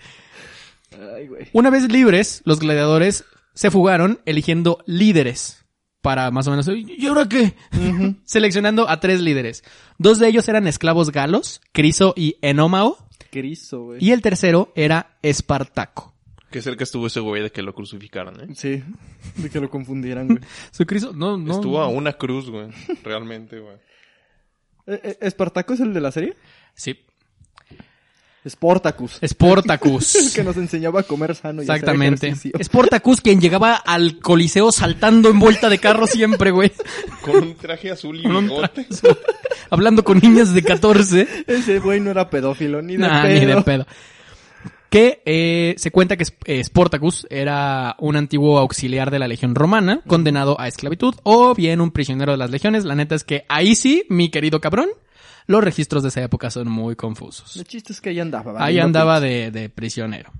Ay, 0.91 1.27
güey. 1.27 1.47
Una 1.53 1.69
vez 1.69 1.91
libres, 1.91 2.41
los 2.45 2.59
gladiadores 2.59 3.25
se 3.53 3.71
fugaron 3.71 4.19
eligiendo 4.25 4.83
líderes 4.85 5.65
para 6.01 6.29
más 6.29 6.45
o 6.47 6.51
menos... 6.51 6.67
¿Y 6.67 7.07
ahora 7.07 7.27
qué? 7.27 7.55
Seleccionando 8.25 8.87
a 8.87 8.99
tres 8.99 9.21
líderes. 9.21 9.63
Dos 9.97 10.19
de 10.19 10.27
ellos 10.27 10.47
eran 10.47 10.67
esclavos 10.67 11.11
galos, 11.11 11.61
Criso 11.71 12.13
y 12.15 12.35
Enómao, 12.41 12.97
Cristo, 13.31 13.85
güey. 13.85 14.03
y 14.05 14.11
el 14.11 14.21
tercero 14.21 14.71
era 14.75 15.17
Espartaco. 15.23 16.13
Qué 16.55 16.61
cerca 16.61 16.85
estuvo 16.85 17.07
ese 17.07 17.19
güey 17.19 17.43
de 17.43 17.51
que 17.51 17.61
lo 17.61 17.75
crucificaran, 17.75 18.39
¿eh? 18.39 18.53
Sí, 18.55 18.81
de 19.35 19.49
que 19.49 19.59
lo 19.59 19.69
confundieran, 19.69 20.27
güey. 20.27 20.39
Su 20.71 20.85
Criso, 20.85 21.11
no, 21.11 21.37
no. 21.37 21.51
Estuvo 21.53 21.81
a 21.81 21.89
una 21.89 22.13
cruz, 22.13 22.49
güey. 22.49 22.69
Realmente, 23.03 23.59
güey. 23.59 23.75
Eh, 24.87 25.01
eh, 25.03 25.17
¿Espartaco 25.19 25.73
es 25.73 25.81
el 25.81 25.93
de 25.93 25.99
la 25.99 26.13
serie? 26.13 26.37
Sí. 26.73 26.97
Sportacus. 28.47 29.17
El 29.21 29.27
Sportacus. 29.27 30.31
que 30.33 30.45
nos 30.45 30.55
enseñaba 30.55 31.01
a 31.01 31.03
comer 31.03 31.35
sano 31.35 31.61
y 31.61 31.65
hacer 31.65 31.75
Exactamente. 31.75 32.33
Sportacus, 32.63 33.19
quien 33.19 33.41
llegaba 33.41 33.75
al 33.75 34.19
coliseo 34.19 34.71
saltando 34.71 35.27
en 35.27 35.39
vuelta 35.39 35.67
de 35.67 35.79
carro 35.79 36.07
siempre, 36.07 36.51
güey. 36.51 36.71
Con 37.21 37.35
un 37.35 37.55
traje 37.55 37.91
azul 37.91 38.17
y 38.17 38.23
Con 38.23 38.33
un 38.37 38.45
bigote. 38.47 38.87
Hablando 39.69 40.05
con 40.05 40.19
niñas 40.19 40.53
de 40.53 40.63
14. 40.63 41.27
Ese 41.47 41.79
güey 41.79 41.99
no 41.99 42.11
era 42.11 42.29
pedófilo, 42.29 42.81
ni 42.81 42.93
de 42.93 42.99
Nah, 42.99 43.23
pedo. 43.23 43.39
ni 43.41 43.45
de 43.45 43.61
pedo. 43.61 43.85
Que 44.95 45.21
eh, 45.25 45.75
se 45.77 45.91
cuenta 45.91 46.15
que 46.15 46.23
eh, 46.45 46.63
Sportacus 46.63 47.27
era 47.29 47.97
un 47.99 48.15
antiguo 48.15 48.59
auxiliar 48.59 49.11
de 49.11 49.19
la 49.19 49.27
legión 49.27 49.53
romana, 49.53 49.99
condenado 50.07 50.57
a 50.57 50.69
esclavitud, 50.69 51.15
o 51.23 51.53
bien 51.53 51.81
un 51.81 51.91
prisionero 51.91 52.31
de 52.31 52.37
las 52.37 52.49
legiones. 52.49 52.85
La 52.85 52.95
neta 52.95 53.13
es 53.13 53.25
que 53.25 53.43
ahí 53.49 53.75
sí, 53.75 54.05
mi 54.07 54.29
querido 54.29 54.61
cabrón, 54.61 54.87
los 55.47 55.61
registros 55.61 56.01
de 56.01 56.07
esa 56.07 56.21
época 56.23 56.49
son 56.49 56.69
muy 56.69 56.95
confusos. 56.95 57.57
El 57.57 57.65
chiste 57.65 57.91
es 57.91 57.99
que 57.99 58.11
ahí 58.11 58.21
andaba. 58.21 58.51
Ahí 58.51 58.77
valiendo 58.77 58.85
andaba 58.85 59.19
de, 59.19 59.51
de 59.51 59.67
prisionero. 59.67 60.31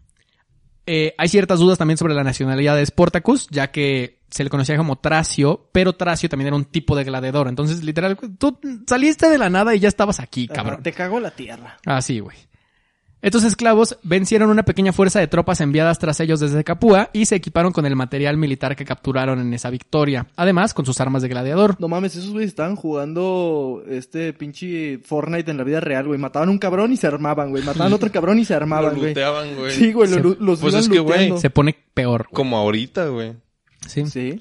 Eh, 0.86 1.14
hay 1.18 1.28
ciertas 1.28 1.60
dudas 1.60 1.78
también 1.78 1.98
sobre 1.98 2.14
la 2.14 2.24
nacionalidad 2.24 2.78
de 2.78 2.86
Sportacus, 2.86 3.50
ya 3.50 3.72
que 3.72 4.22
se 4.30 4.46
le 4.46 4.50
conocía 4.50 4.78
como 4.78 5.00
Tracio, 5.00 5.68
pero 5.74 5.98
Tracio 5.98 6.30
también 6.30 6.48
era 6.48 6.56
un 6.56 6.64
tipo 6.64 6.96
de 6.96 7.04
gladiador. 7.04 7.50
Entonces, 7.50 7.84
literal, 7.84 8.18
tú 8.38 8.58
saliste 8.88 9.30
de 9.30 9.38
la 9.38 9.50
nada 9.50 9.76
y 9.76 9.82
ya 9.82 9.90
estabas 9.90 10.22
aquí, 10.22 10.48
cabrón. 10.48 10.82
Te 10.82 10.94
cagó 10.94 11.20
la 11.20 11.32
tierra. 11.32 11.78
Así, 11.86 12.22
güey. 12.22 12.38
Estos 13.26 13.44
esclavos 13.44 13.98
vencieron 14.04 14.52
una 14.52 14.62
pequeña 14.62 14.94
fuerza 14.94 15.20
de 15.20 15.26
tropas 15.28 15.60
enviadas 15.60 15.98
tras 15.98 16.20
ellos 16.20 16.40
desde 16.40 16.64
Capúa 16.64 17.10
y 17.12 17.26
se 17.26 17.36
equiparon 17.36 17.72
con 17.72 17.88
el 17.88 17.96
material 17.96 18.38
militar 18.38 18.76
que 18.76 18.86
capturaron 18.86 19.40
en 19.40 19.52
esa 19.52 19.72
victoria, 19.72 20.28
además 20.36 20.76
con 20.76 20.86
sus 20.86 21.02
armas 21.02 21.24
de 21.24 21.30
gladiador. 21.30 21.76
No 21.80 21.88
mames, 21.88 22.16
esos 22.16 22.30
güeyes 22.30 22.50
estaban 22.50 22.76
jugando 22.76 23.84
este 23.90 24.32
pinche 24.34 25.00
Fortnite 25.00 25.50
en 25.50 25.58
la 25.58 25.64
vida 25.64 25.80
real, 25.80 26.06
güey. 26.06 26.20
Mataban 26.20 26.50
un 26.50 26.60
cabrón 26.60 26.94
y 26.94 26.98
se 26.98 27.08
armaban, 27.08 27.50
güey. 27.50 27.64
Mataban 27.64 27.94
otro 27.94 28.12
cabrón 28.12 28.38
y 28.38 28.46
se 28.46 28.54
Lo 28.54 28.58
armaban, 28.58 28.92
güey. 28.96 29.08
looteaban, 29.08 29.56
güey. 29.56 29.72
Sí, 29.72 29.92
güey, 29.92 30.08
lo- 30.08 30.16
Se- 30.18 30.22
lo- 30.22 30.36
los 30.40 30.60
pues 30.60 30.74
iban 30.74 30.84
es 30.84 30.90
que, 30.90 31.00
güey. 31.00 31.38
Se 31.40 31.50
pone 31.50 31.76
peor. 31.96 32.28
Como 32.32 32.58
ahorita, 32.58 33.08
güey. 33.08 33.34
Sí. 33.88 34.06
Sí. 34.06 34.40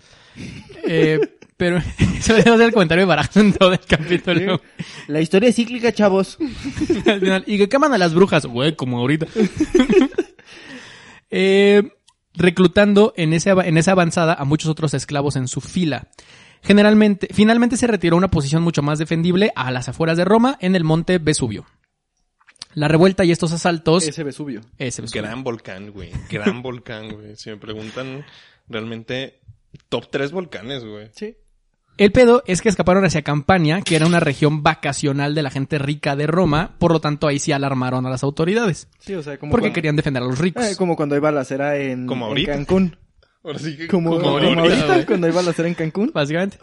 Eh, 0.87 1.18
pero 1.57 1.78
eso 2.18 2.35
debe 2.35 2.43
ser 2.51 2.61
el 2.62 2.72
comentario 2.72 3.03
de 3.03 3.07
barajo 3.07 3.41
en 3.41 3.53
todo 3.53 3.72
el 3.72 3.80
capítulo. 3.80 4.61
La 5.09 5.20
historia 5.20 5.49
es 5.49 5.57
cíclica, 5.57 5.93
chavos. 5.93 6.37
Al 7.07 7.20
final, 7.20 7.45
y 7.47 7.59
que 7.59 7.68
queman 7.68 7.93
a 7.95 7.99
las 7.99 8.14
brujas, 8.14 8.47
güey, 8.47 8.74
como 8.76 8.99
ahorita. 8.99 9.26
Eh, 11.30 11.82
reclutando 12.35 13.12
en, 13.16 13.32
ese, 13.32 13.51
ava- 13.51 13.66
en 13.66 13.76
esa 13.76 13.93
avanzada 13.93 14.35
a 14.35 14.45
muchos 14.45 14.70
otros 14.70 14.95
esclavos 14.95 15.35
en 15.37 15.49
su 15.49 15.61
fila. 15.61 16.09
Generalmente, 16.62 17.28
finalmente 17.32 17.76
se 17.76 17.87
retiró 17.87 18.14
a 18.14 18.18
una 18.18 18.30
posición 18.30 18.62
mucho 18.62 18.82
más 18.82 18.99
defendible 18.99 19.53
a 19.57 19.70
las 19.70 19.89
afueras 19.89 20.16
de 20.16 20.24
Roma, 20.24 20.57
en 20.61 20.76
el 20.76 20.85
monte 20.85 21.18
Vesubio. 21.18 21.66
La 22.74 22.89
revuelta 22.89 23.24
y 23.24 23.32
estos 23.32 23.53
asaltos... 23.53 24.07
Ese 24.07 24.24
Vesubio. 24.24 24.61
Ese 24.78 25.03
Vesubio. 25.03 25.22
Gran 25.22 25.45
volcán, 25.45 25.91
güey. 25.91 26.11
Gran 26.30 26.62
volcán, 26.62 27.09
güey. 27.12 27.37
Si 27.37 27.51
me 27.51 27.57
preguntan, 27.57 28.24
realmente, 28.68 29.41
top 29.89 30.09
3 30.11 30.33
volcanes, 30.33 30.85
güey. 30.85 31.09
Sí. 31.14 31.37
El 31.97 32.11
pedo 32.11 32.43
es 32.47 32.61
que 32.61 32.68
escaparon 32.68 33.05
hacia 33.05 33.22
Campania, 33.22 33.81
que 33.81 33.95
era 33.95 34.07
una 34.07 34.18
región 34.18 34.64
vacacional 34.64 35.35
de 35.37 35.43
la 35.43 35.51
gente 35.51 35.79
rica 35.79 36.16
de 36.16 36.27
Roma, 36.27 36.75
por 36.79 36.91
lo 36.93 37.01
tanto 37.01 37.29
ahí 37.29 37.39
sí 37.39 37.53
alarmaron 37.53 38.05
a 38.05 38.11
las 38.11 38.25
autoridades, 38.25 38.89
Sí, 38.99 39.14
o 39.14 39.22
sea, 39.22 39.39
como 39.39 39.51
porque 39.53 39.66
cuando, 39.66 39.75
querían 39.75 39.95
defender 39.97 40.22
a 40.22 40.27
los 40.27 40.39
ricos. 40.41 40.64
eh, 40.64 40.75
como 40.77 40.97
cuando 40.97 41.14
hay 41.14 41.20
balacera 41.20 41.77
en, 41.79 42.07
Como 42.09 42.25
en 42.25 42.29
ahorita. 42.31 42.53
Cancún. 42.53 42.97
Ahora 43.45 43.59
sí 43.61 43.77
que 43.77 43.87
Como, 43.87 44.11
como 44.16 44.29
ahorita, 44.31 44.61
ahorita, 44.61 44.87
güey. 44.87 45.07
cuando 45.07 45.27
hay 45.29 45.33
balacera 45.35 45.68
en 45.68 45.75
Cancún. 45.75 46.11
básicamente. 46.12 46.59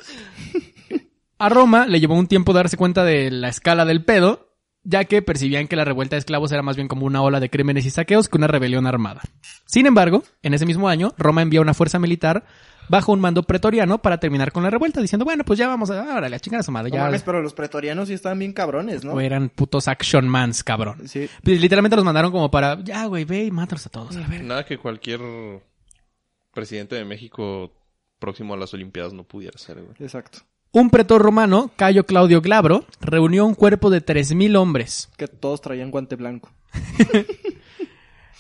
A 1.38 1.48
Roma 1.50 1.88
le 1.88 2.00
llevó 2.00 2.16
un 2.16 2.28
tiempo 2.28 2.54
darse 2.54 2.76
cuenta 2.78 3.04
de 3.04 3.32
la 3.32 3.50
escala 3.50 3.86
del 3.86 4.04
pedo, 4.04 4.50
ya 4.84 5.06
que 5.06 5.22
percibían 5.22 5.68
que 5.68 5.76
la 5.76 5.86
revuelta 5.86 6.16
de 6.16 6.20
esclavos 6.20 6.52
era 6.52 6.62
más 6.62 6.76
bien 6.76 6.88
como 6.88 7.06
una 7.06 7.22
ola 7.22 7.40
de 7.40 7.50
crímenes 7.50 7.86
y 7.86 7.90
saqueos 7.92 8.30
que 8.30 8.38
una 8.38 8.48
rebelión 8.48 8.86
armada. 8.86 9.22
Sin 9.66 9.86
embargo, 9.86 10.24
en 10.44 10.54
ese 10.56 10.66
mismo 10.66 10.90
año, 10.90 11.14
Roma 11.18 11.42
envía 11.42 11.62
una 11.62 11.74
fuerza 11.74 12.00
militar 12.00 12.46
bajo 12.90 13.12
un 13.14 13.20
mando 13.20 13.44
pretoriano 13.44 14.02
para 14.02 14.20
terminar 14.20 14.52
con 14.52 14.64
la 14.64 14.70
revuelta, 14.70 15.02
diciendo, 15.02 15.26
bueno, 15.26 15.44
pues 15.44 15.58
ya 15.60 15.68
vamos 15.68 15.90
a, 15.92 16.02
órale, 16.18 16.36
a 16.36 16.40
chingar 16.40 16.60
a 16.60 16.64
su 16.64 16.72
madre, 16.72 16.90
No 16.90 16.96
ya. 16.98 17.04
mames, 17.04 17.24
pero 17.24 17.42
los 17.42 17.54
pretorianos 17.54 18.08
sí 18.08 18.14
estaban 18.14 18.40
bien 18.40 18.54
cabrones, 18.54 19.04
¿no? 19.04 19.14
O 19.14 19.20
eran 19.22 19.50
putos 19.50 19.88
action 19.88 20.28
mans, 20.28 20.64
cabrón. 20.64 21.08
Sí. 21.08 21.30
Pues, 21.44 21.60
Literalmente 21.62 21.96
los 21.96 22.06
mandaron 22.06 22.32
como 22.32 22.52
para, 22.52 22.80
ya, 22.84 23.06
güey, 23.06 23.26
ve 23.26 23.46
y 23.46 23.52
mátalos 23.52 23.86
a 23.86 23.90
todos. 23.90 24.16
A 24.18 24.28
ver. 24.28 24.44
Nada 24.44 24.66
que 24.66 24.78
cualquier 24.78 25.22
presidente 26.54 26.96
de 26.96 27.06
México 27.06 27.72
próximo 28.20 28.54
a 28.54 28.58
las 28.58 28.74
Olimpiadas 28.74 29.14
no 29.14 29.24
pudiera 29.24 29.58
ser, 29.58 29.82
güey. 29.82 29.96
Exacto. 30.00 30.40
Un 30.74 30.90
pretor 30.90 31.22
romano, 31.22 31.70
Cayo 31.76 32.06
Claudio 32.06 32.40
Glabro, 32.42 32.86
reunió 33.02 33.46
un 33.46 33.56
cuerpo 33.56 33.90
de 33.90 34.06
3.000 34.06 34.56
hombres 34.58 35.10
Que 35.18 35.28
todos 35.28 35.60
traían 35.60 35.92
guante 35.92 36.16
blanco. 36.16 36.50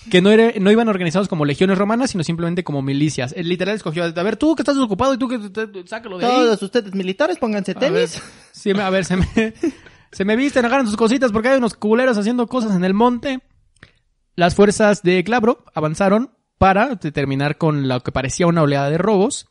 que 0.09 0.21
no, 0.21 0.31
era- 0.31 0.51
no 0.59 0.71
iban 0.71 0.87
organizados 0.87 1.27
como 1.27 1.45
legiones 1.45 1.77
romanas, 1.77 2.11
sino 2.11 2.23
simplemente 2.23 2.63
como 2.63 2.81
milicias. 2.81 3.33
Él 3.37 3.47
literal 3.49 3.75
escogió, 3.75 4.03
a 4.03 4.23
ver, 4.23 4.37
tú 4.37 4.55
que 4.55 4.61
estás 4.63 4.77
ocupado 4.77 5.13
y 5.13 5.17
tú 5.17 5.27
que 5.27 5.39
sácalo 5.85 6.17
de 6.17 6.25
ahí. 6.25 6.31
Todos 6.31 6.61
ustedes 6.63 6.93
militares, 6.95 7.37
pónganse 7.37 7.71
A 7.71 7.79
ver, 7.79 7.93
tenis. 7.93 8.21
sí, 8.51 8.71
a 8.71 8.89
ver, 8.89 9.05
se 9.05 9.17
me, 9.17 9.27
se 10.11 10.25
me 10.25 10.35
visten, 10.35 10.65
agarran 10.65 10.87
sus 10.87 10.97
cositas 10.97 11.31
porque 11.31 11.49
hay 11.49 11.57
unos 11.57 11.75
culeros 11.75 12.17
haciendo 12.17 12.47
cosas 12.47 12.75
en 12.75 12.83
el 12.83 12.93
monte. 12.93 13.41
Las 14.35 14.55
fuerzas 14.55 15.03
de 15.03 15.21
Glabro 15.23 15.65
avanzaron 15.73 16.31
para 16.57 16.95
terminar 16.97 17.57
con 17.57 17.87
lo 17.87 18.01
que 18.01 18.11
parecía 18.11 18.47
una 18.47 18.61
oleada 18.61 18.89
de 18.89 18.97
robos 18.97 19.47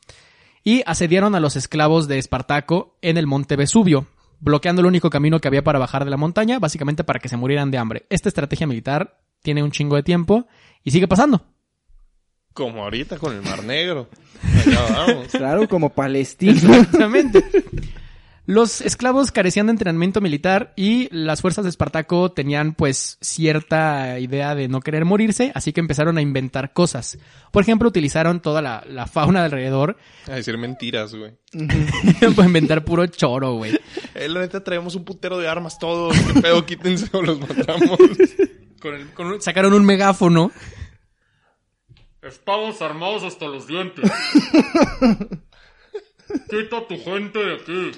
y 0.65 0.83
asediaron 0.87 1.35
a 1.35 1.41
los 1.41 1.57
esclavos 1.57 2.09
de 2.09 2.19
Espartaco 2.19 2.97
en 3.03 3.17
el 3.19 3.27
monte 3.27 3.57
Vesubio, 3.57 4.07
bloqueando 4.41 4.81
el 4.81 4.87
único 4.87 5.11
camino 5.11 5.41
que 5.41 5.49
había 5.49 5.65
para 5.65 5.79
bajar 5.79 6.05
de 6.05 6.11
la 6.11 6.17
montaña, 6.17 6.59
básicamente 6.59 7.05
para 7.05 7.19
que 7.21 7.29
se 7.29 7.37
murieran 7.37 7.71
de 7.71 7.79
hambre. 7.79 8.07
Esta 8.11 8.29
estrategia 8.29 8.67
militar 8.67 9.19
tiene 9.43 9.63
un 9.63 9.71
chingo 9.71 9.97
de 9.97 10.03
tiempo 10.03 10.47
y 10.83 10.91
sigue 10.91 11.09
pasando. 11.09 11.45
Como 12.53 12.83
ahorita 12.83 13.19
con 13.19 13.35
el 13.35 13.43
Mar 13.43 13.63
Negro. 13.65 14.09
Allá 14.67 14.83
vamos. 14.91 15.29
Claro, 15.29 15.69
como 15.69 15.91
Palestina. 15.91 16.53
Exactamente. 16.53 17.45
Los 18.51 18.81
esclavos 18.81 19.31
carecían 19.31 19.67
de 19.67 19.73
entrenamiento 19.73 20.21
militar 20.21 20.73
y 20.75 21.09
las 21.15 21.41
fuerzas 21.41 21.63
de 21.63 21.71
Espartaco 21.71 22.33
tenían 22.33 22.75
pues 22.75 23.17
cierta 23.21 24.19
idea 24.19 24.57
de 24.57 24.67
no 24.67 24.81
querer 24.81 25.05
morirse, 25.05 25.53
así 25.55 25.73
que 25.73 25.79
empezaron 25.79 26.19
a 26.19 26.21
inventar 26.21 26.73
cosas. 26.73 27.17
Por 27.53 27.63
ejemplo, 27.63 27.89
utilizaron 27.89 28.41
toda 28.41 28.61
la, 28.61 28.83
la 28.89 29.07
fauna 29.07 29.39
de 29.39 29.45
alrededor 29.45 29.99
A 30.27 30.33
decir 30.33 30.59
mentiras, 30.59 31.15
güey. 31.15 31.35
para 32.35 32.49
inventar 32.49 32.85
puro 32.85 33.07
choro, 33.07 33.55
güey. 33.55 33.79
Eh, 34.17 34.29
la 34.29 34.41
neta 34.41 34.65
traemos 34.65 34.97
un 34.97 35.05
putero 35.05 35.39
de 35.39 35.47
armas 35.47 35.79
todos. 35.79 36.19
¿Qué 36.19 36.41
pedo? 36.41 36.67
Quítense 36.67 37.09
o 37.13 37.23
los 37.23 37.39
matamos. 37.39 38.01
Con 38.81 38.95
el- 38.95 39.11
con 39.13 39.27
un- 39.27 39.41
sacaron 39.43 39.73
un 39.75 39.85
megáfono. 39.85 40.51
Estamos 42.23 42.81
armados 42.83 43.23
hasta 43.23 43.47
los 43.47 43.67
dientes. 43.67 44.11
Quita 46.49 46.87
tu 46.87 46.97
gente 47.03 47.39
de 47.39 47.55
aquí. 47.57 47.91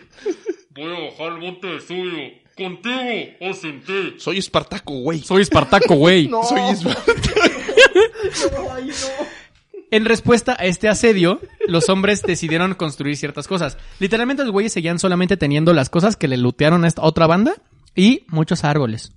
Voy 0.71 0.93
a 0.95 1.11
bajar 1.11 1.33
al 1.33 1.39
monte 1.41 1.67
de 1.67 1.81
suyo. 1.81 2.19
Contigo 2.57 3.37
o 3.41 3.53
sin 3.55 3.83
ti. 3.83 4.15
Soy 4.19 4.39
Espartaco, 4.39 4.93
güey. 5.01 5.21
Soy 5.21 5.43
Espartaco, 5.43 5.95
güey. 5.95 6.31
Soy 6.49 6.71
Espartaco. 6.71 7.21
En 9.91 10.07
respuesta 10.07 10.57
a 10.59 10.65
este 10.65 10.89
asedio, 10.89 11.39
los 11.69 11.91
hombres 11.91 12.23
decidieron 12.23 12.73
construir 12.75 13.15
ciertas 13.19 13.47
cosas. 13.47 13.77
Literalmente 13.99 14.43
los 14.43 14.51
güeyes 14.51 14.73
seguían 14.73 14.99
solamente 14.99 15.37
teniendo 15.37 15.75
las 15.75 15.91
cosas 15.91 16.17
que 16.17 16.29
le 16.29 16.39
lootearon 16.39 16.85
a 16.85 16.89
esta 16.89 17.03
otra 17.03 17.27
banda 17.27 17.53
y 17.95 18.25
muchos 18.29 18.65
árboles. 18.65 19.13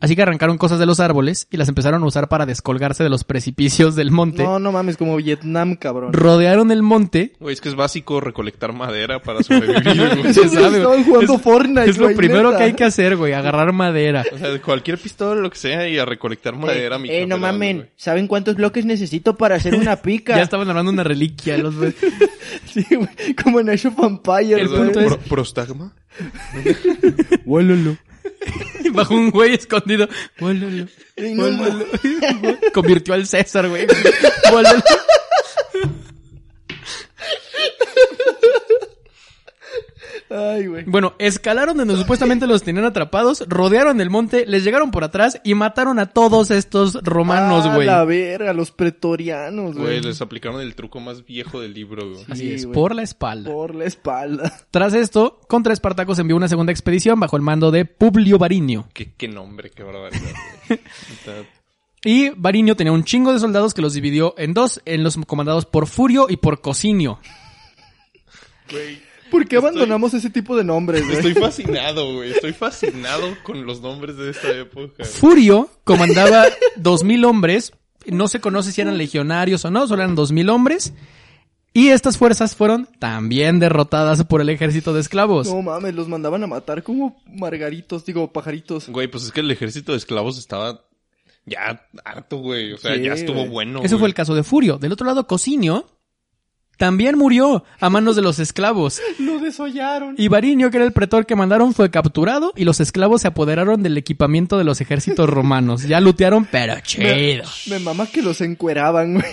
Así 0.00 0.14
que 0.14 0.22
arrancaron 0.22 0.56
cosas 0.56 0.78
de 0.78 0.86
los 0.86 1.00
árboles 1.00 1.48
y 1.50 1.56
las 1.56 1.68
empezaron 1.68 2.02
a 2.02 2.06
usar 2.06 2.28
para 2.28 2.46
descolgarse 2.46 3.02
de 3.02 3.10
los 3.10 3.24
precipicios 3.24 3.96
del 3.96 4.12
monte. 4.12 4.44
No, 4.44 4.60
no 4.60 4.70
mames, 4.70 4.96
como 4.96 5.16
Vietnam, 5.16 5.74
cabrón. 5.74 6.12
Rodearon 6.12 6.70
el 6.70 6.82
monte. 6.82 7.32
Güey, 7.40 7.54
es 7.54 7.60
que 7.60 7.68
es 7.70 7.74
básico 7.74 8.20
recolectar 8.20 8.72
madera 8.72 9.20
para 9.20 9.42
sobrevivir, 9.42 10.16
güey. 10.20 10.32
Se 10.34 10.48
sabe, 10.48 10.76
Estaban 10.78 11.02
güey. 11.02 11.04
jugando 11.04 11.34
es, 11.34 11.42
Fortnite, 11.42 11.90
es 11.90 11.98
lo 11.98 12.04
güey, 12.04 12.16
primero 12.16 12.44
neta. 12.50 12.58
que 12.58 12.64
hay 12.64 12.72
que 12.74 12.84
hacer, 12.84 13.16
güey, 13.16 13.32
agarrar 13.32 13.72
madera. 13.72 14.24
O 14.32 14.38
sea, 14.38 14.50
de 14.50 14.60
cualquier 14.60 14.96
pistola, 14.96 15.40
lo 15.40 15.50
que 15.50 15.58
sea, 15.58 15.88
y 15.88 15.98
a 15.98 16.04
recolectar 16.04 16.54
madera. 16.54 16.94
Eh, 16.96 16.98
micropedazo, 17.00 17.28
no 17.28 17.38
mamen, 17.38 17.76
güey. 17.78 17.88
¿saben 17.96 18.26
cuántos 18.28 18.54
bloques 18.54 18.84
necesito 18.86 19.36
para 19.36 19.56
hacer 19.56 19.74
una 19.74 19.96
pica? 19.96 20.36
Ya 20.36 20.42
estaban 20.42 20.68
armando 20.68 20.92
una 20.92 21.02
reliquia. 21.04 21.58
Los... 21.58 21.74
Sí, 22.66 22.84
güey, 22.94 23.08
como 23.42 23.58
en 23.60 23.70
Age 23.70 23.88
of 23.88 23.98
Empires, 23.98 24.58
El 24.60 24.68
güey. 24.68 24.80
punto 24.84 25.00
es- 25.00 25.06
Pro- 25.08 25.18
prostagma. 25.28 25.92
Huélalo. 27.44 27.96
Bajo 28.92 29.14
un 29.14 29.30
güey 29.30 29.54
escondido. 29.54 30.08
Huélalo. 30.40 30.86
Convirtió 32.74 33.14
al 33.14 33.26
César, 33.26 33.68
güey. 33.68 33.86
Huélalo. 34.52 34.82
Ay, 40.30 40.66
güey. 40.68 40.84
Bueno, 40.84 41.14
escalaron 41.18 41.76
donde 41.76 41.96
supuestamente 41.96 42.46
los 42.46 42.62
tenían 42.62 42.84
atrapados, 42.84 43.44
rodearon 43.48 44.00
el 44.00 44.10
monte, 44.10 44.46
les 44.46 44.62
llegaron 44.62 44.92
por 44.92 45.02
atrás 45.02 45.40
y 45.42 45.54
mataron 45.54 45.98
a 45.98 46.06
todos 46.06 46.52
estos 46.52 46.94
romanos, 47.02 47.66
Ah, 47.66 47.74
güey. 47.74 47.86
la 47.86 48.04
verga, 48.04 48.52
los 48.52 48.70
pretorianos, 48.70 49.74
Güey, 49.74 49.84
güey. 49.84 50.00
les 50.02 50.20
aplicaron 50.20 50.60
el 50.60 50.74
truco 50.76 51.00
más 51.00 51.24
viejo 51.26 51.60
del 51.60 51.74
libro, 51.74 52.08
güey. 52.10 52.24
Así 52.28 52.42
Sí, 52.48 52.52
es, 52.54 52.66
por 52.66 52.94
la 52.94 53.02
espalda. 53.02 53.50
Por 53.50 53.74
la 53.74 53.86
espalda. 53.86 54.52
Tras 54.70 54.94
esto, 54.94 55.40
contra 55.48 55.72
Espartaco 55.72 56.14
se 56.14 56.20
envió 56.20 56.36
una 56.36 56.46
segunda 56.48 56.70
expedición 56.70 57.18
bajo 57.18 57.36
el 57.36 57.42
mando 57.42 57.70
de 57.72 57.84
Publio 57.84 58.38
Varinio. 58.38 58.86
Qué, 58.94 59.12
qué 59.16 59.26
nombre, 59.26 59.70
qué 59.70 59.82
barbaridad, 59.82 60.30
Y 62.04 62.30
Varinio 62.30 62.76
tenía 62.76 62.92
un 62.92 63.04
chingo 63.04 63.32
de 63.32 63.38
soldados 63.40 63.74
que 63.74 63.82
los 63.82 63.92
dividió 63.92 64.34
en 64.38 64.54
dos, 64.54 64.80
en 64.86 65.02
los 65.04 65.16
comandados 65.26 65.66
por 65.66 65.86
Furio 65.86 66.28
y 66.30 66.38
por 66.38 66.60
Cosinio. 66.62 67.18
Güey, 68.70 69.02
¿Por 69.30 69.46
qué 69.46 69.56
Estoy- 69.56 69.68
abandonamos 69.70 70.12
ese 70.14 70.30
tipo 70.30 70.56
de 70.56 70.64
nombres, 70.64 71.04
güey? 71.04 71.16
Estoy 71.16 71.34
fascinado, 71.34 72.14
güey. 72.14 72.32
Estoy 72.32 72.52
fascinado 72.52 73.28
con 73.44 73.64
los 73.66 73.80
nombres 73.80 74.16
de 74.16 74.30
esta 74.30 74.50
época. 74.50 75.04
Furio 75.04 75.70
comandaba 75.84 76.46
dos 76.76 77.04
mil 77.04 77.24
hombres. 77.24 77.72
No 78.06 78.28
se 78.28 78.40
conoce 78.40 78.72
si 78.72 78.80
eran 78.80 78.96
legionarios 78.98 79.64
o 79.64 79.70
no, 79.70 79.86
solo 79.86 80.02
eran 80.02 80.14
dos 80.14 80.32
mil 80.32 80.48
hombres. 80.50 80.92
Y 81.72 81.88
estas 81.90 82.18
fuerzas 82.18 82.56
fueron 82.56 82.88
también 82.98 83.60
derrotadas 83.60 84.24
por 84.24 84.40
el 84.40 84.48
ejército 84.48 84.92
de 84.92 85.00
esclavos. 85.00 85.46
No 85.46 85.62
mames, 85.62 85.94
los 85.94 86.08
mandaban 86.08 86.42
a 86.42 86.48
matar 86.48 86.82
como 86.82 87.22
margaritos, 87.26 88.04
digo, 88.04 88.32
pajaritos. 88.32 88.88
Güey, 88.88 89.06
pues 89.06 89.24
es 89.24 89.30
que 89.32 89.38
el 89.40 89.50
ejército 89.52 89.92
de 89.92 89.98
esclavos 89.98 90.36
estaba 90.36 90.80
ya 91.46 91.86
harto, 92.04 92.38
güey. 92.38 92.72
O 92.72 92.78
sea, 92.78 92.96
Sí, 92.96 93.02
ya 93.02 93.12
estuvo 93.12 93.36
güey. 93.40 93.48
bueno. 93.50 93.82
Ese 93.84 93.96
fue 93.98 94.08
el 94.08 94.14
caso 94.14 94.34
de 94.34 94.42
Furio. 94.42 94.78
Del 94.78 94.90
otro 94.92 95.06
lado, 95.06 95.26
Cosinio 95.28 95.86
también 96.80 97.18
murió 97.18 97.62
a 97.78 97.90
manos 97.90 98.16
de 98.16 98.22
los 98.22 98.38
esclavos. 98.38 99.02
Lo 99.18 99.38
desollaron. 99.38 100.14
Y 100.16 100.28
Variño, 100.28 100.70
que 100.70 100.78
era 100.78 100.86
el 100.86 100.92
pretor 100.92 101.26
que 101.26 101.36
mandaron, 101.36 101.74
fue 101.74 101.90
capturado 101.90 102.54
y 102.56 102.64
los 102.64 102.80
esclavos 102.80 103.20
se 103.20 103.28
apoderaron 103.28 103.82
del 103.82 103.98
equipamiento 103.98 104.56
de 104.56 104.64
los 104.64 104.80
ejércitos 104.80 105.28
romanos. 105.28 105.82
Ya 105.82 106.00
lutearon, 106.00 106.46
pero 106.50 106.74
chido. 106.80 107.44
Me 107.68 107.78
mama 107.80 108.06
que 108.06 108.22
los 108.22 108.40
encueraban, 108.40 109.12
güey. 109.14 109.26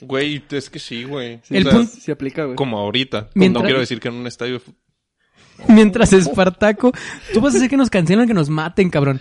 Güey, 0.00 0.42
es 0.50 0.68
que 0.68 0.80
sí, 0.80 1.04
güey. 1.04 1.40
El 1.48 1.66
O 1.66 1.70
sea, 1.70 1.78
punto- 1.78 1.96
Se 2.00 2.10
aplica, 2.12 2.42
güey. 2.44 2.56
Como 2.56 2.76
ahorita. 2.76 3.30
Mientras- 3.34 3.62
No 3.62 3.66
quiero 3.66 3.78
decir 3.80 4.00
que 4.00 4.08
en 4.08 4.14
un 4.14 4.26
estadio... 4.26 4.54
de 4.58 4.64
Mientras 5.72 6.12
Espartaco... 6.12 6.92
Tú 7.32 7.40
vas 7.40 7.54
a 7.54 7.58
hacer 7.58 7.70
que 7.70 7.76
nos 7.76 7.88
cancelen, 7.88 8.26
que 8.26 8.34
nos 8.34 8.50
maten, 8.50 8.90
cabrón. 8.90 9.20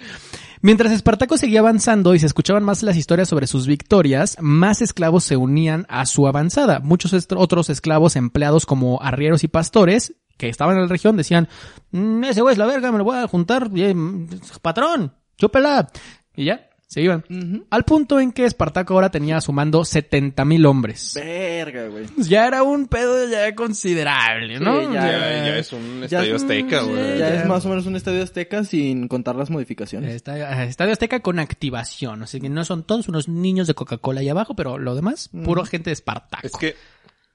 Mientras 0.65 0.93
Espartaco 0.93 1.37
seguía 1.37 1.59
avanzando 1.59 2.15
y 2.15 2.19
se 2.19 2.25
escuchaban 2.25 2.63
más 2.63 2.83
las 2.83 2.95
historias 2.95 3.27
sobre 3.27 3.47
sus 3.47 3.67
victorias, 3.67 4.37
más 4.39 4.81
esclavos 4.81 5.25
se 5.25 5.35
unían 5.35 5.85
a 5.89 6.05
su 6.05 6.25
avanzada. 6.25 6.79
Muchos 6.79 7.13
otros 7.35 7.69
esclavos 7.69 8.15
empleados 8.15 8.65
como 8.65 9.01
arrieros 9.01 9.43
y 9.43 9.49
pastores 9.49 10.15
que 10.37 10.47
estaban 10.47 10.77
en 10.77 10.83
la 10.83 10.87
región 10.87 11.17
decían, 11.17 11.49
"Mm, 11.91 12.23
ese 12.23 12.39
güey 12.39 12.53
es 12.53 12.57
la 12.57 12.65
verga, 12.65 12.93
me 12.93 12.97
lo 12.97 13.03
voy 13.03 13.17
a 13.17 13.27
juntar, 13.27 13.69
mm, 13.69 14.27
patrón, 14.61 15.13
chúpela. 15.35 15.89
Y 16.33 16.45
ya, 16.45 16.69
se 16.93 17.01
iban. 17.01 17.23
Al 17.69 17.83
punto 17.85 18.19
en 18.19 18.31
que 18.31 18.45
Espartaco 18.45 18.93
ahora 18.93 19.09
tenía 19.09 19.37
a 19.37 19.41
su 19.41 19.51
mando 19.51 19.83
70 19.83 20.45
mil 20.45 20.65
hombres. 20.65 21.13
Verga, 21.15 21.87
güey. 21.87 22.05
Ya 22.17 22.45
era 22.47 22.63
un 22.63 22.87
pedo 22.87 23.27
ya 23.29 23.53
considerable, 23.55 24.59
¿no? 24.59 24.79
Sí, 24.81 24.87
Ya, 24.93 25.05
ya. 25.11 25.19
ya 25.45 25.57
es 25.57 25.73
un 25.73 25.99
Ya 26.01 26.05
estadio 26.05 26.35
es- 26.35 26.41
azteca, 26.43 26.81
sí, 26.81 26.85
güey. 26.89 27.07
Ya 27.17 27.29
Ya. 27.29 27.35
es 27.41 27.47
más 27.47 27.65
o 27.65 27.69
menos 27.69 27.85
un 27.85 27.95
estadio 27.95 28.21
azteca 28.23 28.63
sin 28.63 29.07
contar 29.07 29.35
las 29.35 29.49
modificaciones. 29.49 30.13
Está- 30.13 30.63
Estadio 30.65 30.93
Azteca 30.93 31.19
con 31.21 31.39
activación. 31.39 32.23
Así 32.23 32.39
que 32.39 32.49
no 32.49 32.63
son 32.65 32.83
todos 32.83 33.07
unos 33.07 33.27
niños 33.27 33.67
de 33.67 33.73
Coca-Cola 33.73 34.21
ahí 34.21 34.29
abajo, 34.29 34.55
pero 34.55 34.77
lo 34.77 34.95
demás, 34.95 35.29
puro 35.43 35.65
gente 35.65 35.89
de 35.89 35.93
Espartaco. 35.93 36.45
Es 36.45 36.53
que... 36.53 36.75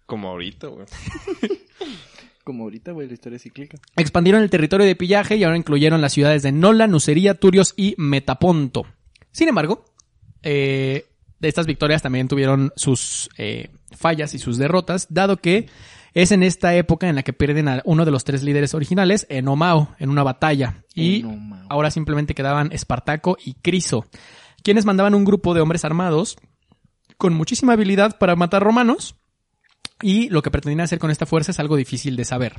Como 0.07 0.29
ahorita, 0.29 0.69
güey. 0.69 0.87
Como 2.45 2.65
ahorita, 2.65 2.93
güey, 2.93 3.07
la 3.09 3.13
historia 3.13 3.39
cíclica. 3.39 3.77
Expandieron 3.97 4.43
el 4.43 4.49
territorio 4.49 4.87
de 4.87 4.97
pillaje 4.97 5.37
y 5.37 5.45
ahora 5.45 5.59
incluyeron 5.59 6.01
las 6.01 6.15
ciudades 6.15 6.43
de 6.43 6.51
Nola, 6.51 6.87
Nucería, 6.87 7.35
Turios 7.35 7.75
y 7.77 7.95
Metaponto. 7.99 8.87
Sin 9.33 9.49
embargo, 9.49 9.85
eh, 10.43 11.07
de 11.39 11.49
estas 11.49 11.67
victorias 11.67 12.03
también 12.03 12.29
tuvieron 12.29 12.73
sus 12.77 13.31
eh, 13.39 13.71
fallas 13.97 14.35
y 14.35 14.39
sus 14.39 14.59
derrotas, 14.59 15.07
dado 15.11 15.37
que 15.37 15.69
es 16.15 16.33
en 16.33 16.43
esta 16.43 16.75
época 16.75 17.09
en 17.09 17.15
la 17.15 17.23
que 17.23 17.33
pierden 17.33 17.69
a 17.69 17.83
uno 17.85 18.05
de 18.05 18.11
los 18.11 18.25
tres 18.25 18.43
líderes 18.43 18.75
originales, 18.75 19.27
Enomao, 19.29 19.95
en 19.99 20.11
una 20.11 20.23
batalla. 20.23 20.83
Y 20.95 21.25
ahora 21.69 21.91
simplemente 21.91 22.35
quedaban 22.35 22.73
Espartaco 22.73 23.37
y 23.45 23.55
Criso, 23.55 24.05
quienes 24.63 24.85
mandaban 24.85 25.15
un 25.15 25.25
grupo 25.25 25.55
de 25.55 25.61
hombres 25.61 25.85
armados 25.85 26.37
con 27.17 27.35
muchísima 27.35 27.75
habilidad 27.75 28.19
para 28.19 28.35
matar 28.37 28.63
romanos. 28.63 29.15
Y 30.01 30.29
lo 30.31 30.43
que 30.43 30.51
pretendían 30.51 30.81
hacer 30.81 30.99
con 30.99 31.11
esta 31.11 31.27
fuerza 31.27 31.51
es 31.51 31.61
algo 31.61 31.77
difícil 31.77 32.17
de 32.17 32.25
saber. 32.25 32.55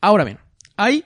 Ahora 0.00 0.24
bien, 0.24 0.38
hay 0.76 1.04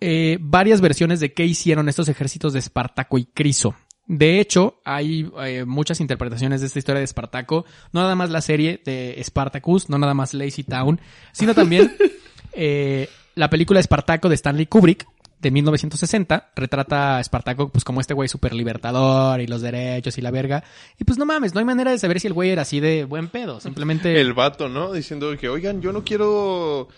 eh, 0.00 0.38
varias 0.40 0.80
versiones 0.80 1.20
de 1.20 1.32
qué 1.32 1.44
hicieron 1.44 1.88
estos 1.88 2.08
ejércitos 2.08 2.52
de 2.52 2.60
Espartaco 2.60 3.18
y 3.18 3.26
Criso. 3.26 3.74
De 4.06 4.40
hecho, 4.40 4.80
hay 4.86 5.30
eh, 5.44 5.66
muchas 5.66 6.00
interpretaciones 6.00 6.62
de 6.62 6.68
esta 6.68 6.78
historia 6.78 7.00
de 7.00 7.04
Espartaco. 7.04 7.66
No 7.92 8.00
nada 8.00 8.14
más 8.14 8.30
la 8.30 8.40
serie 8.40 8.80
de 8.82 9.20
Spartacus, 9.22 9.90
no 9.90 9.98
nada 9.98 10.14
más 10.14 10.32
Lazy 10.32 10.64
Town, 10.64 10.98
sino 11.32 11.54
también 11.54 11.94
eh, 12.52 13.08
la 13.34 13.50
película 13.50 13.80
Espartaco 13.80 14.30
de 14.30 14.36
Stanley 14.36 14.64
Kubrick 14.64 15.06
de 15.40 15.50
1960 15.50 16.52
retrata 16.56 17.18
a 17.18 17.20
Espartaco 17.20 17.68
pues 17.68 17.84
como 17.84 18.00
este 18.00 18.14
güey 18.14 18.28
súper 18.28 18.54
libertador 18.54 19.40
y 19.40 19.46
los 19.46 19.60
derechos 19.60 20.16
y 20.16 20.22
la 20.22 20.30
verga. 20.30 20.64
Y 20.98 21.04
pues 21.04 21.18
no 21.18 21.26
mames, 21.26 21.52
no 21.52 21.60
hay 21.60 21.66
manera 21.66 21.90
de 21.90 21.98
saber 21.98 22.18
si 22.18 22.28
el 22.28 22.32
güey 22.32 22.50
era 22.50 22.62
así 22.62 22.80
de 22.80 23.04
buen 23.04 23.28
pedo. 23.28 23.60
Simplemente... 23.60 24.18
El 24.18 24.32
vato, 24.32 24.70
¿no? 24.70 24.90
Diciendo 24.92 25.36
que, 25.36 25.50
oigan, 25.50 25.82
yo 25.82 25.92
no 25.92 26.02
quiero, 26.02 26.88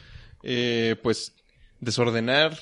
eh, 0.44 0.94
pues, 1.02 1.34
desordenar 1.80 2.56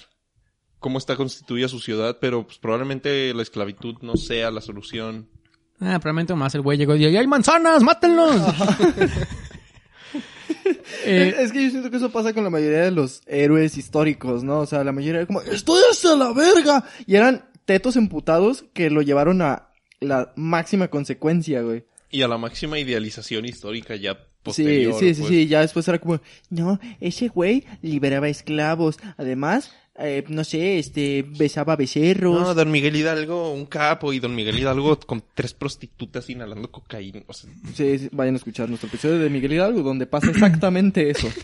cómo 0.81 0.99
está 0.99 1.17
constituida 1.17 1.69
su 1.69 1.81
ciudad, 1.81 2.19
pero 2.21 2.45
pues, 2.47 2.59
probablemente 2.59 3.33
la 3.35 3.43
esclavitud 3.43 3.97
no 4.03 4.17
sea 4.17 4.51
la 4.51 4.61
solución. 4.61 5.29
Ah, 5.81 5.99
probablemente 6.01 6.35
más 6.35 6.55
el 6.55 6.63
güey 6.63 6.79
llegó 6.79 6.97
y 6.97 7.07
dijo, 7.07 7.19
¡hay 7.19 7.27
manzanas! 7.27 7.83
¡Mátenlos! 7.83 8.37
Eh, 11.05 11.35
es, 11.37 11.45
es 11.45 11.53
que 11.53 11.63
yo 11.65 11.71
siento 11.71 11.91
que 11.91 11.97
eso 11.97 12.11
pasa 12.11 12.35
con 12.35 12.45
la 12.45 12.51
mayoría 12.51 12.83
de 12.83 12.91
los 12.91 13.23
héroes 13.27 13.79
históricos, 13.79 14.45
¿no? 14.45 14.61
O 14.61 14.67
sea, 14.67 14.85
la 14.85 14.93
mayoría 14.93 15.21
era 15.21 15.27
como, 15.27 15.41
estoy 15.41 15.81
hasta 15.91 16.15
la 16.17 16.33
verga. 16.33 16.85
Y 17.07 17.17
eran 17.17 17.49
tetos 17.65 17.97
emputados 17.97 18.65
que 18.75 18.91
lo 18.91 19.01
llevaron 19.01 19.41
a 19.41 19.69
la 20.01 20.33
máxima 20.37 20.89
consecuencia, 20.89 21.63
güey. 21.63 21.85
Y 22.11 22.23
a 22.23 22.29
la 22.29 22.39
máxima 22.39 22.79
idealización 22.79 23.45
histórica 23.47 23.97
ya 23.97 24.15
Sí, 24.15 24.19
posterior. 24.45 24.95
sí, 24.99 25.15
sí, 25.15 25.21
pues. 25.21 25.33
sí. 25.33 25.47
Ya 25.47 25.61
después 25.61 25.87
era 25.89 25.99
como, 25.99 26.21
no, 26.51 26.79
ese 27.01 27.29
güey 27.29 27.65
liberaba 27.83 28.29
esclavos. 28.29 28.99
Además, 29.17 29.73
eh, 30.01 30.25
no 30.29 30.45
sé, 30.45 30.79
este, 30.79 31.25
besaba 31.27 31.75
becerros. 31.75 32.41
No, 32.41 32.55
don 32.55 32.71
Miguel 32.71 32.95
Hidalgo, 32.95 33.53
un 33.53 33.67
capo, 33.67 34.13
y 34.13 34.21
don 34.21 34.35
Miguel 34.35 34.59
Hidalgo 34.59 34.99
con 35.01 35.25
tres 35.35 35.55
prostitutas 35.55 36.31
inhalando 36.31 36.71
cocaína. 36.71 37.23
O 37.27 37.33
sea, 37.33 37.51
Sí, 37.75 37.99
sí, 37.99 38.09
vayan 38.13 38.35
a 38.35 38.39
escuchar 38.39 38.69
nuestro 38.69 38.89
episodio 38.89 39.19
de 39.19 39.29
Miguel 39.29 39.55
Hidalgo, 39.55 39.83
donde 39.83 40.07
pasa 40.07 40.31
exactamente 40.31 41.11
eso. 41.11 41.29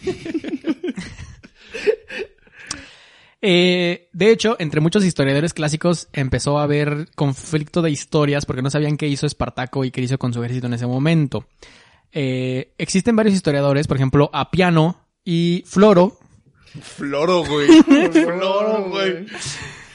Eh, 3.47 4.09
de 4.15 4.31
hecho, 4.31 4.57
entre 4.59 4.81
muchos 4.81 5.05
historiadores 5.05 5.53
clásicos 5.53 6.09
empezó 6.15 6.59
a 6.59 6.63
haber 6.63 7.11
conflicto 7.15 7.83
de 7.83 7.91
historias 7.91 8.47
porque 8.47 8.63
no 8.63 8.71
sabían 8.71 8.97
qué 8.97 9.07
hizo 9.07 9.27
Espartaco 9.27 9.85
y 9.85 9.91
qué 9.91 10.01
hizo 10.01 10.17
con 10.17 10.33
su 10.33 10.43
ejército 10.43 10.67
en 10.67 10.73
ese 10.73 10.87
momento. 10.87 11.45
Eh, 12.11 12.73
existen 12.79 13.17
varios 13.17 13.35
historiadores, 13.35 13.87
por 13.87 13.99
ejemplo, 13.99 14.31
Apiano 14.33 14.99
y 15.27 15.63
Floro, 15.67 16.19
floro, 16.81 17.45
güey. 17.45 17.69
floro, 18.13 18.89
güey. 18.91 19.27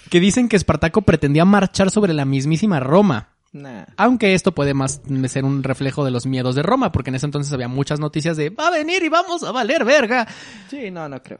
que 0.09 0.19
dicen 0.19 0.49
que 0.49 0.55
Espartaco 0.55 1.01
pretendía 1.01 1.45
marchar 1.45 1.91
sobre 1.91 2.13
la 2.13 2.25
mismísima 2.25 2.79
Roma. 2.79 3.29
Nah. 3.51 3.85
Aunque 3.97 4.35
esto 4.35 4.53
puede 4.53 4.73
más 4.73 5.01
ser 5.27 5.43
un 5.43 5.63
reflejo 5.63 6.05
de 6.05 6.11
los 6.11 6.25
miedos 6.25 6.55
de 6.55 6.61
Roma, 6.61 6.91
porque 6.91 7.09
en 7.09 7.15
ese 7.15 7.25
entonces 7.25 7.51
había 7.51 7.67
muchas 7.67 7.99
noticias 7.99 8.37
de 8.37 8.51
va 8.51 8.67
a 8.67 8.71
venir 8.71 9.03
y 9.03 9.09
vamos 9.09 9.43
a 9.43 9.51
valer 9.51 9.85
verga. 9.85 10.27
Sí, 10.69 10.91
no, 10.91 11.09
no 11.09 11.21
creo. 11.23 11.39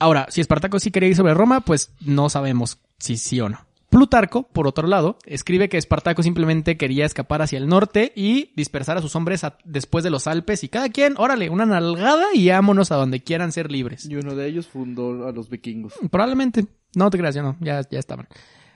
Ahora, 0.00 0.26
si 0.30 0.40
Espartaco 0.40 0.78
sí 0.78 0.90
quería 0.90 1.08
ir 1.10 1.16
sobre 1.16 1.34
Roma, 1.34 1.60
pues 1.60 1.92
no 2.00 2.28
sabemos 2.28 2.78
si 2.98 3.16
sí 3.16 3.40
o 3.40 3.48
no. 3.48 3.67
Plutarco, 3.90 4.42
por 4.48 4.66
otro 4.66 4.86
lado, 4.86 5.16
escribe 5.24 5.68
que 5.70 5.78
Espartaco 5.78 6.22
simplemente 6.22 6.76
quería 6.76 7.06
escapar 7.06 7.40
hacia 7.40 7.56
el 7.58 7.68
norte 7.68 8.12
y 8.14 8.52
dispersar 8.54 8.98
a 8.98 9.00
sus 9.00 9.16
hombres 9.16 9.44
a- 9.44 9.56
después 9.64 10.04
de 10.04 10.10
los 10.10 10.26
Alpes 10.26 10.62
y 10.62 10.68
cada 10.68 10.90
quien, 10.90 11.14
órale, 11.16 11.48
una 11.48 11.64
nalgada 11.64 12.26
y 12.34 12.48
vámonos 12.50 12.92
a 12.92 12.96
donde 12.96 13.20
quieran 13.22 13.50
ser 13.50 13.70
libres. 13.72 14.04
Y 14.04 14.16
uno 14.16 14.34
de 14.34 14.46
ellos 14.46 14.66
fundó 14.68 15.26
a 15.26 15.32
los 15.32 15.48
vikingos. 15.48 15.94
Probablemente. 16.10 16.66
No 16.94 17.08
te 17.10 17.16
creas, 17.18 17.34
ya 17.34 17.42
no, 17.42 17.56
ya, 17.60 17.80
ya 17.90 17.98
estaban. 17.98 18.28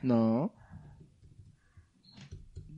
No. 0.02 0.54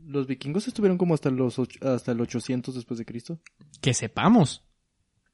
Los 0.07 0.26
vikingos 0.26 0.66
estuvieron 0.68 0.99
como 0.99 1.14
hasta 1.14 1.30
los 1.30 1.59
hasta 1.59 2.12
el 2.12 2.20
800 2.20 2.74
después 2.74 2.99
de 2.99 3.05
Cristo. 3.05 3.39
Que 3.80 3.95
sepamos. 3.95 4.62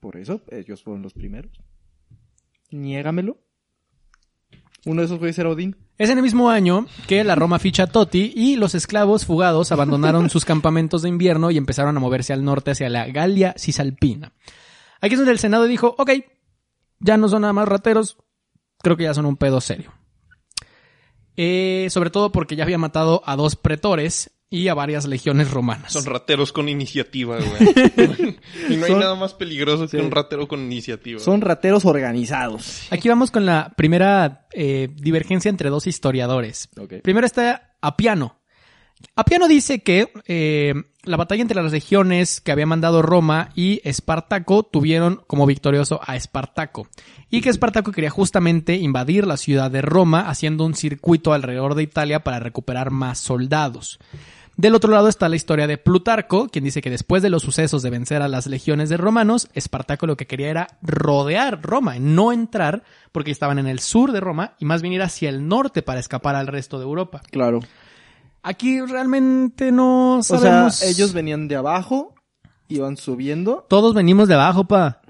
Por 0.01 0.17
eso 0.17 0.43
ellos 0.51 0.83
fueron 0.83 1.03
los 1.03 1.13
primeros. 1.13 1.53
Niégamelo. 2.71 3.39
Uno 4.87 5.03
de 5.03 5.07
esos 5.07 5.19
güeyes 5.19 5.39
era 5.39 5.51
Odín. 5.51 5.77
Es 5.99 6.09
en 6.09 6.17
el 6.17 6.23
mismo 6.23 6.49
año 6.49 6.87
que 7.07 7.23
la 7.25 7.35
Roma 7.35 7.59
ficha 7.59 7.83
a 7.83 7.87
Totti 7.87 8.33
y 8.35 8.57
los 8.57 8.75
esclavos 8.75 9.27
fugados 9.27 9.73
abandonaron 9.73 10.31
sus 10.31 10.47
campamentos 10.47 11.03
de 11.03 11.11
invierno 11.11 11.51
y 11.51 11.59
empezaron 11.59 11.97
a 11.97 12.01
moverse 12.01 12.33
al 12.33 12.45
norte 12.45 12.71
hacia 12.71 12.89
la 12.89 13.07
Galia 13.09 13.55
Cisalpina. 13.59 14.33
Aquí 15.03 15.15
es 15.15 15.19
donde 15.19 15.33
el 15.33 15.39
Senado 15.39 15.65
dijo, 15.65 15.95
ok, 15.99 16.11
ya 17.01 17.17
no 17.19 17.29
son 17.29 17.43
nada 17.43 17.53
más 17.53 17.69
rateros, 17.69 18.17
creo 18.79 18.97
que 18.97 19.05
ya 19.05 19.15
son 19.15 19.27
un 19.27 19.37
pedo 19.37 19.61
serio. 19.61 19.93
Eh, 21.37 21.89
sobre 21.91 22.11
todo 22.11 22.33
porque 22.33 22.57
ya 22.57 22.65
había 22.65 22.79
matado 22.79 23.23
a 23.27 23.37
dos 23.37 23.57
pretores 23.57 24.31
y 24.53 24.67
a 24.67 24.75
varias 24.75 25.07
legiones 25.07 25.51
romanas. 25.53 25.93
Son 25.93 26.05
rateros 26.05 26.53
con 26.53 26.69
iniciativa, 26.69 27.39
güey. 27.39 28.37
y 28.69 28.77
no 28.77 28.85
hay 28.85 28.91
Son- 28.91 28.99
nada 29.01 29.15
más 29.15 29.33
peligroso 29.35 29.87
Sí. 29.87 29.97
que 29.97 30.03
un 30.03 30.11
ratero 30.11 30.49
con 30.49 30.61
iniciativa. 30.61 31.21
Son 31.21 31.41
rateros 31.41 31.85
organizados. 31.85 32.89
Aquí 32.91 33.09
vamos 33.09 33.31
con 33.31 33.47
la 33.47 33.73
primera 33.77 34.47
eh, 34.53 34.89
divergencia 34.97 35.49
entre 35.49 35.71
dos 35.71 35.87
historiadores. 35.87 36.69
Ok. 36.79 36.95
Primero 37.03 37.27
está 37.27 37.75
Apiano. 37.81 38.37
Apiano 39.17 39.49
dice 39.49 39.83
que 39.83 40.13
eh, 40.27 40.75
la 41.05 41.17
batalla 41.17 41.41
entre 41.41 41.63
las 41.63 41.73
regiones 41.73 42.41
que 42.43 42.53
había 42.53 42.67
mandado 42.67 43.01
Roma 43.01 43.49
y 43.55 43.81
Espartaco 43.85 44.63
tuvieron 44.65 45.23
como 45.27 45.47
victorioso 45.47 46.01
a 46.05 46.17
Espartaco. 46.17 46.87
Y 47.31 47.41
que 47.41 47.49
Espartaco 47.49 47.93
quería 47.93 48.11
justamente 48.11 48.75
invadir 48.75 49.27
la 49.27 49.37
ciudad 49.39 49.71
de 49.71 49.81
Roma 49.81 50.29
haciendo 50.29 50.65
un 50.67 50.75
circuito 50.75 51.33
alrededor 51.33 51.77
de 51.77 51.85
Italia 51.85 52.25
para 52.25 52.41
recuperar 52.41 52.91
más 52.91 53.19
soldados. 53.21 53.99
Del 54.61 54.75
otro 54.75 54.93
lado 54.93 55.09
está 55.09 55.27
la 55.31 55.37
historia 55.37 55.67
de 55.67 55.79
Plutarco, 55.79 56.49
quien 56.49 56.65
dice 56.65 56.83
que 56.83 56.91
después 56.91 57.23
de 57.23 57.31
los 57.31 57.43
sucesos 57.43 57.81
de 57.81 57.89
vencer 57.89 58.21
a 58.21 58.29
las 58.29 58.47
legiones 58.47 58.91
de 58.91 58.99
romanos, 58.99 59.49
Espartaco 59.55 60.07
lo 60.07 60.19
que 60.19 60.27
quería 60.27 60.51
era 60.51 60.67
rodear 60.83 61.63
Roma, 61.63 61.99
no 61.99 62.31
entrar, 62.31 62.83
porque 63.11 63.31
estaban 63.31 63.59
en 63.59 63.67
el 63.67 63.79
sur 63.79 64.13
de 64.13 64.21
Roma, 64.21 64.53
y 64.59 64.67
más 64.67 64.83
bien 64.83 64.93
ir 64.93 65.01
hacia 65.01 65.31
el 65.31 65.49
norte 65.49 65.81
para 65.81 65.99
escapar 65.99 66.37
al 66.37 66.47
resto 66.47 66.77
de 66.79 66.85
Europa. 66.85 67.23
Claro. 67.31 67.61
Aquí 68.43 68.83
realmente 68.83 69.73
no 69.73 70.19
O 70.19 70.23
sabemos. 70.23 70.75
sea, 70.75 70.91
ellos 70.91 71.15
venían 71.15 71.49
de 71.49 71.57
abajo 71.57 72.15
iban 72.69 72.99
subiendo 72.99 73.65
Todos 73.67 73.95
venimos 73.95 74.29
de 74.29 74.35
abajo, 74.35 74.65
pa. 74.65 75.01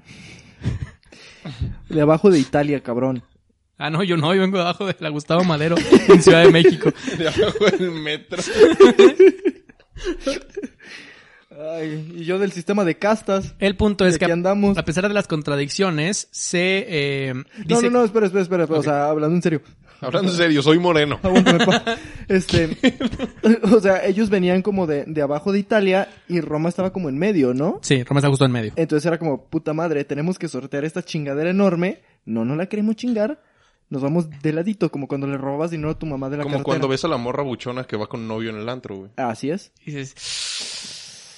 de 1.89 2.01
abajo 2.01 2.31
de 2.31 2.39
Italia, 2.39 2.85
cabrón. 2.85 3.25
Ah, 3.83 3.89
no, 3.89 4.03
yo 4.03 4.19
no, 4.19 4.35
yo 4.35 4.43
vengo 4.43 4.59
de 4.59 4.63
abajo 4.63 4.85
de 4.85 4.95
la 4.99 5.09
Gustavo 5.09 5.43
Madero 5.43 5.75
en 6.07 6.23
Ciudad 6.23 6.45
de 6.45 6.51
México. 6.51 6.93
De 7.17 7.29
abajo 7.29 7.65
del 7.79 7.91
metro. 7.93 8.43
Ay, 11.59 12.15
y 12.15 12.25
yo 12.25 12.39
del 12.39 12.53
sistema 12.53 12.85
de 12.85 12.99
castas. 12.99 13.55
El 13.59 13.77
punto 13.77 14.05
es 14.05 14.19
¿De 14.19 14.27
que, 14.27 14.31
andamos? 14.31 14.77
a 14.77 14.85
pesar 14.85 15.09
de 15.09 15.15
las 15.15 15.27
contradicciones, 15.27 16.29
se 16.31 16.85
eh, 16.89 17.33
No, 17.35 17.45
dice... 17.65 17.85
no, 17.89 18.01
no, 18.01 18.05
espera, 18.05 18.27
espera, 18.27 18.43
espera. 18.43 18.67
O 18.67 18.83
sea, 18.83 19.09
hablando 19.09 19.37
en 19.37 19.43
serio. 19.43 19.63
Hablando 20.03 20.31
en 20.31 20.37
serio, 20.37 20.63
soy 20.63 20.79
moreno. 20.79 21.19
Este, 22.29 22.77
o 23.63 23.81
sea, 23.81 24.05
ellos 24.05 24.29
venían 24.29 24.61
como 24.61 24.87
de, 24.87 25.05
de 25.07 25.23
abajo 25.23 25.53
de 25.53 25.59
Italia 25.59 26.09
y 26.29 26.43
Roma 26.43 26.69
estaba 26.69 26.93
como 26.93 27.09
en 27.09 27.17
medio, 27.17 27.55
¿no? 27.55 27.81
Sí, 27.83 28.05
Roma 28.05 28.21
está 28.21 28.29
justo 28.29 28.45
en 28.45 28.53
medio. 28.53 28.73
Entonces 28.77 29.07
era 29.07 29.19
como, 29.19 29.47
puta 29.47 29.73
madre, 29.73 30.05
tenemos 30.05 30.39
que 30.39 30.49
sortear 30.49 30.85
esta 30.85 31.03
chingadera 31.03 31.49
enorme. 31.49 32.03
No, 32.27 32.45
no 32.45 32.57
la 32.57 32.67
queremos 32.67 32.97
chingar. 32.97 33.41
Nos 33.91 34.03
vamos 34.03 34.31
de 34.31 34.53
ladito, 34.53 34.91
como 34.91 35.09
cuando 35.09 35.27
le 35.27 35.37
robas 35.37 35.71
dinero 35.73 35.91
a 35.91 35.99
tu 35.99 36.07
mamá 36.07 36.31
de 36.31 36.37
la 36.39 36.45
Como 36.45 36.55
cartera. 36.59 36.65
cuando 36.65 36.89
ves 36.89 37.05
a 37.05 37.09
la 37.09 37.17
morra 37.17 37.43
buchona 37.43 37.85
que 37.85 37.97
va 37.97 38.07
con 38.07 38.27
novio 38.29 38.51
en 38.51 38.57
el 38.57 38.69
antro, 38.69 38.97
güey. 38.97 39.11
Así 39.17 39.51
es. 39.51 39.73
Y 39.85 39.91
dices, 39.91 40.15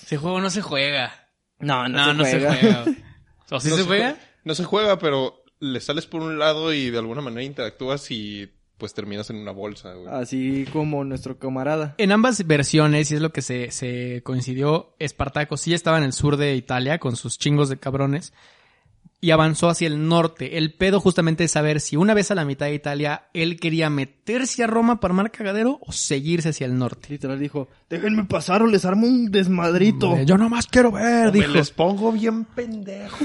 ese 0.04 0.16
juego 0.18 0.40
no 0.40 0.50
se 0.50 0.60
juega. 0.62 1.12
No, 1.58 1.88
No, 1.88 2.12
no 2.12 2.24
se 2.24 2.38
juega. 2.38 2.84
¿O 3.50 3.60
sí 3.60 3.68
No 3.68 3.76
se 3.76 3.82
se 3.82 3.88
juega? 3.88 4.16
No 4.44 4.54
se 4.54 4.64
juega, 4.64 4.98
pero 4.98 5.42
le 5.60 5.80
sales 5.80 6.06
por 6.06 6.20
un 6.22 6.38
lado 6.38 6.72
y 6.72 6.90
de 6.90 6.98
alguna 6.98 7.20
manera 7.22 7.42
interactúas 7.42 8.10
y 8.10 8.50
pues 8.76 8.94
terminas 8.94 9.30
en 9.30 9.36
una 9.36 9.52
bolsa, 9.52 9.94
güey. 9.94 10.12
Así 10.12 10.66
como 10.72 11.04
nuestro 11.04 11.38
camarada. 11.38 11.94
En 11.98 12.10
ambas 12.12 12.44
versiones, 12.46 13.12
y 13.12 13.14
es 13.14 13.20
lo 13.22 13.32
que 13.32 13.40
se, 13.40 13.70
se 13.70 14.22
coincidió, 14.24 14.96
Espartaco 14.98 15.56
sí 15.56 15.72
estaba 15.72 15.98
en 15.98 16.04
el 16.04 16.12
sur 16.12 16.36
de 16.36 16.56
Italia 16.56 16.98
con 16.98 17.14
sus 17.14 17.38
chingos 17.38 17.68
de 17.68 17.78
cabrones 17.78 18.32
y 19.22 19.30
avanzó 19.30 19.68
hacia 19.70 19.86
el 19.86 20.08
norte. 20.08 20.58
El 20.58 20.74
pedo 20.74 20.98
justamente 21.00 21.44
es 21.44 21.52
saber 21.52 21.80
si 21.80 21.96
una 21.96 22.12
vez 22.12 22.32
a 22.32 22.34
la 22.34 22.44
mitad 22.44 22.66
de 22.66 22.74
Italia 22.74 23.28
él 23.32 23.58
quería 23.60 23.88
meterse 23.88 24.64
a 24.64 24.66
Roma 24.66 24.98
para 24.98 25.12
armar 25.12 25.30
cagadero 25.30 25.78
o 25.80 25.92
seguirse 25.92 26.48
hacia 26.48 26.66
el 26.66 26.76
norte. 26.76 27.06
Literal 27.08 27.38
dijo, 27.38 27.68
déjenme 27.88 28.24
pasar 28.24 28.62
o 28.62 28.66
les 28.66 28.84
armo 28.84 29.06
un 29.06 29.30
desmadrito. 29.30 30.16
Eh, 30.16 30.26
Yo 30.26 30.36
nomás 30.36 30.66
quiero 30.66 30.90
ver, 30.90 31.26
Me 31.26 31.38
dijo. 31.38 31.52
les 31.52 31.70
pongo 31.70 32.12
bien 32.12 32.44
pendejo. 32.44 33.16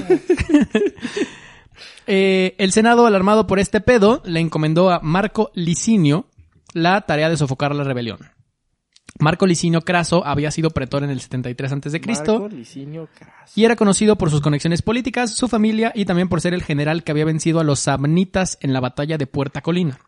Eh, 2.10 2.54
el 2.58 2.72
Senado, 2.72 3.06
alarmado 3.06 3.46
por 3.46 3.58
este 3.58 3.80
pedo, 3.80 4.22
le 4.24 4.40
encomendó 4.40 4.90
a 4.90 5.00
Marco 5.00 5.50
Licinio 5.54 6.26
la 6.72 7.02
tarea 7.02 7.28
de 7.28 7.36
sofocar 7.36 7.74
la 7.74 7.84
rebelión. 7.84 8.18
Marco 9.20 9.46
Licinio 9.46 9.80
Craso 9.82 10.24
había 10.24 10.50
sido 10.50 10.70
pretor 10.70 11.02
en 11.02 11.10
el 11.10 11.20
73 11.20 11.72
a.C. 11.72 12.00
Marco 12.06 12.48
Licinio 12.48 13.08
Craso. 13.18 13.52
y 13.56 13.64
era 13.64 13.74
conocido 13.76 14.16
por 14.16 14.30
sus 14.30 14.40
conexiones 14.40 14.82
políticas, 14.82 15.34
su 15.34 15.48
familia 15.48 15.92
y 15.94 16.04
también 16.04 16.28
por 16.28 16.40
ser 16.40 16.54
el 16.54 16.62
general 16.62 17.02
que 17.02 17.10
había 17.12 17.24
vencido 17.24 17.58
a 17.60 17.64
los 17.64 17.80
samnitas 17.80 18.58
en 18.60 18.72
la 18.72 18.80
batalla 18.80 19.18
de 19.18 19.26
Puerta 19.26 19.60
Colina. 19.60 19.98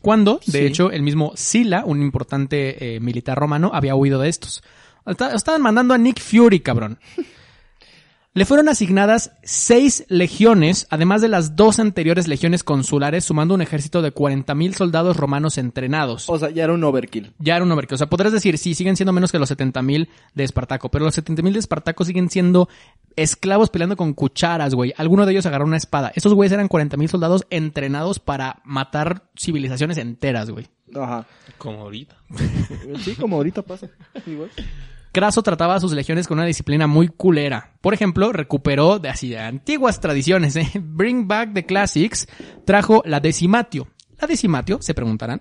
Cuando, 0.00 0.40
de 0.46 0.52
Sí. 0.60 0.64
hecho, 0.66 0.90
el 0.90 1.02
mismo 1.02 1.32
Sila, 1.34 1.82
un 1.84 2.00
importante 2.00 2.96
eh, 2.96 3.00
militar 3.00 3.36
romano, 3.38 3.70
había 3.74 3.94
huido 3.96 4.20
de 4.20 4.28
estos. 4.28 4.62
Estaban 5.04 5.62
mandando 5.62 5.94
a 5.94 5.98
Nick 5.98 6.20
Fury, 6.20 6.60
cabrón. 6.60 6.98
Le 8.36 8.44
fueron 8.44 8.68
asignadas 8.68 9.32
seis 9.44 10.04
legiones, 10.10 10.86
además 10.90 11.22
de 11.22 11.28
las 11.28 11.56
dos 11.56 11.78
anteriores 11.78 12.28
legiones 12.28 12.64
consulares, 12.64 13.24
sumando 13.24 13.54
un 13.54 13.62
ejército 13.62 14.02
de 14.02 14.12
40.000 14.12 14.74
soldados 14.74 15.16
romanos 15.16 15.56
entrenados. 15.56 16.28
O 16.28 16.38
sea, 16.38 16.50
ya 16.50 16.64
era 16.64 16.74
un 16.74 16.84
overkill. 16.84 17.32
Ya 17.38 17.56
era 17.56 17.64
un 17.64 17.72
overkill. 17.72 17.94
O 17.94 17.96
sea, 17.96 18.10
podrás 18.10 18.34
decir, 18.34 18.58
sí, 18.58 18.74
siguen 18.74 18.94
siendo 18.96 19.14
menos 19.14 19.32
que 19.32 19.38
los 19.38 19.50
70.000 19.50 20.08
de 20.34 20.44
Espartaco, 20.44 20.90
pero 20.90 21.06
los 21.06 21.16
70.000 21.16 21.50
de 21.50 21.58
Espartaco 21.58 22.04
siguen 22.04 22.28
siendo 22.28 22.68
esclavos 23.16 23.70
peleando 23.70 23.96
con 23.96 24.12
cucharas, 24.12 24.74
güey. 24.74 24.92
Alguno 24.98 25.24
de 25.24 25.32
ellos 25.32 25.46
agarró 25.46 25.64
una 25.64 25.78
espada. 25.78 26.12
Esos 26.14 26.34
güeyes 26.34 26.52
eran 26.52 26.68
40.000 26.68 27.08
soldados 27.08 27.46
entrenados 27.48 28.18
para 28.18 28.60
matar 28.64 29.30
civilizaciones 29.34 29.96
enteras, 29.96 30.50
güey. 30.50 30.66
Ajá. 30.94 31.26
Como 31.56 31.80
ahorita. 31.80 32.18
Sí, 33.02 33.14
como 33.14 33.36
ahorita 33.36 33.62
pasa. 33.62 33.88
Igual. 34.26 34.50
Craso 35.16 35.42
trataba 35.42 35.76
a 35.76 35.80
sus 35.80 35.92
legiones 35.92 36.28
con 36.28 36.36
una 36.36 36.46
disciplina 36.46 36.86
muy 36.86 37.08
culera. 37.08 37.72
Por 37.80 37.94
ejemplo, 37.94 38.34
recuperó 38.34 38.98
de 38.98 39.08
así 39.08 39.30
de 39.30 39.38
antiguas 39.38 39.98
tradiciones, 39.98 40.56
¿eh? 40.56 40.70
Bring 40.78 41.26
Back 41.26 41.54
the 41.54 41.64
Classics 41.64 42.28
trajo 42.66 43.02
la 43.06 43.18
decimatio. 43.18 43.88
La 44.20 44.26
decimatio, 44.26 44.76
se 44.82 44.92
preguntarán. 44.92 45.40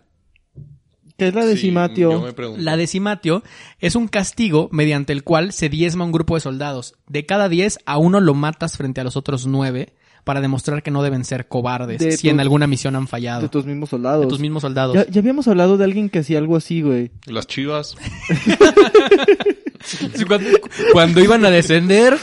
¿Qué 1.17 1.27
es 1.27 1.35
la 1.35 1.41
Sí, 1.41 1.47
decimatio? 1.49 2.09
yo 2.13 2.21
me 2.21 2.31
pregunto. 2.31 2.61
La 2.63 2.77
decimatio 2.77 3.43
es 3.79 3.97
un 3.97 4.07
castigo 4.07 4.69
mediante 4.71 5.11
el 5.11 5.25
cual 5.25 5.51
se 5.51 5.67
diezma 5.67 6.05
un 6.05 6.13
grupo 6.13 6.35
de 6.35 6.39
soldados. 6.39 6.95
De 7.09 7.25
cada 7.25 7.49
diez, 7.49 7.77
a 7.85 7.97
uno 7.97 8.21
lo 8.21 8.33
matas 8.33 8.77
frente 8.77 9.01
a 9.01 9.03
los 9.03 9.17
otros 9.17 9.45
nueve 9.45 9.93
para 10.23 10.39
demostrar 10.39 10.83
que 10.83 10.89
no 10.89 11.03
deben 11.03 11.25
ser 11.25 11.49
cobardes 11.49 11.99
De 11.99 12.13
si 12.13 12.29
en 12.29 12.39
alguna 12.39 12.65
misión 12.65 12.95
han 12.95 13.07
fallado. 13.07 13.41
De 13.41 13.49
tus 13.49 13.65
mismos 13.65 13.89
soldados. 13.89 14.21
De 14.21 14.27
tus 14.27 14.39
mismos 14.39 14.61
soldados. 14.61 14.95
Ya, 14.95 15.05
ya 15.05 15.19
habíamos 15.19 15.49
hablado 15.49 15.75
de 15.77 15.83
alguien 15.83 16.09
que 16.09 16.19
hacía 16.19 16.37
algo 16.37 16.55
así, 16.55 16.81
güey. 16.81 17.11
Las 17.25 17.45
chivas. 17.45 17.97
Sí, 19.85 20.25
Cuando, 20.25 20.49
cuando 20.91 21.21
iban 21.23 21.45
a 21.45 21.51
descender 21.51 22.17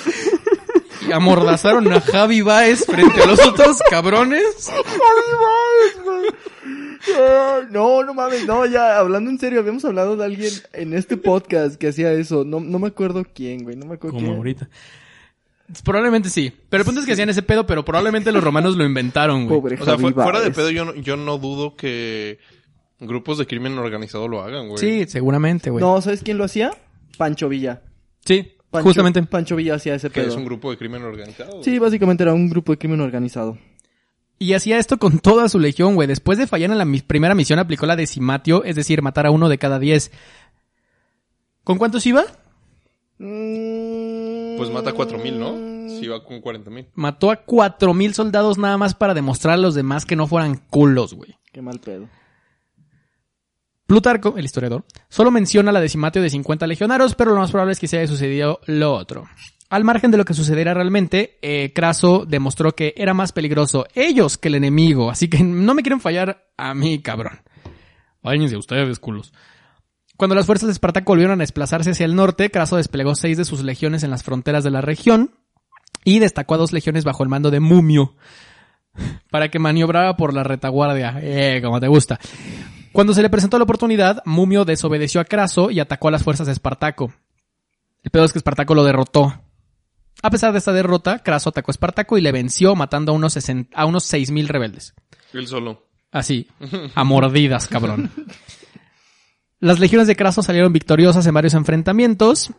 y 1.09 1.13
amordazaron 1.13 1.93
a 1.93 2.01
Javi 2.01 2.43
Baez 2.43 2.85
frente 2.87 3.23
a 3.23 3.27
los 3.27 3.41
otros 3.47 3.79
cabrones. 3.91 4.71
Ah, 7.17 7.61
No, 7.71 8.03
no 8.05 8.15
mames, 8.15 8.47
no, 8.47 8.65
ya, 8.67 8.99
hablando 8.99 9.31
en 9.31 9.39
serio, 9.39 9.61
habíamos 9.61 9.85
hablado 9.85 10.17
de 10.17 10.25
alguien 10.25 10.53
en 10.73 10.95
este 10.95 11.17
podcast 11.17 11.77
que 11.77 11.89
hacía 11.89 12.13
eso. 12.13 12.45
No, 12.45 12.61
no 12.61 12.79
me 12.79 12.89
acuerdo 12.89 13.25
quién, 13.35 13.65
güey, 13.65 13.77
no 13.77 13.87
me 13.87 13.95
acuerdo 13.95 14.15
Como 14.17 14.27
quién. 14.29 14.37
ahorita. 14.39 14.69
Probablemente 15.85 16.29
sí. 16.29 16.53
Pero 16.69 16.83
el 16.83 16.85
punto 16.85 17.01
es 17.01 17.07
que 17.07 17.13
hacían 17.13 17.31
ese 17.31 17.43
pedo, 17.43 17.67
pero 17.67 17.85
probablemente 17.85 18.31
los 18.31 18.45
romanos 18.45 18.77
lo 18.77 18.85
inventaron, 18.85 19.47
güey. 19.47 19.61
Pobre 19.61 19.75
O 19.77 19.85
sea, 19.85 19.95
Javi 19.97 20.13
fu- 20.13 20.21
fuera 20.23 20.39
de 20.41 20.47
Baez. 20.47 20.57
pedo, 20.57 20.71
yo 20.71 20.85
no, 20.85 20.95
yo 20.95 21.17
no 21.17 21.39
dudo 21.39 21.77
que 21.77 22.39
grupos 23.01 23.39
de 23.39 23.47
crimen 23.47 23.79
organizado 23.79 24.29
lo 24.29 24.43
hagan, 24.43 24.69
güey. 24.69 24.79
Sí, 24.79 25.07
seguramente, 25.11 25.71
güey. 25.71 25.83
No, 25.83 26.01
¿sabes 26.03 26.23
quién 26.23 26.37
lo 26.39 26.45
hacía? 26.45 26.73
Pancho 27.17 27.49
Villa. 27.49 27.83
Sí, 28.25 28.53
Pancho- 28.71 28.85
justamente. 28.85 29.23
Pancho 29.25 29.57
Villa 29.57 29.75
hacía 29.75 29.95
ese 29.95 30.09
Que 30.11 30.21
pedo. 30.23 30.31
es 30.31 30.37
un 30.37 30.45
grupo 30.45 30.71
de 30.71 30.77
crimen 30.79 31.03
organizado. 31.03 31.63
Sí, 31.63 31.79
básicamente 31.79 32.23
era 32.23 32.33
un 32.35 32.49
grupo 32.49 32.73
de 32.73 32.79
crimen 32.79 33.01
organizado. 33.01 33.59
Y 34.39 34.55
hacía 34.55 34.79
esto 34.79 34.99
con 34.99 35.19
toda 35.21 35.49
su 35.49 35.59
legión, 35.61 35.95
güey. 35.95 36.09
Después 36.09 36.37
de 36.39 36.47
fallar 36.49 36.71
en 36.73 36.79
la 36.79 36.85
mi- 36.85 37.01
primera 37.01 37.35
misión, 37.35 37.59
aplicó 37.59 37.87
la 37.87 37.95
decimatio, 37.97 38.65
es 38.65 38.75
decir, 38.77 39.01
matar 39.03 39.27
a 39.27 39.31
uno 39.31 39.49
de 39.49 39.59
cada 39.59 39.79
diez. 39.79 40.11
¿Con 41.63 41.79
cuántos 41.79 42.05
iba? 42.07 42.25
Pues 43.19 44.71
mata 44.71 44.91
a 44.91 44.93
4000, 44.95 45.39
¿no? 45.39 45.89
Si 45.89 46.07
va 46.09 46.25
con 46.25 46.41
40000. 46.41 46.89
Mató 46.95 47.31
a 47.31 47.37
cuatro 47.37 47.95
mil 47.95 48.15
soldados 48.15 48.59
nada 48.59 48.77
más 48.79 48.95
para 48.95 49.15
demostrar 49.15 49.55
a 49.55 49.59
los 49.59 49.75
demás 49.75 50.05
que 50.07 50.17
no 50.17 50.27
fueran 50.27 50.57
culos, 50.71 51.15
güey. 51.15 51.37
Qué 51.53 51.63
mal 51.63 51.79
pedo. 51.79 52.09
Plutarco, 53.93 54.39
el 54.39 54.47
historiador, 54.47 54.87
solo 55.11 55.31
menciona 55.31 55.71
la 55.71 55.79
decimatio 55.79 56.23
de 56.23 56.31
50 56.31 56.67
legionarios, 56.67 57.15
pero 57.15 57.35
lo 57.35 57.41
más 57.41 57.51
probable 57.51 57.75
es 57.75 57.79
que 57.79 57.89
se 57.89 57.99
haya 57.99 58.07
sucedido 58.07 58.59
lo 58.65 58.95
otro. 58.95 59.29
Al 59.69 59.85
margen 59.85 60.11
de 60.11 60.17
lo 60.17 60.25
que 60.25 60.33
sucediera 60.33 60.73
realmente, 60.73 61.39
eh, 61.43 61.75
Craso 61.75 62.25
demostró 62.27 62.75
que 62.75 62.95
era 62.97 63.13
más 63.13 63.33
peligroso 63.33 63.85
ellos 63.95 64.39
que 64.39 64.49
el 64.49 64.55
enemigo, 64.55 65.11
así 65.11 65.29
que 65.29 65.45
no 65.45 65.75
me 65.75 65.83
quieren 65.83 66.01
fallar 66.01 66.47
a 66.57 66.73
mí, 66.73 67.03
cabrón. 67.03 67.43
Váyanse 68.23 68.57
ustedes, 68.57 68.99
culos. 68.99 69.35
Cuando 70.17 70.37
las 70.37 70.47
fuerzas 70.47 70.69
de 70.69 70.73
Espartaco 70.73 71.13
volvieron 71.13 71.39
a 71.39 71.43
desplazarse 71.43 71.91
hacia 71.91 72.07
el 72.07 72.17
norte, 72.17 72.51
Craso 72.51 72.79
desplegó 72.79 73.15
seis 73.15 73.37
de 73.37 73.45
sus 73.45 73.63
legiones 73.63 74.05
en 74.05 74.11
las 74.11 74.23
fronteras 74.23 74.65
de 74.65 74.71
la 74.71 74.81
región 74.81 75.33
y 76.03 76.19
destacó 76.19 76.55
a 76.55 76.57
dos 76.57 76.73
legiones 76.73 77.05
bajo 77.05 77.25
el 77.25 77.29
mando 77.29 77.51
de 77.51 77.61
Mumio 77.61 78.15
para 79.31 79.51
que 79.51 79.59
maniobrara 79.59 80.17
por 80.17 80.33
la 80.33 80.45
retaguardia. 80.45 81.19
Eh, 81.21 81.61
como 81.63 81.79
te 81.79 81.89
gusta. 81.89 82.19
Cuando 82.93 83.15
se 83.15 83.23
le 83.23 83.31
presentó 83.31 83.59
la 83.59 83.65
oportunidad, 83.65 84.23
Mumio 84.25 84.65
desobedeció 84.65 85.21
a 85.21 85.25
Craso 85.25 85.71
y 85.71 85.81
atacó 85.81 86.09
a 86.09 86.11
las 86.11 86.23
fuerzas 86.23 86.47
de 86.47 86.53
Espartaco. 86.53 87.13
El 88.03 88.11
peor 88.11 88.27
es 88.27 88.33
que 88.33 88.39
Espartaco 88.39 88.75
lo 88.75 88.85
derrotó. 88.85 89.43
A 90.23 90.31
pesar 90.31 90.53
de 90.53 90.59
esta 90.59 90.73
derrota, 90.73 91.21
Craso 91.21 91.51
atacó 91.51 91.71
a 91.71 91.73
Espartaco 91.73 92.19
y 92.19 92.21
le 92.21 92.33
venció 92.33 92.75
matando 92.77 93.13
a 93.13 93.15
unos, 93.15 93.33
60 93.33 93.77
a 93.77 93.87
unos 93.87 94.13
6.000 94.13 94.47
rebeldes. 94.47 94.95
Él 95.33 95.47
solo. 95.47 95.87
Así, 96.11 96.49
a 96.95 97.05
mordidas, 97.05 97.67
cabrón. 97.69 98.11
Las 99.61 99.79
legiones 99.79 100.07
de 100.07 100.17
Craso 100.17 100.43
salieron 100.43 100.73
victoriosas 100.73 101.27
en 101.27 101.35
varios 101.35 101.55
enfrentamientos. 101.55 102.53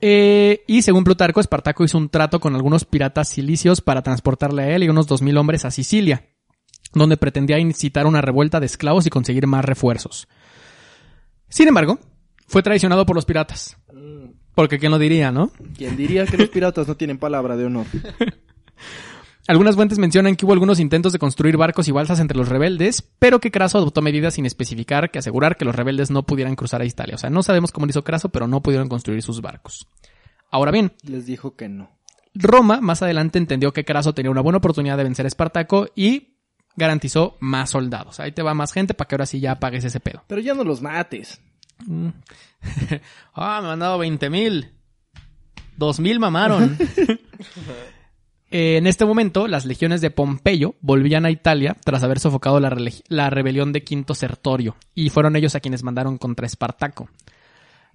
eh, 0.00 0.62
y 0.66 0.82
según 0.82 1.04
Plutarco, 1.04 1.40
Espartaco 1.40 1.84
hizo 1.84 1.98
un 1.98 2.08
trato 2.08 2.40
con 2.40 2.54
algunos 2.54 2.84
piratas 2.84 3.28
cilicios 3.28 3.80
para 3.80 4.02
transportarle 4.02 4.62
a 4.62 4.70
él 4.74 4.84
y 4.84 4.88
unos 4.88 5.08
2.000 5.08 5.38
hombres 5.38 5.64
a 5.64 5.70
Sicilia, 5.70 6.30
donde 7.00 7.16
pretendía 7.16 7.58
incitar 7.58 8.06
una 8.06 8.20
revuelta 8.20 8.60
de 8.60 8.66
esclavos 8.66 9.06
y 9.06 9.10
conseguir 9.10 9.46
más 9.46 9.64
refuerzos. 9.64 10.28
Sin 11.48 11.68
embargo, 11.68 11.98
fue 12.46 12.62
traicionado 12.62 13.06
por 13.06 13.16
los 13.16 13.24
piratas. 13.24 13.76
Porque 14.54 14.78
quién 14.78 14.92
lo 14.92 14.98
diría, 14.98 15.32
¿no? 15.32 15.50
¿Quién 15.76 15.96
diría 15.96 16.26
que 16.26 16.36
los 16.36 16.48
piratas 16.48 16.86
no 16.86 16.96
tienen 16.96 17.18
palabra 17.18 17.56
de 17.56 17.64
honor? 17.66 17.86
Algunas 19.46 19.74
fuentes 19.74 19.98
mencionan 19.98 20.36
que 20.36 20.46
hubo 20.46 20.54
algunos 20.54 20.80
intentos 20.80 21.12
de 21.12 21.18
construir 21.18 21.58
barcos 21.58 21.86
y 21.86 21.92
balsas 21.92 22.18
entre 22.18 22.38
los 22.38 22.48
rebeldes, 22.48 23.02
pero 23.18 23.40
que 23.40 23.50
Craso 23.50 23.76
adoptó 23.76 24.00
medidas 24.00 24.34
sin 24.34 24.46
especificar 24.46 25.10
que 25.10 25.18
asegurar 25.18 25.58
que 25.58 25.66
los 25.66 25.74
rebeldes 25.74 26.10
no 26.10 26.22
pudieran 26.22 26.56
cruzar 26.56 26.80
a 26.80 26.86
Italia. 26.86 27.16
O 27.16 27.18
sea, 27.18 27.28
no 27.28 27.42
sabemos 27.42 27.70
cómo 27.70 27.84
lo 27.84 27.90
hizo 27.90 28.04
Craso, 28.04 28.30
pero 28.30 28.48
no 28.48 28.62
pudieron 28.62 28.88
construir 28.88 29.20
sus 29.22 29.42
barcos. 29.42 29.86
Ahora 30.50 30.70
bien, 30.70 30.92
Les 31.02 31.26
dijo 31.26 31.56
que 31.56 31.68
no. 31.68 31.90
Roma 32.32 32.80
más 32.80 33.02
adelante 33.02 33.38
entendió 33.38 33.72
que 33.74 33.84
Craso 33.84 34.14
tenía 34.14 34.30
una 34.30 34.40
buena 34.40 34.58
oportunidad 34.58 34.96
de 34.96 35.04
vencer 35.04 35.26
a 35.26 35.28
Espartaco 35.28 35.88
y 35.94 36.33
garantizó 36.76 37.36
más 37.40 37.70
soldados. 37.70 38.20
Ahí 38.20 38.32
te 38.32 38.42
va 38.42 38.54
más 38.54 38.72
gente 38.72 38.94
para 38.94 39.08
que 39.08 39.14
ahora 39.14 39.26
sí 39.26 39.40
ya 39.40 39.60
pagues 39.60 39.84
ese 39.84 40.00
pedo. 40.00 40.24
Pero 40.26 40.40
ya 40.40 40.54
no 40.54 40.64
los 40.64 40.82
mates. 40.82 41.40
ah, 43.34 43.60
me 43.62 43.68
han 43.68 43.78
dado 43.78 43.98
20 43.98 44.30
mil. 44.30 44.70
Dos 45.76 46.00
mil 46.00 46.20
mamaron. 46.20 46.76
Eh, 48.50 48.76
en 48.76 48.86
este 48.86 49.04
momento, 49.04 49.48
las 49.48 49.64
legiones 49.64 50.00
de 50.00 50.12
Pompeyo 50.12 50.76
volvían 50.80 51.26
a 51.26 51.32
Italia 51.32 51.76
tras 51.84 52.04
haber 52.04 52.20
sofocado 52.20 52.60
la, 52.60 52.72
la 53.08 53.28
rebelión 53.28 53.72
de 53.72 53.82
Quinto 53.82 54.14
Sertorio, 54.14 54.76
y 54.94 55.10
fueron 55.10 55.34
ellos 55.34 55.56
a 55.56 55.60
quienes 55.60 55.82
mandaron 55.82 56.18
contra 56.18 56.46
Espartaco. 56.46 57.08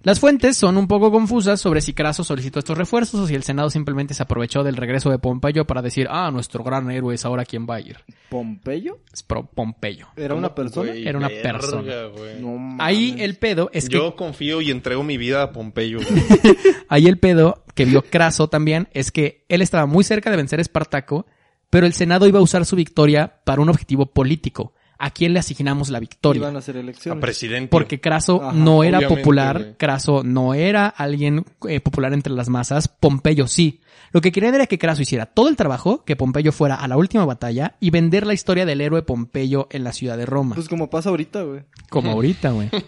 Las 0.02 0.18
fuentes 0.18 0.56
son 0.56 0.78
un 0.78 0.88
poco 0.88 1.10
confusas 1.12 1.60
sobre 1.60 1.82
si 1.82 1.92
Craso 1.92 2.24
solicitó 2.24 2.58
estos 2.58 2.78
refuerzos 2.78 3.20
o 3.20 3.26
si 3.26 3.34
el 3.34 3.42
Senado 3.42 3.68
simplemente 3.68 4.14
se 4.14 4.22
aprovechó 4.22 4.62
del 4.64 4.76
regreso 4.78 5.10
de 5.10 5.18
Pompeyo 5.18 5.66
para 5.66 5.82
decir, 5.82 6.06
ah, 6.10 6.30
nuestro 6.30 6.64
gran 6.64 6.90
héroe 6.90 7.14
es 7.14 7.26
ahora 7.26 7.44
quien 7.44 7.66
va 7.68 7.74
a 7.76 7.80
ir. 7.80 7.98
¿Pompeyo? 8.30 8.98
Es 9.12 9.22
pro- 9.22 9.44
Pompeyo. 9.46 10.06
¿Era 10.16 10.34
una 10.34 10.54
persona? 10.54 10.92
Era 10.94 11.18
una 11.18 11.28
verga, 11.28 11.52
persona. 11.58 11.92
No 12.40 12.56
mames. 12.56 12.78
Ahí 12.80 13.16
el 13.18 13.36
pedo 13.36 13.68
es 13.74 13.90
que 13.90 13.96
Yo 13.96 14.16
confío 14.16 14.62
y 14.62 14.70
entrego 14.70 15.02
mi 15.02 15.18
vida 15.18 15.42
a 15.42 15.52
Pompeyo. 15.52 15.98
Ahí 16.88 17.06
el 17.06 17.18
pedo 17.18 17.64
que 17.74 17.84
vio 17.84 18.00
Craso 18.02 18.48
también 18.48 18.88
es 18.94 19.10
que 19.12 19.44
él 19.50 19.60
estaba 19.60 19.84
muy 19.84 20.02
cerca 20.04 20.30
de 20.30 20.36
vencer 20.38 20.60
a 20.60 20.62
Espartaco, 20.62 21.26
pero 21.68 21.84
el 21.86 21.92
Senado 21.92 22.26
iba 22.26 22.38
a 22.38 22.42
usar 22.42 22.64
su 22.64 22.74
victoria 22.74 23.40
para 23.44 23.60
un 23.60 23.68
objetivo 23.68 24.06
político. 24.06 24.72
¿A 25.02 25.10
quién 25.10 25.32
le 25.32 25.38
asignamos 25.38 25.88
la 25.88 25.98
victoria? 25.98 26.40
Iban 26.40 26.56
a 26.56 26.58
hacer 26.58 26.76
a 26.76 26.80
elecciones. 26.80 27.22
presidente. 27.22 27.68
Porque 27.68 28.00
Craso 28.00 28.42
Ajá, 28.42 28.52
no 28.52 28.84
era 28.84 29.00
popular, 29.08 29.58
güey. 29.58 29.74
Craso 29.78 30.22
no 30.22 30.52
era 30.52 30.88
alguien 30.88 31.46
eh, 31.66 31.80
popular 31.80 32.12
entre 32.12 32.34
las 32.34 32.50
masas, 32.50 32.88
Pompeyo 32.88 33.46
sí. 33.46 33.80
Lo 34.12 34.20
que 34.20 34.30
querían 34.30 34.54
era 34.54 34.66
que 34.66 34.78
Craso 34.78 35.00
hiciera 35.00 35.24
todo 35.24 35.48
el 35.48 35.56
trabajo, 35.56 36.04
que 36.04 36.16
Pompeyo 36.16 36.52
fuera 36.52 36.74
a 36.74 36.86
la 36.86 36.98
última 36.98 37.24
batalla 37.24 37.76
y 37.80 37.88
vender 37.90 38.26
la 38.26 38.34
historia 38.34 38.66
del 38.66 38.82
héroe 38.82 39.02
Pompeyo 39.02 39.68
en 39.70 39.84
la 39.84 39.92
ciudad 39.94 40.18
de 40.18 40.26
Roma. 40.26 40.54
Pues 40.54 40.68
como 40.68 40.90
pasa 40.90 41.08
ahorita, 41.08 41.44
güey. 41.44 41.62
como 41.88 42.10
ahorita, 42.12 42.50
güey. 42.50 42.68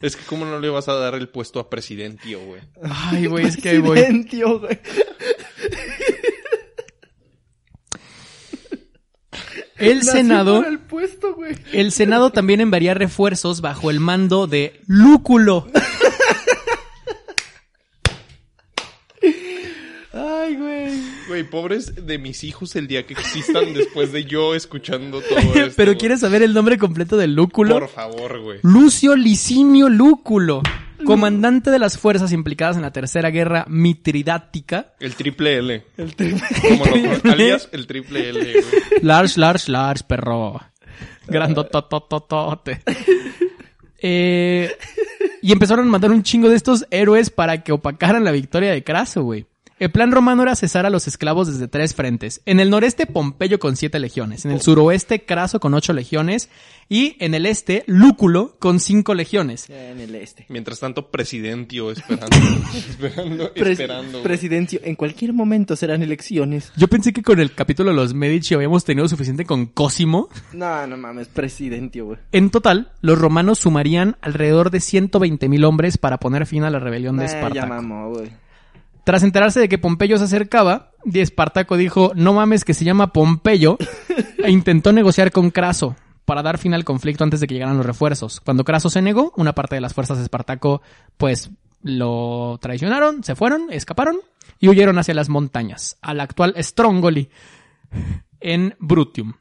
Es 0.00 0.16
que 0.16 0.24
cómo 0.26 0.44
no 0.44 0.60
le 0.60 0.68
vas 0.68 0.86
a 0.88 0.92
dar 0.94 1.14
el 1.14 1.30
puesto 1.30 1.58
a 1.60 1.70
presidente, 1.70 2.34
güey. 2.34 2.60
Ay, 2.82 3.24
güey, 3.24 3.46
es 3.46 3.56
que 3.56 3.70
ahí 3.70 3.78
voy. 3.78 3.92
Presidentio, 3.98 4.60
güey. 4.60 4.78
El 9.90 10.02
Senado... 10.02 10.64
el 10.64 10.78
puesto, 10.78 11.34
güey. 11.34 11.56
El 11.72 11.92
Senado 11.92 12.30
también 12.30 12.60
enviaría 12.60 12.94
refuerzos 12.94 13.60
bajo 13.60 13.90
el 13.90 14.00
mando 14.00 14.46
de 14.46 14.80
Lúculo. 14.86 15.66
Ay, 20.12 20.54
güey. 20.56 20.92
Güey, 21.26 21.42
pobres 21.50 22.06
de 22.06 22.18
mis 22.18 22.44
hijos 22.44 22.76
el 22.76 22.86
día 22.86 23.04
que 23.06 23.14
existan 23.14 23.74
después 23.74 24.12
de 24.12 24.24
yo 24.24 24.54
escuchando 24.54 25.20
todo 25.22 25.38
esto. 25.54 25.72
Pero. 25.76 25.96
¿quieres 25.96 26.20
saber 26.20 26.42
el 26.42 26.54
nombre 26.54 26.78
completo 26.78 27.16
de 27.16 27.26
Lúculo? 27.26 27.80
Por 27.80 27.88
favor, 27.88 28.40
güey. 28.40 28.60
Lucio 28.62 29.16
Licinio 29.16 29.88
Lúculo, 29.88 30.62
comandante 31.04 31.70
de 31.70 31.78
las 31.78 31.98
fuerzas 31.98 32.32
implicadas 32.32 32.76
en 32.76 32.82
la 32.82 32.92
Tercera 32.92 33.30
Guerra 33.30 33.64
Mitridática. 33.68 34.94
El 35.00 35.14
triple 35.14 35.58
L. 35.58 35.84
El 35.96 36.14
triple. 36.16 36.42
Como 36.60 36.84
lo 36.86 37.32
alias 37.32 37.68
el 37.72 37.86
triple 37.86 38.30
L, 38.30 38.40
güey. 38.40 39.02
Large, 39.02 39.40
large, 39.40 39.70
large, 39.70 40.04
perro. 40.06 40.60
Grandototototote. 41.26 42.82
Eh, 44.06 44.70
y 45.40 45.50
empezaron 45.50 45.88
a 45.88 45.90
mandar 45.90 46.10
un 46.10 46.22
chingo 46.22 46.50
de 46.50 46.56
estos 46.56 46.86
héroes 46.90 47.30
para 47.30 47.62
que 47.62 47.72
opacaran 47.72 48.22
la 48.22 48.32
victoria 48.32 48.70
de 48.70 48.84
Craso, 48.84 49.22
güey. 49.22 49.46
El 49.84 49.90
plan 49.90 50.12
romano 50.12 50.42
era 50.42 50.56
cesar 50.56 50.86
a 50.86 50.90
los 50.90 51.06
esclavos 51.06 51.46
desde 51.46 51.68
tres 51.68 51.94
frentes. 51.94 52.40
En 52.46 52.58
el 52.58 52.70
noreste, 52.70 53.04
Pompeyo 53.04 53.58
con 53.58 53.76
siete 53.76 53.98
legiones. 53.98 54.46
En 54.46 54.50
el 54.50 54.62
suroeste, 54.62 55.26
Craso 55.26 55.60
con 55.60 55.74
ocho 55.74 55.92
legiones. 55.92 56.48
Y 56.88 57.16
en 57.22 57.34
el 57.34 57.44
este, 57.44 57.84
Lúculo 57.86 58.56
con 58.58 58.80
cinco 58.80 59.12
legiones. 59.12 59.68
En 59.68 60.00
el 60.00 60.14
este. 60.14 60.46
Mientras 60.48 60.80
tanto, 60.80 61.10
presidentio 61.10 61.90
esperando. 61.90 62.34
esperando, 62.74 63.52
esperando. 63.54 64.22
presidencio. 64.22 64.80
En 64.84 64.94
cualquier 64.94 65.34
momento 65.34 65.76
serán 65.76 66.02
elecciones. 66.02 66.72
Yo 66.78 66.88
pensé 66.88 67.12
que 67.12 67.20
con 67.22 67.38
el 67.38 67.54
capítulo 67.54 67.90
de 67.90 67.96
los 67.96 68.14
Medici 68.14 68.54
habíamos 68.54 68.86
tenido 68.86 69.06
suficiente 69.06 69.44
con 69.44 69.66
Cosimo. 69.66 70.30
No, 70.54 70.86
no 70.86 70.96
mames, 70.96 71.28
presidentio, 71.28 72.06
güey. 72.06 72.18
En 72.32 72.48
total, 72.48 72.92
los 73.02 73.18
romanos 73.18 73.58
sumarían 73.58 74.16
alrededor 74.22 74.70
de 74.70 74.78
120.000 74.78 75.62
hombres 75.66 75.98
para 75.98 76.16
poner 76.18 76.46
fin 76.46 76.64
a 76.64 76.70
la 76.70 76.78
rebelión 76.78 77.18
de 77.18 77.24
Nah, 77.24 77.30
ya 77.30 77.36
Espartaco. 77.36 77.66
mamó, 77.66 78.08
güey. 78.08 78.43
Tras 79.04 79.22
enterarse 79.22 79.60
de 79.60 79.68
que 79.68 79.78
Pompeyo 79.78 80.16
se 80.18 80.24
acercaba, 80.24 80.92
Espartaco 81.12 81.76
dijo, 81.76 82.12
no 82.14 82.32
mames 82.32 82.64
que 82.64 82.74
se 82.74 82.84
llama 82.84 83.12
Pompeyo, 83.12 83.76
e 84.42 84.50
intentó 84.50 84.92
negociar 84.92 85.30
con 85.30 85.50
Craso 85.50 85.94
para 86.24 86.42
dar 86.42 86.58
fin 86.58 86.72
al 86.72 86.84
conflicto 86.84 87.22
antes 87.22 87.40
de 87.40 87.46
que 87.46 87.54
llegaran 87.54 87.76
los 87.76 87.86
refuerzos. 87.86 88.40
Cuando 88.40 88.64
Craso 88.64 88.88
se 88.88 89.02
negó, 89.02 89.32
una 89.36 89.54
parte 89.54 89.74
de 89.74 89.82
las 89.82 89.92
fuerzas 89.92 90.16
de 90.16 90.24
Espartaco 90.24 90.80
pues 91.18 91.50
lo 91.82 92.58
traicionaron, 92.62 93.22
se 93.22 93.34
fueron, 93.34 93.66
escaparon 93.70 94.16
y 94.58 94.68
huyeron 94.68 94.98
hacia 94.98 95.12
las 95.12 95.28
montañas, 95.28 95.98
al 96.00 96.20
actual 96.20 96.54
Strongoli, 96.56 97.28
en 98.40 98.74
Brutium, 98.78 99.34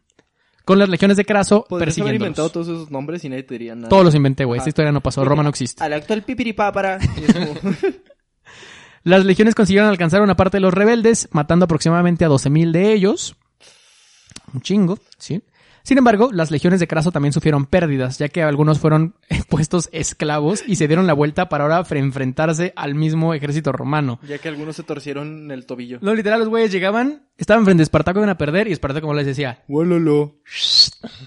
con 0.66 0.78
las 0.78 0.90
legiones 0.90 1.16
de 1.16 1.24
Craso 1.24 1.66
haber 1.70 2.16
inventado 2.16 2.50
todos 2.50 2.68
esos 2.68 2.92
nombres 2.92 3.24
y 3.24 3.30
nadie 3.30 3.44
te 3.44 3.54
diría 3.56 3.76
nada. 3.76 3.90
Todos 3.90 4.04
los 4.04 4.16
inventé, 4.16 4.44
güey. 4.46 4.58
Esta 4.58 4.70
historia 4.70 4.92
no 4.92 5.02
pasó. 5.02 5.24
Roma 5.26 5.44
no 5.44 5.50
existe. 5.50 5.84
Al 5.84 5.94
actual 5.94 6.24
pipiripápara. 6.24 7.00
Las 9.04 9.26
legiones 9.26 9.54
consiguieron 9.54 9.90
alcanzar 9.90 10.22
una 10.22 10.36
parte 10.36 10.58
de 10.58 10.62
los 10.62 10.74
rebeldes, 10.74 11.28
matando 11.32 11.66
aproximadamente 11.66 12.24
a 12.24 12.30
12.000 12.30 12.72
de 12.72 12.94
ellos. 12.94 13.36
Un 14.54 14.62
chingo, 14.62 14.98
¿sí? 15.18 15.42
Sin 15.86 15.98
embargo, 15.98 16.30
las 16.32 16.50
legiones 16.50 16.80
de 16.80 16.88
Craso 16.88 17.12
también 17.12 17.34
sufrieron 17.34 17.66
pérdidas, 17.66 18.18
ya 18.18 18.30
que 18.30 18.42
algunos 18.42 18.80
fueron 18.80 19.16
puestos 19.50 19.90
esclavos 19.92 20.64
y 20.66 20.78
se 20.78 20.88
dieron 20.88 21.08
la 21.08 21.14
vuelta 21.14 21.50
para 21.50 21.66
ahora 21.66 21.84
fre- 21.84 21.98
enfrentarse 22.00 22.72
al 22.78 22.96
mismo 22.96 23.34
ejército 23.34 23.74
romano. 23.74 24.18
ya 24.26 24.38
que 24.38 24.48
algunos 24.48 24.78
se 24.78 24.84
torcieron 24.84 25.52
el 25.52 25.66
tobillo. 25.66 26.00
No, 26.02 26.16
literal, 26.16 26.40
los 26.40 26.48
güeyes 26.48 26.72
llegaban, 26.72 27.24
estaban 27.38 27.66
frente 27.66 27.82
a 27.82 27.84
Espartaco, 27.84 28.20
iban 28.20 28.30
a 28.30 28.38
perder, 28.38 28.70
y 28.70 28.72
Espartaco, 28.72 29.08
como 29.08 29.14
les 29.16 29.26
decía, 29.26 29.62
Wololo. 29.68 30.38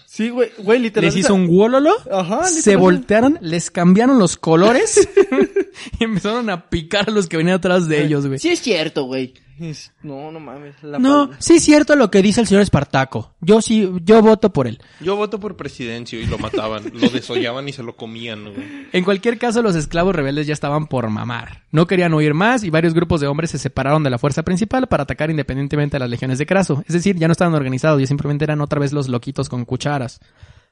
Sí, 0.07 0.31
güey, 0.31 0.49
güey, 0.57 0.79
literal. 0.79 1.05
les 1.11 1.17
hizo 1.17 1.35
un 1.35 1.49
wololo, 1.49 1.93
Ajá, 2.11 2.45
se 2.45 2.77
voltearon, 2.77 3.39
les 3.43 3.71
cambiaron 3.71 4.19
los 4.19 4.39
colores 4.39 5.07
y 6.01 6.05
empezaron 6.05 6.49
a 6.49 6.71
picar 6.71 7.11
a 7.11 7.13
los 7.13 7.29
que 7.29 7.37
venían 7.37 7.57
atrás 7.57 7.89
de 7.89 8.03
ellos, 8.05 8.27
güey. 8.27 8.39
Sí 8.39 8.49
es 8.49 8.61
cierto, 8.61 9.05
güey. 9.05 9.35
Es- 9.59 9.93
No, 10.03 10.31
no 10.31 10.39
mames. 10.41 10.75
la 10.83 10.99
No, 10.99 11.29
pal- 11.31 11.37
sí 11.39 11.55
es 11.55 11.65
cierto 11.65 11.97
lo 11.97 12.11
que 12.11 12.21
dice 12.23 12.41
el 12.43 12.47
señor 12.47 12.63
Espartaco. 12.63 13.35
Yo 13.41 13.63
sí, 13.63 13.91
yo 14.05 14.21
voto 14.23 14.53
por 14.53 14.67
él. 14.67 14.79
Yo 15.01 15.17
voto 15.17 15.41
por 15.41 15.57
presidencio 15.57 16.21
y 16.21 16.27
lo 16.27 16.37
mataban. 16.39 16.83
lo 16.95 17.09
desollaban 17.09 17.69
y 17.69 17.73
se 17.73 17.83
lo 17.83 17.97
comían, 17.97 18.53
güey. 18.53 18.89
En 18.93 19.05
cualquier 19.05 19.39
caso, 19.39 19.63
los 19.63 19.75
esclavos 19.77 20.15
rebeldes 20.15 20.47
ya 20.47 20.53
estaban 20.53 20.87
por 20.87 21.09
mamar. 21.09 21.63
No 21.73 21.87
querían 21.87 22.13
huir 22.15 22.35
más 22.35 22.65
y 22.65 22.71
varios 22.71 22.93
grupos 22.95 23.21
de 23.21 23.27
hombres 23.29 23.51
se 23.51 23.59
separaron 23.59 24.03
de 24.03 24.11
la 24.11 24.19
fuerza 24.19 24.43
principal 24.43 24.87
para 24.89 25.05
atacar 25.05 25.31
independientemente 25.31 25.97
a 25.97 26.01
las 26.01 26.11
legiones 26.11 26.39
de 26.39 26.47
Craso. 26.47 26.83
Es 26.87 26.93
decir, 26.95 27.17
ya 27.17 27.29
no 27.29 27.33
estaban 27.33 27.55
organizados, 27.55 28.01
ya 28.01 28.07
simplemente 28.07 28.45
eran 28.45 28.61
otra 28.61 28.81
vez 28.81 28.93
los 28.93 29.09
loquitos 29.09 29.49
con 29.49 29.65
cucharas. 29.65 30.21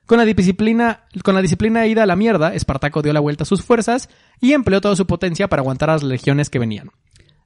Con 0.06 0.18
la 0.18 0.26
disciplina, 0.26 1.04
con 1.22 1.34
la 1.34 1.40
disciplina 1.40 1.86
ida 1.86 2.02
a 2.02 2.06
la 2.06 2.14
mierda, 2.16 2.54
Espartaco 2.54 3.00
dio 3.00 3.14
la 3.14 3.20
vuelta 3.20 3.44
a 3.44 3.46
sus 3.46 3.62
fuerzas 3.62 4.10
y 4.38 4.52
empleó 4.52 4.82
toda 4.82 4.96
su 4.96 5.06
potencia 5.06 5.48
para 5.48 5.60
aguantar 5.62 5.88
a 5.88 5.94
las 5.94 6.02
legiones 6.02 6.50
que 6.50 6.58
venían. 6.58 6.90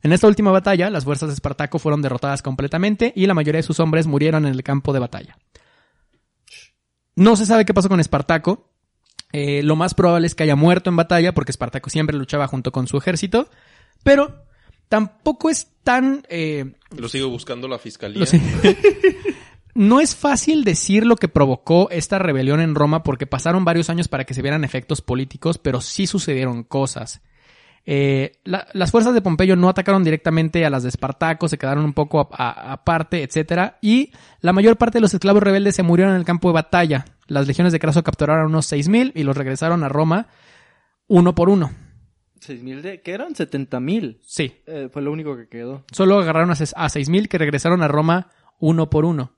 En 0.03 0.13
esta 0.13 0.27
última 0.29 0.51
batalla, 0.51 0.91
las 0.91 1.05
fuerzas 1.05 1.29
de 1.29 1.35
Espartaco 1.35 1.79
fueron 1.79 2.03
derrotadas 2.03 2.43
completamente 2.43 3.13
y 3.17 3.27
la 3.27 3.35
mayoría 3.35 3.59
de 3.59 3.65
sus 3.65 3.81
hombres 3.81 4.07
murieron 4.07 4.47
en 4.47 4.53
el 4.53 4.63
campo 4.63 4.93
de 4.93 5.01
batalla. 5.01 5.37
No 7.17 7.35
se 7.35 7.47
sabe 7.47 7.65
qué 7.65 7.75
pasó 7.75 7.89
con 7.89 7.99
Espartaco. 7.99 8.71
Eh, 9.33 9.63
lo 9.63 9.75
más 9.77 9.95
probable 9.95 10.27
es 10.29 10.35
que 10.35 10.45
haya 10.45 10.57
muerto 10.57 10.89
en 10.89 10.97
batalla 10.97 11.35
porque 11.35 11.51
Espartaco 11.51 11.91
siempre 11.91 12.17
luchaba 12.17 12.47
junto 12.47 12.71
con 12.71 12.87
su 12.87 12.97
ejército. 12.97 13.49
Pero 14.05 14.45
tampoco 14.89 15.51
es 15.51 15.69
tan... 15.83 16.23
eh, 16.29 16.75
Lo 16.97 17.09
sigo 17.09 17.29
buscando 17.29 17.67
la 17.67 17.79
fiscalía. 17.81 18.25
no 19.75 20.01
es 20.01 20.15
fácil 20.15 20.63
decir 20.63 21.05
lo 21.05 21.17
que 21.17 21.29
provocó 21.29 21.91
esta 21.91 22.21
rebelión 22.21 22.61
en 22.61 22.77
Roma 22.77 23.03
porque 23.03 23.27
pasaron 23.27 23.65
varios 23.65 23.91
años 23.91 24.07
para 24.07 24.25
que 24.25 24.35
se 24.35 24.43
vieran 24.43 24.63
efectos 24.65 25.03
políticos, 25.03 25.59
pero 25.59 25.81
sí 25.81 26.07
sucedieron 26.07 26.63
cosas. 26.63 27.21
Eh, 27.91 28.33
la- 28.45 28.67
las 28.75 28.91
fuerzas 28.91 29.15
de 29.15 29.23
Pompeyo 29.23 29.57
no 29.57 29.71
atacaron 29.71 30.05
directamente 30.05 30.67
a 30.67 30.69
las 30.71 30.83
de 30.83 30.91
Espartaco, 30.91 31.49
se 31.49 31.57
quedaron 31.57 31.87
un 31.87 31.95
poco 31.95 32.29
aparte, 32.31 33.23
etcétera, 33.23 33.79
y 33.81 34.13
la 34.43 34.53
mayor 34.53 34.77
parte 34.77 34.99
de 34.99 35.01
los 35.01 35.15
esclavos 35.15 35.43
rebeldes 35.43 35.75
se 35.75 35.83
murieron 35.83 36.13
en 36.13 36.21
el 36.21 36.27
campo 36.27 36.49
de 36.49 36.55
batalla. 36.55 37.07
Las 37.29 37.47
legiones 37.47 37.73
de 37.73 37.79
Craso 37.81 38.05
capturaron 38.05 38.47
unos 38.47 38.67
6.000 38.71 39.13
y 39.15 39.23
los 39.23 39.37
regresaron 39.39 39.85
a 39.85 39.89
Roma 39.89 40.27
uno 41.07 41.35
por 41.35 41.49
uno. 41.49 41.71
¿Seis 42.41 42.63
mil 42.63 42.83
de... 42.83 43.01
¿Qué 43.01 43.13
eran? 43.13 43.35
Setenta 43.35 43.81
mil. 43.81 44.21
Sí, 44.25 44.53
Eh, 44.67 44.89
fue 44.93 45.01
lo 45.03 45.11
único 45.11 45.35
que 45.37 45.49
quedó. 45.49 45.85
solo 45.91 46.19
agarraron 46.19 46.51
a 46.51 46.53
a 46.53 46.57
6.000 46.89 47.27
que 47.29 47.39
regresaron 47.39 47.83
a 47.83 47.89
Roma 47.89 48.29
uno 48.61 48.91
por 48.91 49.05
uno. 49.07 49.33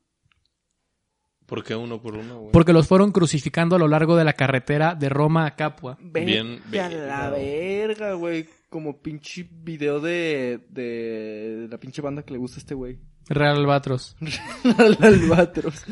¿Por 1.51 1.65
qué 1.65 1.75
uno 1.75 2.01
por 2.01 2.15
uno, 2.15 2.39
güey? 2.39 2.53
Porque 2.53 2.73
los 2.73 2.87
fueron 2.87 3.11
crucificando 3.11 3.75
a 3.75 3.79
lo 3.81 3.89
largo 3.89 4.15
de 4.17 4.23
la 4.23 4.35
carretera 4.35 4.95
de 4.95 5.09
Roma 5.09 5.47
a 5.47 5.57
Capua. 5.57 5.99
Bien, 6.01 6.63
a 6.65 6.71
bien, 6.71 7.09
la 7.09 7.29
verga, 7.29 8.13
güey. 8.13 8.47
Como 8.71 9.03
pinche 9.03 9.47
video 9.51 10.01
de, 10.01 10.61
de 10.71 11.67
la 11.71 11.79
pinche 11.79 12.01
banda 12.01 12.23
que 12.23 12.33
le 12.33 12.39
gusta 12.39 12.57
a 12.57 12.61
este 12.61 12.75
güey. 12.75 12.99
Real 13.29 13.57
Albatros. 13.59 14.17
Al 14.79 14.97
albatros. 15.01 15.85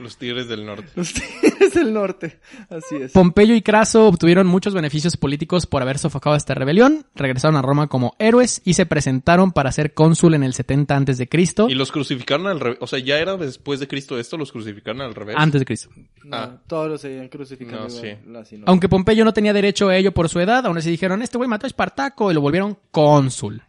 Los 0.00 0.16
Tigres 0.16 0.48
del 0.48 0.66
Norte. 0.66 0.88
Los 0.96 1.12
tigres 1.12 1.72
del 1.74 1.92
norte. 1.92 2.40
Así 2.68 2.96
es. 2.96 3.12
Pompeyo 3.12 3.54
y 3.54 3.62
Craso 3.62 4.08
obtuvieron 4.08 4.44
muchos 4.48 4.74
beneficios 4.74 5.16
políticos 5.16 5.66
por 5.66 5.82
haber 5.82 5.98
sofocado 5.98 6.34
esta 6.34 6.52
rebelión, 6.52 7.06
regresaron 7.14 7.54
a 7.56 7.62
Roma 7.62 7.86
como 7.86 8.16
héroes 8.18 8.60
y 8.64 8.74
se 8.74 8.86
presentaron 8.86 9.52
para 9.52 9.70
ser 9.70 9.94
cónsul 9.94 10.34
en 10.34 10.42
el 10.42 10.52
70 10.52 10.96
antes 10.96 11.16
de 11.18 11.28
Cristo. 11.28 11.68
Y 11.70 11.74
los 11.76 11.92
crucificaron 11.92 12.48
al 12.48 12.58
revés. 12.58 12.78
O 12.80 12.88
sea, 12.88 12.98
ya 12.98 13.18
era 13.20 13.36
después 13.36 13.78
de 13.78 13.86
Cristo 13.86 14.18
esto, 14.18 14.36
los 14.36 14.50
crucificaron 14.50 15.00
al 15.00 15.14
revés. 15.14 15.36
Antes 15.38 15.60
de 15.60 15.64
Cristo. 15.64 15.90
No, 16.24 16.36
Ah. 16.36 16.60
Todos 16.66 16.88
los 16.90 17.00
seguían 17.00 17.28
crucificando. 17.28 17.84
No, 18.26 18.44
sí. 18.44 18.60
Aunque 18.66 18.88
Pompeyo 18.88 19.24
no 19.24 19.32
tenía 19.32 19.52
derecho 19.52 19.90
a 19.90 19.96
ello 19.96 20.12
por 20.12 20.28
su 20.28 20.40
edad, 20.40 20.66
aún 20.66 20.76
así 20.76 20.90
dijeron, 20.90 21.22
este 21.22 21.38
güey 21.38 21.48
mató 21.48 21.63
a 21.64 21.68
Espartaco 21.68 22.30
y 22.30 22.34
lo 22.34 22.40
volvieron 22.40 22.78
cónsul. 22.90 23.62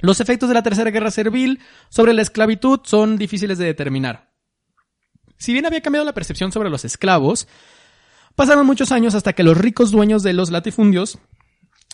Los 0.00 0.20
efectos 0.20 0.48
de 0.48 0.54
la 0.54 0.62
Tercera 0.62 0.90
Guerra 0.90 1.10
Servil 1.10 1.60
sobre 1.88 2.12
la 2.12 2.22
esclavitud 2.22 2.80
son 2.84 3.16
difíciles 3.18 3.58
de 3.58 3.64
determinar. 3.66 4.30
Si 5.36 5.52
bien 5.52 5.66
había 5.66 5.80
cambiado 5.82 6.04
la 6.04 6.14
percepción 6.14 6.52
sobre 6.52 6.70
los 6.70 6.84
esclavos, 6.84 7.48
pasaron 8.36 8.66
muchos 8.66 8.92
años 8.92 9.14
hasta 9.14 9.32
que 9.32 9.42
los 9.42 9.56
ricos 9.58 9.90
dueños 9.90 10.22
de 10.22 10.32
los 10.32 10.50
latifundios 10.50 11.18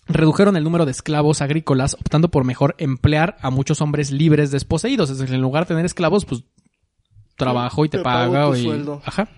redujeron 0.07 0.57
el 0.57 0.65
número 0.65 0.85
de 0.85 0.91
esclavos 0.93 1.41
agrícolas, 1.41 1.95
optando 1.95 2.31
por 2.31 2.45
mejor 2.45 2.75
emplear 2.79 3.37
a 3.41 3.49
muchos 3.51 3.81
hombres 3.81 4.11
libres 4.11 4.51
desposeídos. 4.51 5.09
Es 5.11 5.19
decir, 5.19 5.35
en 5.35 5.41
lugar 5.41 5.65
de 5.65 5.69
tener 5.69 5.87
esclavos, 5.87 6.27
pues 6.27 6.45
trabajo 7.37 7.85
y 7.87 7.89
te, 7.89 7.99
Te 7.99 8.05
pago 8.05 8.33
paga. 8.35 8.47
tu 8.49 8.55
y- 8.57 8.63
sueldo. 8.65 9.03
Ajá. 9.05 9.29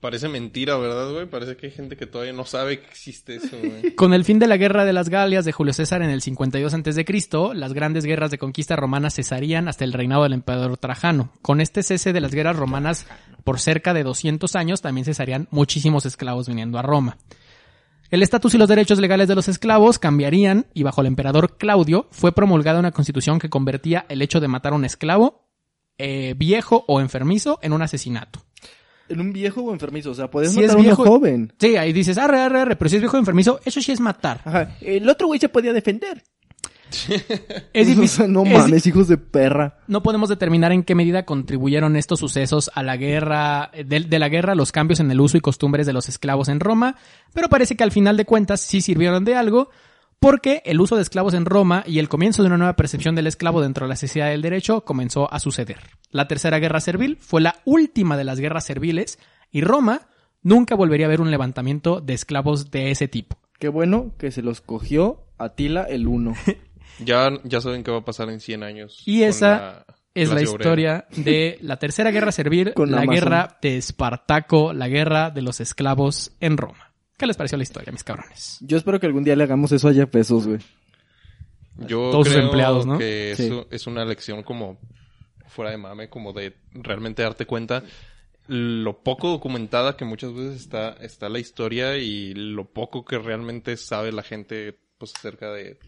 Parece 0.00 0.30
mentira, 0.30 0.78
¿verdad, 0.78 1.12
güey? 1.12 1.26
Parece 1.26 1.58
que 1.58 1.66
hay 1.66 1.72
gente 1.72 1.94
que 1.94 2.06
todavía 2.06 2.32
no 2.32 2.46
sabe 2.46 2.80
que 2.80 2.86
existe 2.86 3.36
eso, 3.36 3.58
güey. 3.58 3.94
Con 3.96 4.14
el 4.14 4.24
fin 4.24 4.38
de 4.38 4.46
la 4.46 4.56
guerra 4.56 4.86
de 4.86 4.94
las 4.94 5.10
Galias 5.10 5.44
de 5.44 5.52
Julio 5.52 5.74
César 5.74 6.00
en 6.00 6.08
el 6.08 6.22
52 6.22 6.72
a.C., 6.72 7.04
las 7.54 7.74
grandes 7.74 8.06
guerras 8.06 8.30
de 8.30 8.38
conquista 8.38 8.76
romanas 8.76 9.14
cesarían 9.14 9.68
hasta 9.68 9.84
el 9.84 9.92
reinado 9.92 10.22
del 10.22 10.32
emperador 10.32 10.78
Trajano. 10.78 11.30
Con 11.42 11.60
este 11.60 11.82
cese 11.82 12.14
de 12.14 12.20
las 12.22 12.32
guerras 12.32 12.56
romanas 12.56 13.06
por 13.44 13.60
cerca 13.60 13.92
de 13.92 14.02
200 14.02 14.56
años, 14.56 14.80
también 14.80 15.04
cesarían 15.04 15.48
muchísimos 15.50 16.06
esclavos 16.06 16.48
viniendo 16.48 16.78
a 16.78 16.82
Roma. 16.82 17.18
El 18.10 18.22
estatus 18.22 18.54
y 18.54 18.58
los 18.58 18.68
derechos 18.68 18.98
legales 18.98 19.28
de 19.28 19.34
los 19.34 19.48
esclavos 19.48 19.98
cambiarían 19.98 20.66
y 20.72 20.82
bajo 20.82 21.02
el 21.02 21.08
emperador 21.08 21.58
Claudio 21.58 22.08
fue 22.10 22.32
promulgada 22.32 22.80
una 22.80 22.90
constitución 22.90 23.38
que 23.38 23.50
convertía 23.50 24.06
el 24.08 24.22
hecho 24.22 24.40
de 24.40 24.48
matar 24.48 24.72
a 24.72 24.76
un 24.76 24.86
esclavo 24.86 25.46
eh, 25.98 26.34
viejo 26.38 26.84
o 26.88 27.00
enfermizo 27.00 27.58
en 27.60 27.74
un 27.74 27.82
asesinato. 27.82 28.40
En 29.10 29.20
un 29.20 29.32
viejo 29.32 29.60
o 29.62 29.72
enfermizo. 29.72 30.10
O 30.12 30.14
sea, 30.14 30.30
puedes 30.30 30.50
Si 30.52 30.56
matar 30.56 30.64
es 30.64 30.70
a 30.72 30.74
uno 30.76 30.84
viejo- 30.84 31.04
joven. 31.04 31.52
Sí, 31.60 31.76
ahí 31.76 31.92
dices, 31.92 32.16
arre, 32.16 32.40
arre, 32.40 32.60
arre, 32.60 32.76
pero 32.76 32.88
si 32.88 32.96
es 32.96 33.02
viejo 33.02 33.16
o 33.16 33.20
enfermizo, 33.20 33.60
eso 33.64 33.80
sí 33.82 33.92
es 33.92 34.00
matar. 34.00 34.40
Ajá. 34.44 34.76
El 34.80 35.08
otro 35.08 35.26
güey 35.26 35.38
se 35.38 35.48
podía 35.48 35.72
defender. 35.72 36.22
Es 37.72 37.86
O 37.86 37.90
difícil. 37.90 38.08
sea, 38.08 38.26
no 38.28 38.44
es- 38.44 38.52
mames, 38.52 38.86
hijos 38.86 39.06
de 39.08 39.16
perra. 39.16 39.78
No 39.86 40.02
podemos 40.02 40.28
determinar 40.28 40.72
en 40.72 40.82
qué 40.82 40.94
medida 40.94 41.24
contribuyeron 41.24 41.96
estos 41.96 42.18
sucesos 42.20 42.70
a 42.74 42.82
la 42.82 42.96
guerra, 42.96 43.70
de, 43.72 44.00
de 44.00 44.18
la 44.18 44.28
guerra, 44.28 44.54
los 44.54 44.72
cambios 44.72 45.00
en 45.00 45.10
el 45.10 45.20
uso 45.20 45.36
y 45.36 45.40
costumbres 45.40 45.86
de 45.86 45.92
los 45.92 46.08
esclavos 46.08 46.48
en 46.48 46.58
Roma, 46.60 46.96
pero 47.32 47.48
parece 47.48 47.76
que 47.76 47.84
al 47.84 47.92
final 47.92 48.16
de 48.16 48.24
cuentas 48.24 48.60
sí 48.60 48.80
sirvieron 48.80 49.24
de 49.24 49.36
algo, 49.36 49.70
porque 50.20 50.62
el 50.66 50.80
uso 50.80 50.96
de 50.96 51.02
esclavos 51.02 51.34
en 51.34 51.46
Roma 51.46 51.82
y 51.86 51.98
el 51.98 52.08
comienzo 52.08 52.42
de 52.42 52.48
una 52.48 52.58
nueva 52.58 52.76
percepción 52.76 53.14
del 53.14 53.26
esclavo 53.26 53.62
dentro 53.62 53.86
de 53.86 53.88
la 53.88 53.96
sociedad 53.96 54.28
del 54.28 54.42
derecho 54.42 54.84
comenzó 54.84 55.32
a 55.32 55.40
suceder. 55.40 55.78
La 56.10 56.28
tercera 56.28 56.58
guerra 56.58 56.80
servil 56.80 57.16
fue 57.20 57.40
la 57.40 57.56
última 57.64 58.16
de 58.16 58.24
las 58.24 58.38
guerras 58.38 58.64
serviles 58.66 59.18
y 59.50 59.62
Roma 59.62 60.08
nunca 60.42 60.74
volvería 60.74 61.06
a 61.06 61.08
ver 61.08 61.20
un 61.20 61.30
levantamiento 61.30 62.00
de 62.00 62.14
esclavos 62.14 62.70
de 62.70 62.90
ese 62.90 63.08
tipo. 63.08 63.38
Qué 63.58 63.68
bueno 63.68 64.12
que 64.18 64.30
se 64.30 64.42
los 64.42 64.60
cogió 64.60 65.24
Atila 65.38 65.84
el 65.84 66.06
uno. 66.06 66.34
Ya, 67.02 67.30
ya 67.44 67.62
saben 67.62 67.82
qué 67.82 67.90
va 67.90 67.98
a 67.98 68.04
pasar 68.04 68.28
en 68.28 68.40
100 68.40 68.62
años. 68.62 69.02
Y 69.06 69.22
esa 69.22 69.86
es 70.12 70.28
la 70.28 70.34
obrera. 70.34 70.50
historia 70.50 71.06
de 71.16 71.56
la 71.62 71.78
tercera 71.78 72.10
guerra 72.10 72.30
servil, 72.30 72.74
Con 72.74 72.90
la 72.90 72.98
Amazon. 72.98 73.14
guerra 73.14 73.58
de 73.62 73.78
Espartaco, 73.78 74.74
la 74.74 74.88
guerra 74.88 75.30
de 75.30 75.40
los 75.40 75.60
esclavos 75.60 76.32
en 76.40 76.58
Roma. 76.58 76.89
¿Qué 77.20 77.26
les 77.26 77.36
pareció 77.36 77.58
la 77.58 77.64
historia, 77.64 77.92
mis 77.92 78.02
cabrones? 78.02 78.56
Yo 78.62 78.78
espero 78.78 78.98
que 78.98 79.04
algún 79.04 79.22
día 79.24 79.36
le 79.36 79.44
hagamos 79.44 79.70
eso 79.72 79.88
a 79.88 79.92
Jeff 79.92 80.10
Bezos, 80.10 80.46
güey. 80.46 80.58
Yo 81.76 82.10
Todos 82.10 82.28
sus 82.28 82.34
creo 82.34 82.46
empleados, 82.46 82.86
¿no? 82.86 82.96
que 82.96 83.34
Sí. 83.36 83.44
eso 83.44 83.66
es 83.70 83.86
una 83.86 84.06
lección 84.06 84.42
como 84.42 84.78
fuera 85.46 85.70
de 85.70 85.76
mame, 85.76 86.08
como 86.08 86.32
de 86.32 86.56
realmente 86.72 87.22
darte 87.22 87.44
cuenta 87.44 87.82
lo 88.46 89.02
poco 89.02 89.28
documentada 89.28 89.98
que 89.98 90.06
muchas 90.06 90.32
veces 90.32 90.62
está, 90.62 90.94
está 90.94 91.28
la 91.28 91.38
historia 91.38 91.98
y 91.98 92.32
lo 92.32 92.72
poco 92.72 93.04
que 93.04 93.18
realmente 93.18 93.76
sabe 93.76 94.12
la 94.12 94.22
gente 94.22 94.80
pues 94.96 95.12
acerca 95.14 95.52
de 95.52 95.78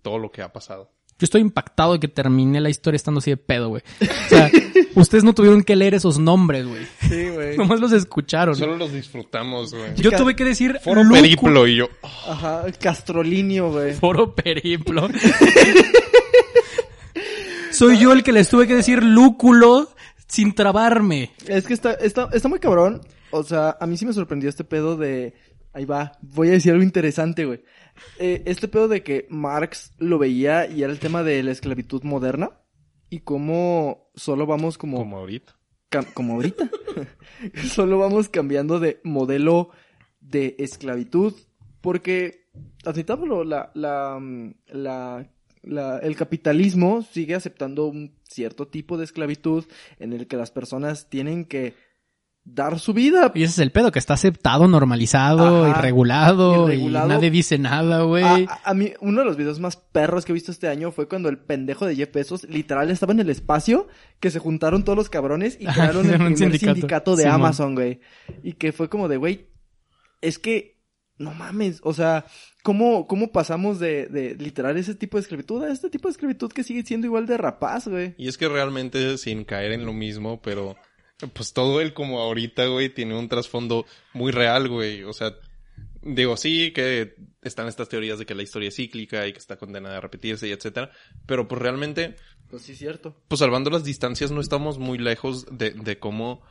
todo 0.00 0.18
lo 0.18 0.32
que 0.32 0.40
ha 0.40 0.54
pasado. 0.54 0.90
Yo 1.18 1.24
estoy 1.24 1.40
impactado 1.40 1.94
de 1.94 1.98
que 1.98 2.06
terminé 2.06 2.60
la 2.60 2.70
historia 2.70 2.96
estando 2.96 3.18
así 3.18 3.30
de 3.30 3.36
pedo, 3.36 3.70
güey. 3.70 3.82
O 4.00 4.28
sea, 4.28 4.48
ustedes 4.94 5.24
no 5.24 5.34
tuvieron 5.34 5.64
que 5.64 5.74
leer 5.74 5.94
esos 5.94 6.20
nombres, 6.20 6.64
güey. 6.64 6.86
Sí, 7.08 7.28
güey. 7.30 7.56
Nomás 7.58 7.80
los 7.80 7.90
escucharon. 7.90 8.54
Solo 8.54 8.76
los 8.76 8.92
disfrutamos, 8.92 9.74
güey. 9.74 9.96
Yo 9.96 10.12
tuve 10.12 10.36
que 10.36 10.44
decir 10.44 10.78
Foro 10.82 11.02
periplo 11.10 11.66
y 11.66 11.74
yo... 11.76 11.88
oh, 12.02 12.30
Ajá, 12.30 12.66
Castrolinio, 12.80 13.72
güey. 13.72 13.94
Foro 13.94 14.32
periplo. 14.32 15.08
Soy 17.72 17.98
yo 17.98 18.12
el 18.12 18.22
que 18.22 18.32
les 18.32 18.48
tuve 18.48 18.68
que 18.68 18.76
decir 18.76 19.02
lúculo 19.02 19.90
sin 20.28 20.54
trabarme. 20.54 21.32
Es 21.48 21.66
que 21.66 21.74
está, 21.74 21.94
está, 21.94 22.28
está 22.32 22.48
muy 22.48 22.60
cabrón. 22.60 23.00
O 23.30 23.42
sea, 23.42 23.76
a 23.80 23.86
mí 23.88 23.96
sí 23.96 24.06
me 24.06 24.12
sorprendió 24.12 24.48
este 24.48 24.62
pedo 24.62 24.96
de... 24.96 25.34
Ahí 25.72 25.84
va, 25.84 26.12
voy 26.22 26.48
a 26.48 26.52
decir 26.52 26.72
algo 26.72 26.84
interesante, 26.84 27.44
güey. 27.44 27.60
Eh, 28.18 28.42
este 28.46 28.68
pedo 28.68 28.88
de 28.88 29.02
que 29.02 29.26
Marx 29.30 29.92
lo 29.98 30.18
veía 30.18 30.66
y 30.66 30.82
era 30.82 30.92
el 30.92 30.98
tema 30.98 31.22
de 31.22 31.42
la 31.42 31.52
esclavitud 31.52 32.02
moderna. 32.02 32.50
Y 33.10 33.20
cómo 33.20 34.10
solo 34.14 34.46
vamos 34.46 34.76
como... 34.78 34.98
como 34.98 35.18
ahorita. 35.18 35.56
como 36.14 36.34
ahorita. 36.34 36.70
solo 37.72 37.98
vamos 37.98 38.28
cambiando 38.28 38.80
de 38.80 39.00
modelo 39.04 39.70
de 40.20 40.56
esclavitud. 40.58 41.34
Porque, 41.80 42.48
admitámoslo, 42.84 43.44
la, 43.44 43.70
la, 43.74 44.18
mm, 44.20 44.54
la, 44.68 45.30
la- 45.62 45.98
el 46.00 46.16
capitalismo 46.16 47.02
sigue 47.02 47.34
aceptando 47.34 47.86
un 47.86 48.18
cierto 48.24 48.68
tipo 48.68 48.98
de 48.98 49.04
esclavitud 49.04 49.64
en 49.98 50.12
el 50.12 50.26
que 50.26 50.36
las 50.36 50.50
personas 50.50 51.08
tienen 51.08 51.44
que 51.44 51.74
dar 52.54 52.78
su 52.78 52.92
vida. 52.92 53.30
Y 53.34 53.42
ese 53.42 53.52
es 53.52 53.58
el 53.58 53.72
pedo, 53.72 53.92
que 53.92 53.98
está 53.98 54.14
aceptado, 54.14 54.68
normalizado, 54.68 55.64
Ajá, 55.64 55.78
y 55.78 55.82
regulado, 55.82 56.66
y 56.66 56.76
regulado. 56.76 57.06
y 57.06 57.08
nadie 57.10 57.30
dice 57.30 57.58
nada, 57.58 58.02
güey. 58.02 58.46
A, 58.64 58.74
mí, 58.74 58.92
uno 59.00 59.20
de 59.20 59.26
los 59.26 59.36
videos 59.36 59.60
más 59.60 59.76
perros 59.76 60.24
que 60.24 60.32
he 60.32 60.34
visto 60.34 60.52
este 60.52 60.68
año 60.68 60.90
fue 60.92 61.08
cuando 61.08 61.28
el 61.28 61.38
pendejo 61.38 61.86
de 61.86 61.96
Jeff 61.96 62.12
Bezos 62.12 62.44
literal 62.44 62.90
estaba 62.90 63.12
en 63.12 63.20
el 63.20 63.30
espacio, 63.30 63.88
que 64.20 64.30
se 64.30 64.38
juntaron 64.38 64.84
todos 64.84 64.96
los 64.96 65.10
cabrones 65.10 65.56
y 65.60 65.66
crearon 65.66 66.06
el 66.06 66.16
primer 66.16 66.38
sindicato. 66.38 66.74
sindicato, 66.74 67.16
de. 67.16 67.26
Amazon, 67.26 67.74
güey. 67.74 68.00
Y 68.42 68.54
que 68.54 68.72
fue 68.72 68.88
como 68.88 69.08
de, 69.08 69.16
güey, 69.16 69.48
es 70.20 70.38
que, 70.38 70.78
no 71.18 71.34
mames, 71.34 71.80
o 71.82 71.92
sea, 71.92 72.26
¿cómo, 72.62 73.06
cómo 73.06 73.32
pasamos 73.32 73.78
de, 73.80 74.06
de 74.06 74.34
literal 74.36 74.76
ese 74.76 74.94
tipo 74.94 75.16
de 75.16 75.22
esclavitud 75.22 75.64
a 75.64 75.72
este 75.72 75.90
tipo 75.90 76.08
de 76.08 76.12
esclavitud 76.12 76.52
que 76.52 76.62
sigue 76.62 76.84
siendo 76.84 77.06
igual 77.06 77.26
de 77.26 77.36
rapaz, 77.36 77.88
güey? 77.88 78.14
Y 78.18 78.28
es 78.28 78.38
que 78.38 78.48
realmente, 78.48 79.18
sin 79.18 79.44
caer 79.44 79.72
en 79.72 79.84
lo 79.84 79.92
mismo, 79.92 80.40
pero 80.40 80.76
pues 81.32 81.52
todo 81.52 81.80
él 81.80 81.92
como 81.94 82.20
ahorita, 82.20 82.66
güey, 82.66 82.88
tiene 82.90 83.16
un 83.18 83.28
trasfondo 83.28 83.86
muy 84.12 84.30
real, 84.32 84.68
güey. 84.68 85.02
O 85.04 85.12
sea, 85.12 85.34
digo, 86.02 86.36
sí 86.36 86.72
que 86.72 87.16
están 87.42 87.66
estas 87.68 87.88
teorías 87.88 88.18
de 88.18 88.26
que 88.26 88.34
la 88.34 88.42
historia 88.42 88.68
es 88.68 88.76
cíclica 88.76 89.26
y 89.26 89.32
que 89.32 89.38
está 89.38 89.56
condenada 89.56 89.98
a 89.98 90.00
repetirse 90.00 90.48
y 90.48 90.52
etcétera. 90.52 90.90
Pero 91.26 91.48
pues 91.48 91.60
realmente, 91.60 92.16
Pues 92.50 92.62
sí, 92.62 92.74
cierto. 92.74 93.20
pues 93.28 93.40
salvando 93.40 93.70
las 93.70 93.84
distancias, 93.84 94.30
no 94.30 94.40
estamos 94.40 94.78
muy 94.78 94.98
lejos 94.98 95.46
de, 95.50 95.70
de 95.70 95.98
cómo 95.98 96.42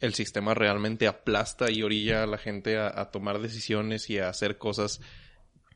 el 0.00 0.12
sistema 0.14 0.52
realmente 0.54 1.06
aplasta 1.06 1.70
y 1.70 1.82
orilla 1.82 2.22
a 2.24 2.26
la 2.26 2.36
gente 2.36 2.76
a, 2.76 2.88
a 3.00 3.10
tomar 3.10 3.40
decisiones 3.40 4.10
y 4.10 4.18
a 4.18 4.28
hacer 4.28 4.58
cosas 4.58 5.00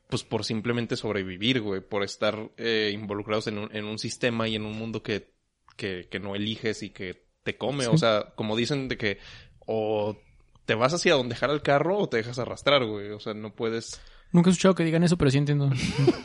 pues 0.09 0.23
por 0.25 0.43
simplemente 0.43 0.97
sobrevivir, 0.97 1.61
güey, 1.61 1.79
por 1.79 2.03
estar 2.03 2.51
eh, 2.57 2.91
involucrados 2.93 3.47
en 3.47 3.57
un, 3.57 3.75
en 3.75 3.85
un 3.85 3.97
sistema 3.97 4.45
y 4.49 4.55
en 4.55 4.65
un 4.65 4.77
mundo 4.77 5.01
que, 5.01 5.31
que, 5.77 6.09
que 6.11 6.19
no 6.19 6.35
eliges 6.35 6.83
y 6.83 6.89
que 6.89 7.30
te 7.43 7.57
come. 7.57 7.87
O 7.87 7.97
sea, 7.97 8.33
como 8.35 8.55
dicen 8.55 8.87
de 8.87 8.97
que 8.97 9.17
o 9.65 10.17
te 10.65 10.75
vas 10.75 10.93
hacia 10.93 11.15
donde 11.15 11.33
dejar 11.35 11.49
el 11.49 11.61
carro 11.61 11.97
o 11.97 12.09
te 12.09 12.17
dejas 12.17 12.39
arrastrar, 12.39 12.85
güey. 12.85 13.09
O 13.11 13.19
sea, 13.19 13.33
no 13.33 13.53
puedes... 13.53 13.99
Nunca 14.31 14.49
he 14.49 14.51
escuchado 14.51 14.75
que 14.75 14.83
digan 14.83 15.03
eso, 15.03 15.17
pero 15.17 15.29
sí 15.31 15.37
entiendo. 15.37 15.69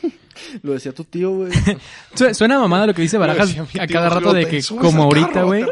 Lo 0.61 0.73
decía 0.73 0.93
tu 0.93 1.03
tío, 1.03 1.31
güey. 1.31 1.51
Su- 2.15 2.33
Suena 2.33 2.59
mamada 2.59 2.85
lo 2.87 2.93
que 2.93 3.01
dice 3.01 3.17
Barajas 3.17 3.55
a 3.79 3.87
cada 3.87 4.09
rato 4.09 4.31
de 4.33 4.45
"Te 4.45 4.49
que 4.51 4.63
como 4.77 5.03
ahorita, 5.03 5.43
güey. 5.43 5.65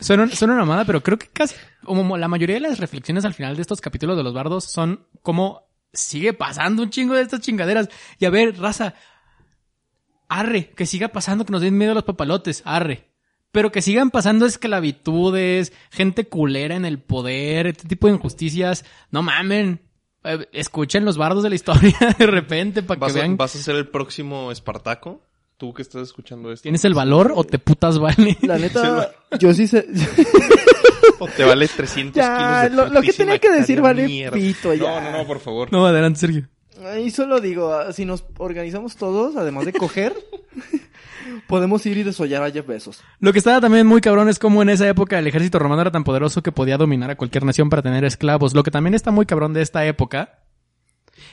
Suena, 0.00 0.26
suena 0.28 0.54
una 0.54 0.64
mamada, 0.64 0.84
pero 0.86 1.02
creo 1.02 1.18
que 1.18 1.28
casi 1.28 1.54
como 1.84 2.16
la 2.16 2.26
mayoría 2.26 2.54
de 2.56 2.60
las 2.60 2.78
reflexiones 2.80 3.24
al 3.26 3.34
final 3.34 3.54
de 3.56 3.62
estos 3.62 3.80
capítulos 3.80 4.16
de 4.16 4.22
los 4.22 4.32
bardos 4.32 4.64
son 4.64 5.06
como 5.22 5.68
sigue 5.92 6.32
pasando 6.32 6.82
un 6.82 6.90
chingo 6.90 7.14
de 7.14 7.22
estas 7.22 7.40
chingaderas. 7.40 7.88
Y 8.18 8.24
a 8.24 8.30
ver, 8.30 8.58
raza, 8.58 8.94
arre, 10.28 10.70
que 10.70 10.86
siga 10.86 11.08
pasando, 11.08 11.44
que 11.44 11.52
nos 11.52 11.60
den 11.62 11.76
miedo 11.76 11.94
los 11.94 12.04
papalotes, 12.04 12.62
arre. 12.64 13.09
Pero 13.52 13.72
que 13.72 13.82
sigan 13.82 14.10
pasando 14.10 14.46
esclavitudes, 14.46 15.72
gente 15.90 16.28
culera 16.28 16.74
en 16.76 16.84
el 16.84 16.98
poder, 16.98 17.66
este 17.66 17.88
tipo 17.88 18.06
de 18.06 18.14
injusticias. 18.14 18.84
No 19.10 19.22
mamen. 19.22 19.80
Eh, 20.24 20.46
Escuchen 20.52 21.04
los 21.04 21.16
bardos 21.16 21.42
de 21.42 21.48
la 21.48 21.54
historia 21.54 21.96
de 22.18 22.26
repente 22.26 22.82
para 22.82 22.98
que 22.98 23.00
¿Vas 23.06 23.16
a, 23.16 23.18
vean. 23.20 23.36
vas 23.36 23.56
a 23.56 23.58
ser 23.62 23.76
el 23.76 23.88
próximo 23.88 24.52
Espartaco? 24.52 25.22
Tú 25.56 25.74
que 25.74 25.82
estás 25.82 26.02
escuchando 26.02 26.52
esto. 26.52 26.62
¿Tienes 26.62 26.84
el 26.86 26.94
valor 26.94 27.32
o 27.34 27.44
te 27.44 27.58
putas 27.58 27.98
vale? 27.98 28.36
La 28.42 28.56
neta, 28.58 29.12
yo 29.38 29.52
sí 29.52 29.66
sé. 29.66 29.86
O 31.22 31.26
te 31.28 31.44
vale 31.44 31.68
300 31.68 32.14
Ya, 32.16 32.36
kilos 32.38 32.62
de 32.62 32.70
lo- 32.88 32.94
lo 32.94 33.02
que 33.02 33.12
tenía 33.12 33.38
que 33.38 33.50
decir 33.50 33.82
vale 33.82 34.06
mierda. 34.06 34.34
pito, 34.38 34.72
ya. 34.72 35.00
No, 35.02 35.10
no, 35.10 35.18
no, 35.18 35.26
por 35.26 35.38
favor. 35.40 35.70
No, 35.70 35.84
adelante, 35.84 36.18
Sergio. 36.18 36.48
Ahí 36.82 37.10
solo 37.10 37.40
digo, 37.42 37.74
ah, 37.74 37.92
si 37.92 38.06
nos 38.06 38.24
organizamos 38.38 38.96
todos, 38.96 39.36
además 39.36 39.66
de 39.66 39.74
coger, 39.74 40.14
podemos 41.46 41.84
ir 41.86 41.98
y 41.98 42.02
desollar 42.02 42.42
a 42.42 42.50
Jeff 42.50 42.66
Bezos. 42.66 43.02
Lo 43.18 43.32
que 43.32 43.38
estaba 43.38 43.60
también 43.60 43.86
muy 43.86 44.00
cabrón 44.00 44.28
es 44.28 44.38
como 44.38 44.62
en 44.62 44.70
esa 44.70 44.88
época 44.88 45.18
el 45.18 45.26
ejército 45.26 45.58
romano 45.58 45.82
era 45.82 45.90
tan 45.90 46.04
poderoso 46.04 46.42
que 46.42 46.52
podía 46.52 46.76
dominar 46.76 47.10
a 47.10 47.16
cualquier 47.16 47.44
nación 47.44 47.70
para 47.70 47.82
tener 47.82 48.04
esclavos. 48.04 48.54
Lo 48.54 48.62
que 48.62 48.70
también 48.70 48.94
está 48.94 49.10
muy 49.10 49.26
cabrón 49.26 49.52
de 49.52 49.62
esta 49.62 49.84
época 49.86 50.40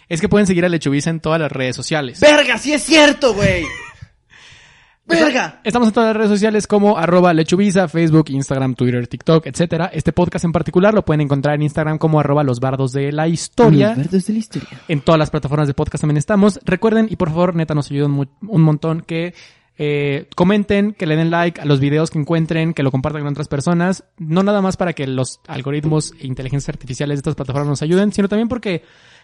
es 0.09 0.21
que 0.21 0.29
pueden 0.29 0.47
seguir 0.47 0.65
a 0.65 0.69
Lechubiza 0.69 1.09
en 1.09 1.19
todas 1.19 1.39
las 1.39 1.51
redes 1.51 1.75
sociales. 1.75 2.19
¡Verga, 2.19 2.57
sí 2.57 2.73
es 2.73 2.83
cierto, 2.83 3.33
güey! 3.33 3.65
¡Verga! 5.07 5.61
Estamos 5.63 5.87
en 5.87 5.93
todas 5.93 6.09
las 6.09 6.17
redes 6.17 6.31
sociales 6.31 6.67
como 6.67 6.97
arroba 6.97 7.33
lechubiza, 7.33 7.87
Facebook, 7.87 8.25
Instagram, 8.29 8.75
Twitter, 8.75 9.07
TikTok, 9.07 9.45
etcétera. 9.45 9.89
Este 9.93 10.11
podcast 10.11 10.43
en 10.43 10.51
particular 10.51 10.93
lo 10.93 11.05
pueden 11.05 11.21
encontrar 11.21 11.55
en 11.55 11.61
Instagram 11.61 11.97
como 11.97 12.19
arroba 12.19 12.43
los 12.43 12.59
bardos 12.59 12.91
de 12.91 13.13
la 13.13 13.25
historia. 13.29 13.89
Los 13.89 13.97
verdes 13.97 14.27
de 14.27 14.33
la 14.33 14.39
historia. 14.39 14.81
En 14.89 14.99
todas 14.99 15.17
las 15.17 15.29
plataformas 15.29 15.67
de 15.67 15.73
podcast 15.73 16.01
también 16.01 16.17
estamos. 16.17 16.59
Recuerden, 16.65 17.07
y 17.09 17.15
por 17.15 17.29
favor, 17.29 17.55
neta, 17.55 17.73
nos 17.73 17.89
ayudan 17.89 18.27
un 18.41 18.61
montón 18.61 18.99
que 18.99 19.33
eh, 19.77 20.27
comenten, 20.35 20.93
que 20.93 21.05
le 21.05 21.15
den 21.15 21.29
like 21.29 21.61
a 21.61 21.65
los 21.65 21.79
videos 21.79 22.09
que 22.09 22.19
encuentren, 22.19 22.73
que 22.73 22.83
lo 22.83 22.91
compartan 22.91 23.21
con 23.21 23.31
otras 23.31 23.47
personas. 23.47 24.03
No 24.17 24.43
nada 24.43 24.61
más 24.61 24.77
para 24.77 24.93
que 24.93 25.07
los 25.07 25.39
algoritmos 25.47 26.13
e 26.19 26.27
inteligencias 26.27 26.69
artificiales 26.69 27.17
de 27.17 27.19
estas 27.19 27.35
plataformas 27.35 27.69
nos 27.69 27.81
ayuden, 27.81 28.11
sino 28.11 28.27
también 28.27 28.47
porque, 28.47 28.83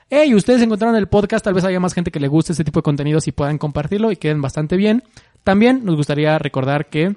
hey, 0.10 0.34
ustedes 0.36 0.62
encontraron 0.62 0.96
el 0.96 1.08
podcast, 1.08 1.44
tal 1.44 1.54
vez 1.54 1.64
haya 1.64 1.80
más 1.80 1.94
gente 1.94 2.12
que 2.12 2.20
le 2.20 2.28
guste 2.28 2.54
este 2.54 2.64
tipo 2.64 2.80
de 2.80 2.84
contenidos 2.84 3.28
y 3.28 3.32
puedan 3.32 3.58
compartirlo 3.58 4.12
y 4.12 4.18
queden 4.18 4.42
bastante 4.42 4.78
bien. 4.78 5.04
También 5.44 5.84
nos 5.84 5.96
gustaría 5.96 6.38
recordar 6.40 6.90
que 6.90 7.16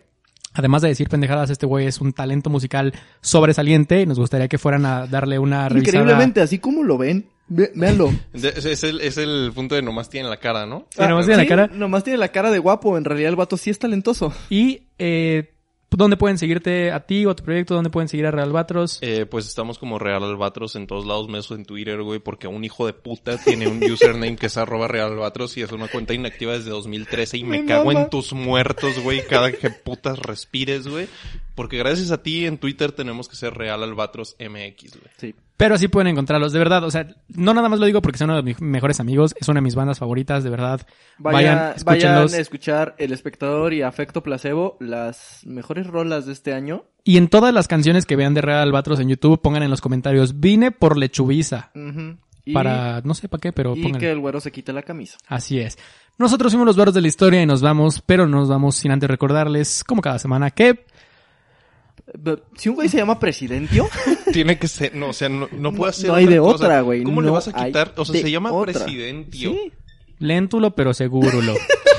Además 0.57 0.81
de 0.81 0.89
decir 0.89 1.11
pendejadas, 1.11 1.51
este 1.51 1.67
güey 1.67 1.87
es 1.87 2.01
un 2.01 2.15
talento 2.15 2.49
musical 2.49 2.95
sobresaliente 3.21 4.01
y 4.01 4.07
nos 4.07 4.19
gustaría 4.19 4.49
que 4.49 4.57
fueran 4.57 4.87
a 4.87 5.07
darle 5.07 5.39
una 5.39 5.69
revisada. 5.69 5.99
Increíblemente, 5.99 6.41
así 6.41 6.59
como 6.59 6.83
lo 6.83 6.97
ven, 6.97 7.27
ve- 7.49 7.73
véanlo. 7.75 8.13
Es, 8.33 8.45
es 8.65 8.85
el, 8.85 9.01
es 9.01 9.17
el 9.19 9.53
punto 9.55 9.75
de 9.75 9.83
nomás 9.83 10.09
tiene 10.11 10.29
la 10.29 10.39
cara, 10.39 10.67
¿no? 10.67 10.87
Sí, 10.91 11.01
nomás 11.03 11.27
tiene 11.27 11.43
la 11.43 11.49
cara. 11.49 11.67
Nomás 11.69 12.05
tiene 12.05 12.19
la 12.19 12.29
cara 12.29 12.51
de 12.51 12.59
guapo. 12.59 12.97
En 12.99 13.05
realidad 13.05 13.31
el 13.31 13.37
vato 13.37 13.57
sí 13.57 13.71
es 13.71 13.79
talentoso. 13.79 14.33
Y 14.51 14.83
eh, 14.99 15.53
¿dónde 15.91 16.17
pueden 16.19 16.37
seguirte 16.37 16.91
a 16.93 17.07
ti 17.07 17.25
o 17.25 17.31
a 17.31 17.37
tu 17.37 17.43
proyecto? 17.45 17.75
¿Dónde 17.75 17.89
pueden 17.91 18.09
seguir 18.09 18.27
a 18.27 18.31
Real 18.31 18.53
Batros? 18.53 18.99
Eh, 19.01 19.25
pues 19.25 19.47
estamos 19.47 19.79
como 19.79 19.99
Real 19.99 20.23
Albatros 20.25 20.77
en 20.77 20.87
todos 20.87 21.07
lados, 21.07 21.29
meso 21.29 21.55
en 21.55 21.65
Twitter, 21.65 22.03
güey, 22.03 22.19
porque 22.19 22.49
un 22.49 22.65
hijo 22.65 22.85
de 22.87 22.93
puta 22.93 23.39
tiene 23.39 23.67
un 23.69 23.83
username 23.83 24.37
que 24.37 24.47
es 24.47 24.57
arroba 24.59 24.89
Real 24.89 25.13
Albatros 25.13 25.57
y 25.57 25.63
es 25.63 25.73
una 25.73 25.89
cuenta 25.89 26.13
inactiva 26.13 26.53
desde 26.53 26.71
2013 26.71 27.39
y 27.39 27.45
me, 27.45 27.61
Me 27.63 27.67
cago 27.67 27.87
mama. 27.87 28.01
en 28.03 28.11
tus 28.11 28.33
muertos, 28.35 28.99
güey, 28.99 29.25
cada 29.27 29.53
que 29.53 29.71
putas 29.71 30.19
respires, 30.19 30.87
güey. 30.87 31.07
Porque 31.57 31.79
gracias 31.79 32.13
a 32.13 32.23
ti 32.23 32.47
en 32.47 32.59
Twitter 32.59 32.93
tenemos 32.93 33.29
que 33.29 33.35
ser 33.35 33.55
Real 33.55 33.83
Albatros 33.83 34.37
MX, 34.39 35.01
güey. 35.01 35.11
Sí. 35.17 35.35
Pero 35.57 35.75
así 35.75 35.89
pueden 35.89 36.09
encontrarlos, 36.09 36.53
de 36.53 36.59
verdad. 36.59 36.85
O 36.85 36.91
sea, 36.91 37.09
no 37.29 37.55
nada 37.55 37.71
más 37.71 37.81
lo 37.81 37.87
digo 37.87 38.03
porque 38.03 38.19
son 38.19 38.29
uno 38.29 38.37
de 38.37 38.43
mis 38.43 38.61
mejores 38.61 39.01
amigos, 39.01 39.35
es 39.41 39.49
una 39.49 39.59
de 39.59 39.63
mis 39.63 39.75
bandas 39.75 39.99
favoritas, 39.99 40.45
de 40.45 40.51
verdad. 40.51 40.87
Vayan, 41.17 41.75
Vayan, 41.83 41.85
vayan, 41.87 42.17
a 42.19 42.25
escuchar 42.37 42.95
El 42.99 43.13
Espectador 43.13 43.73
y 43.73 43.81
Afecto 43.81 44.23
Placebo, 44.23 44.77
las 44.81 45.41
mejores 45.47 45.87
rolas 45.87 46.27
de 46.27 46.35
este 46.35 46.53
año. 46.53 46.85
Y 47.05 47.17
en 47.17 47.29
todas 47.29 47.55
las 47.55 47.69
canciones 47.69 48.05
que 48.05 48.17
vean 48.17 48.35
de 48.35 48.43
Real 48.43 48.61
Albatros 48.61 49.01
en 49.01 49.09
YouTube, 49.09 49.41
pongan 49.41 49.63
en 49.63 49.71
los 49.71 49.81
comentarios, 49.81 50.41
vine 50.41 50.73
por 50.73 50.99
lechubiza. 50.99 51.71
Y, 52.45 52.53
Para, 52.53 53.01
no 53.01 53.15
sé 53.15 53.29
para 53.29 53.41
qué, 53.41 53.53
pero 53.53 53.75
y 53.75 53.83
pongan. 53.83 53.99
que 53.99 54.11
el 54.11 54.21
güero 54.21 54.41
se 54.41 54.53
quite 54.53 54.75
la 54.75 54.83
camisa. 54.83 55.17
Así 55.27 55.59
es. 55.59 55.79
Nosotros 56.19 56.53
fuimos 56.53 56.67
los 56.67 56.77
barros 56.77 56.95
de 56.95 57.01
la 57.01 57.09
historia 57.09 57.43
y 57.43 57.47
nos 57.47 57.63
vamos, 57.63 58.03
pero 58.05 58.27
nos 58.27 58.49
vamos 58.49 58.77
sin 58.77 58.93
antes 58.93 59.09
recordarles, 59.09 59.85
como 59.85 60.03
cada 60.03 60.19
semana, 60.19 60.51
que 60.51 60.85
Si 62.57 62.69
un 62.69 62.75
güey 62.77 62.89
se 62.89 62.99
llama 62.99 63.19
Presidentio, 63.19 63.89
Tiene 64.33 64.59
que 64.59 64.69
ser, 64.69 64.95
no, 64.95 65.09
o 65.11 65.13
sea, 65.13 65.29
no, 65.29 65.49
no 65.53 65.73
puede 65.73 65.93
ser 65.93 66.09
no 66.09 66.15
hay 66.15 66.27
de 66.27 66.39
cosa. 66.39 66.55
otra, 66.65 66.81
güey. 66.81 67.03
¿Cómo 67.03 67.21
le 67.21 67.29
no 67.29 67.33
vas 67.35 67.49
a 67.49 67.53
quitar? 67.53 67.93
O 67.97 68.05
sea, 68.05 68.21
se 68.21 68.31
llama 68.31 68.53
otra. 68.53 68.85
presidentio. 68.85 69.53
Sí. 69.53 69.73
léntulo 70.19 70.75
pero 70.75 70.95
segurulo. 70.95 71.55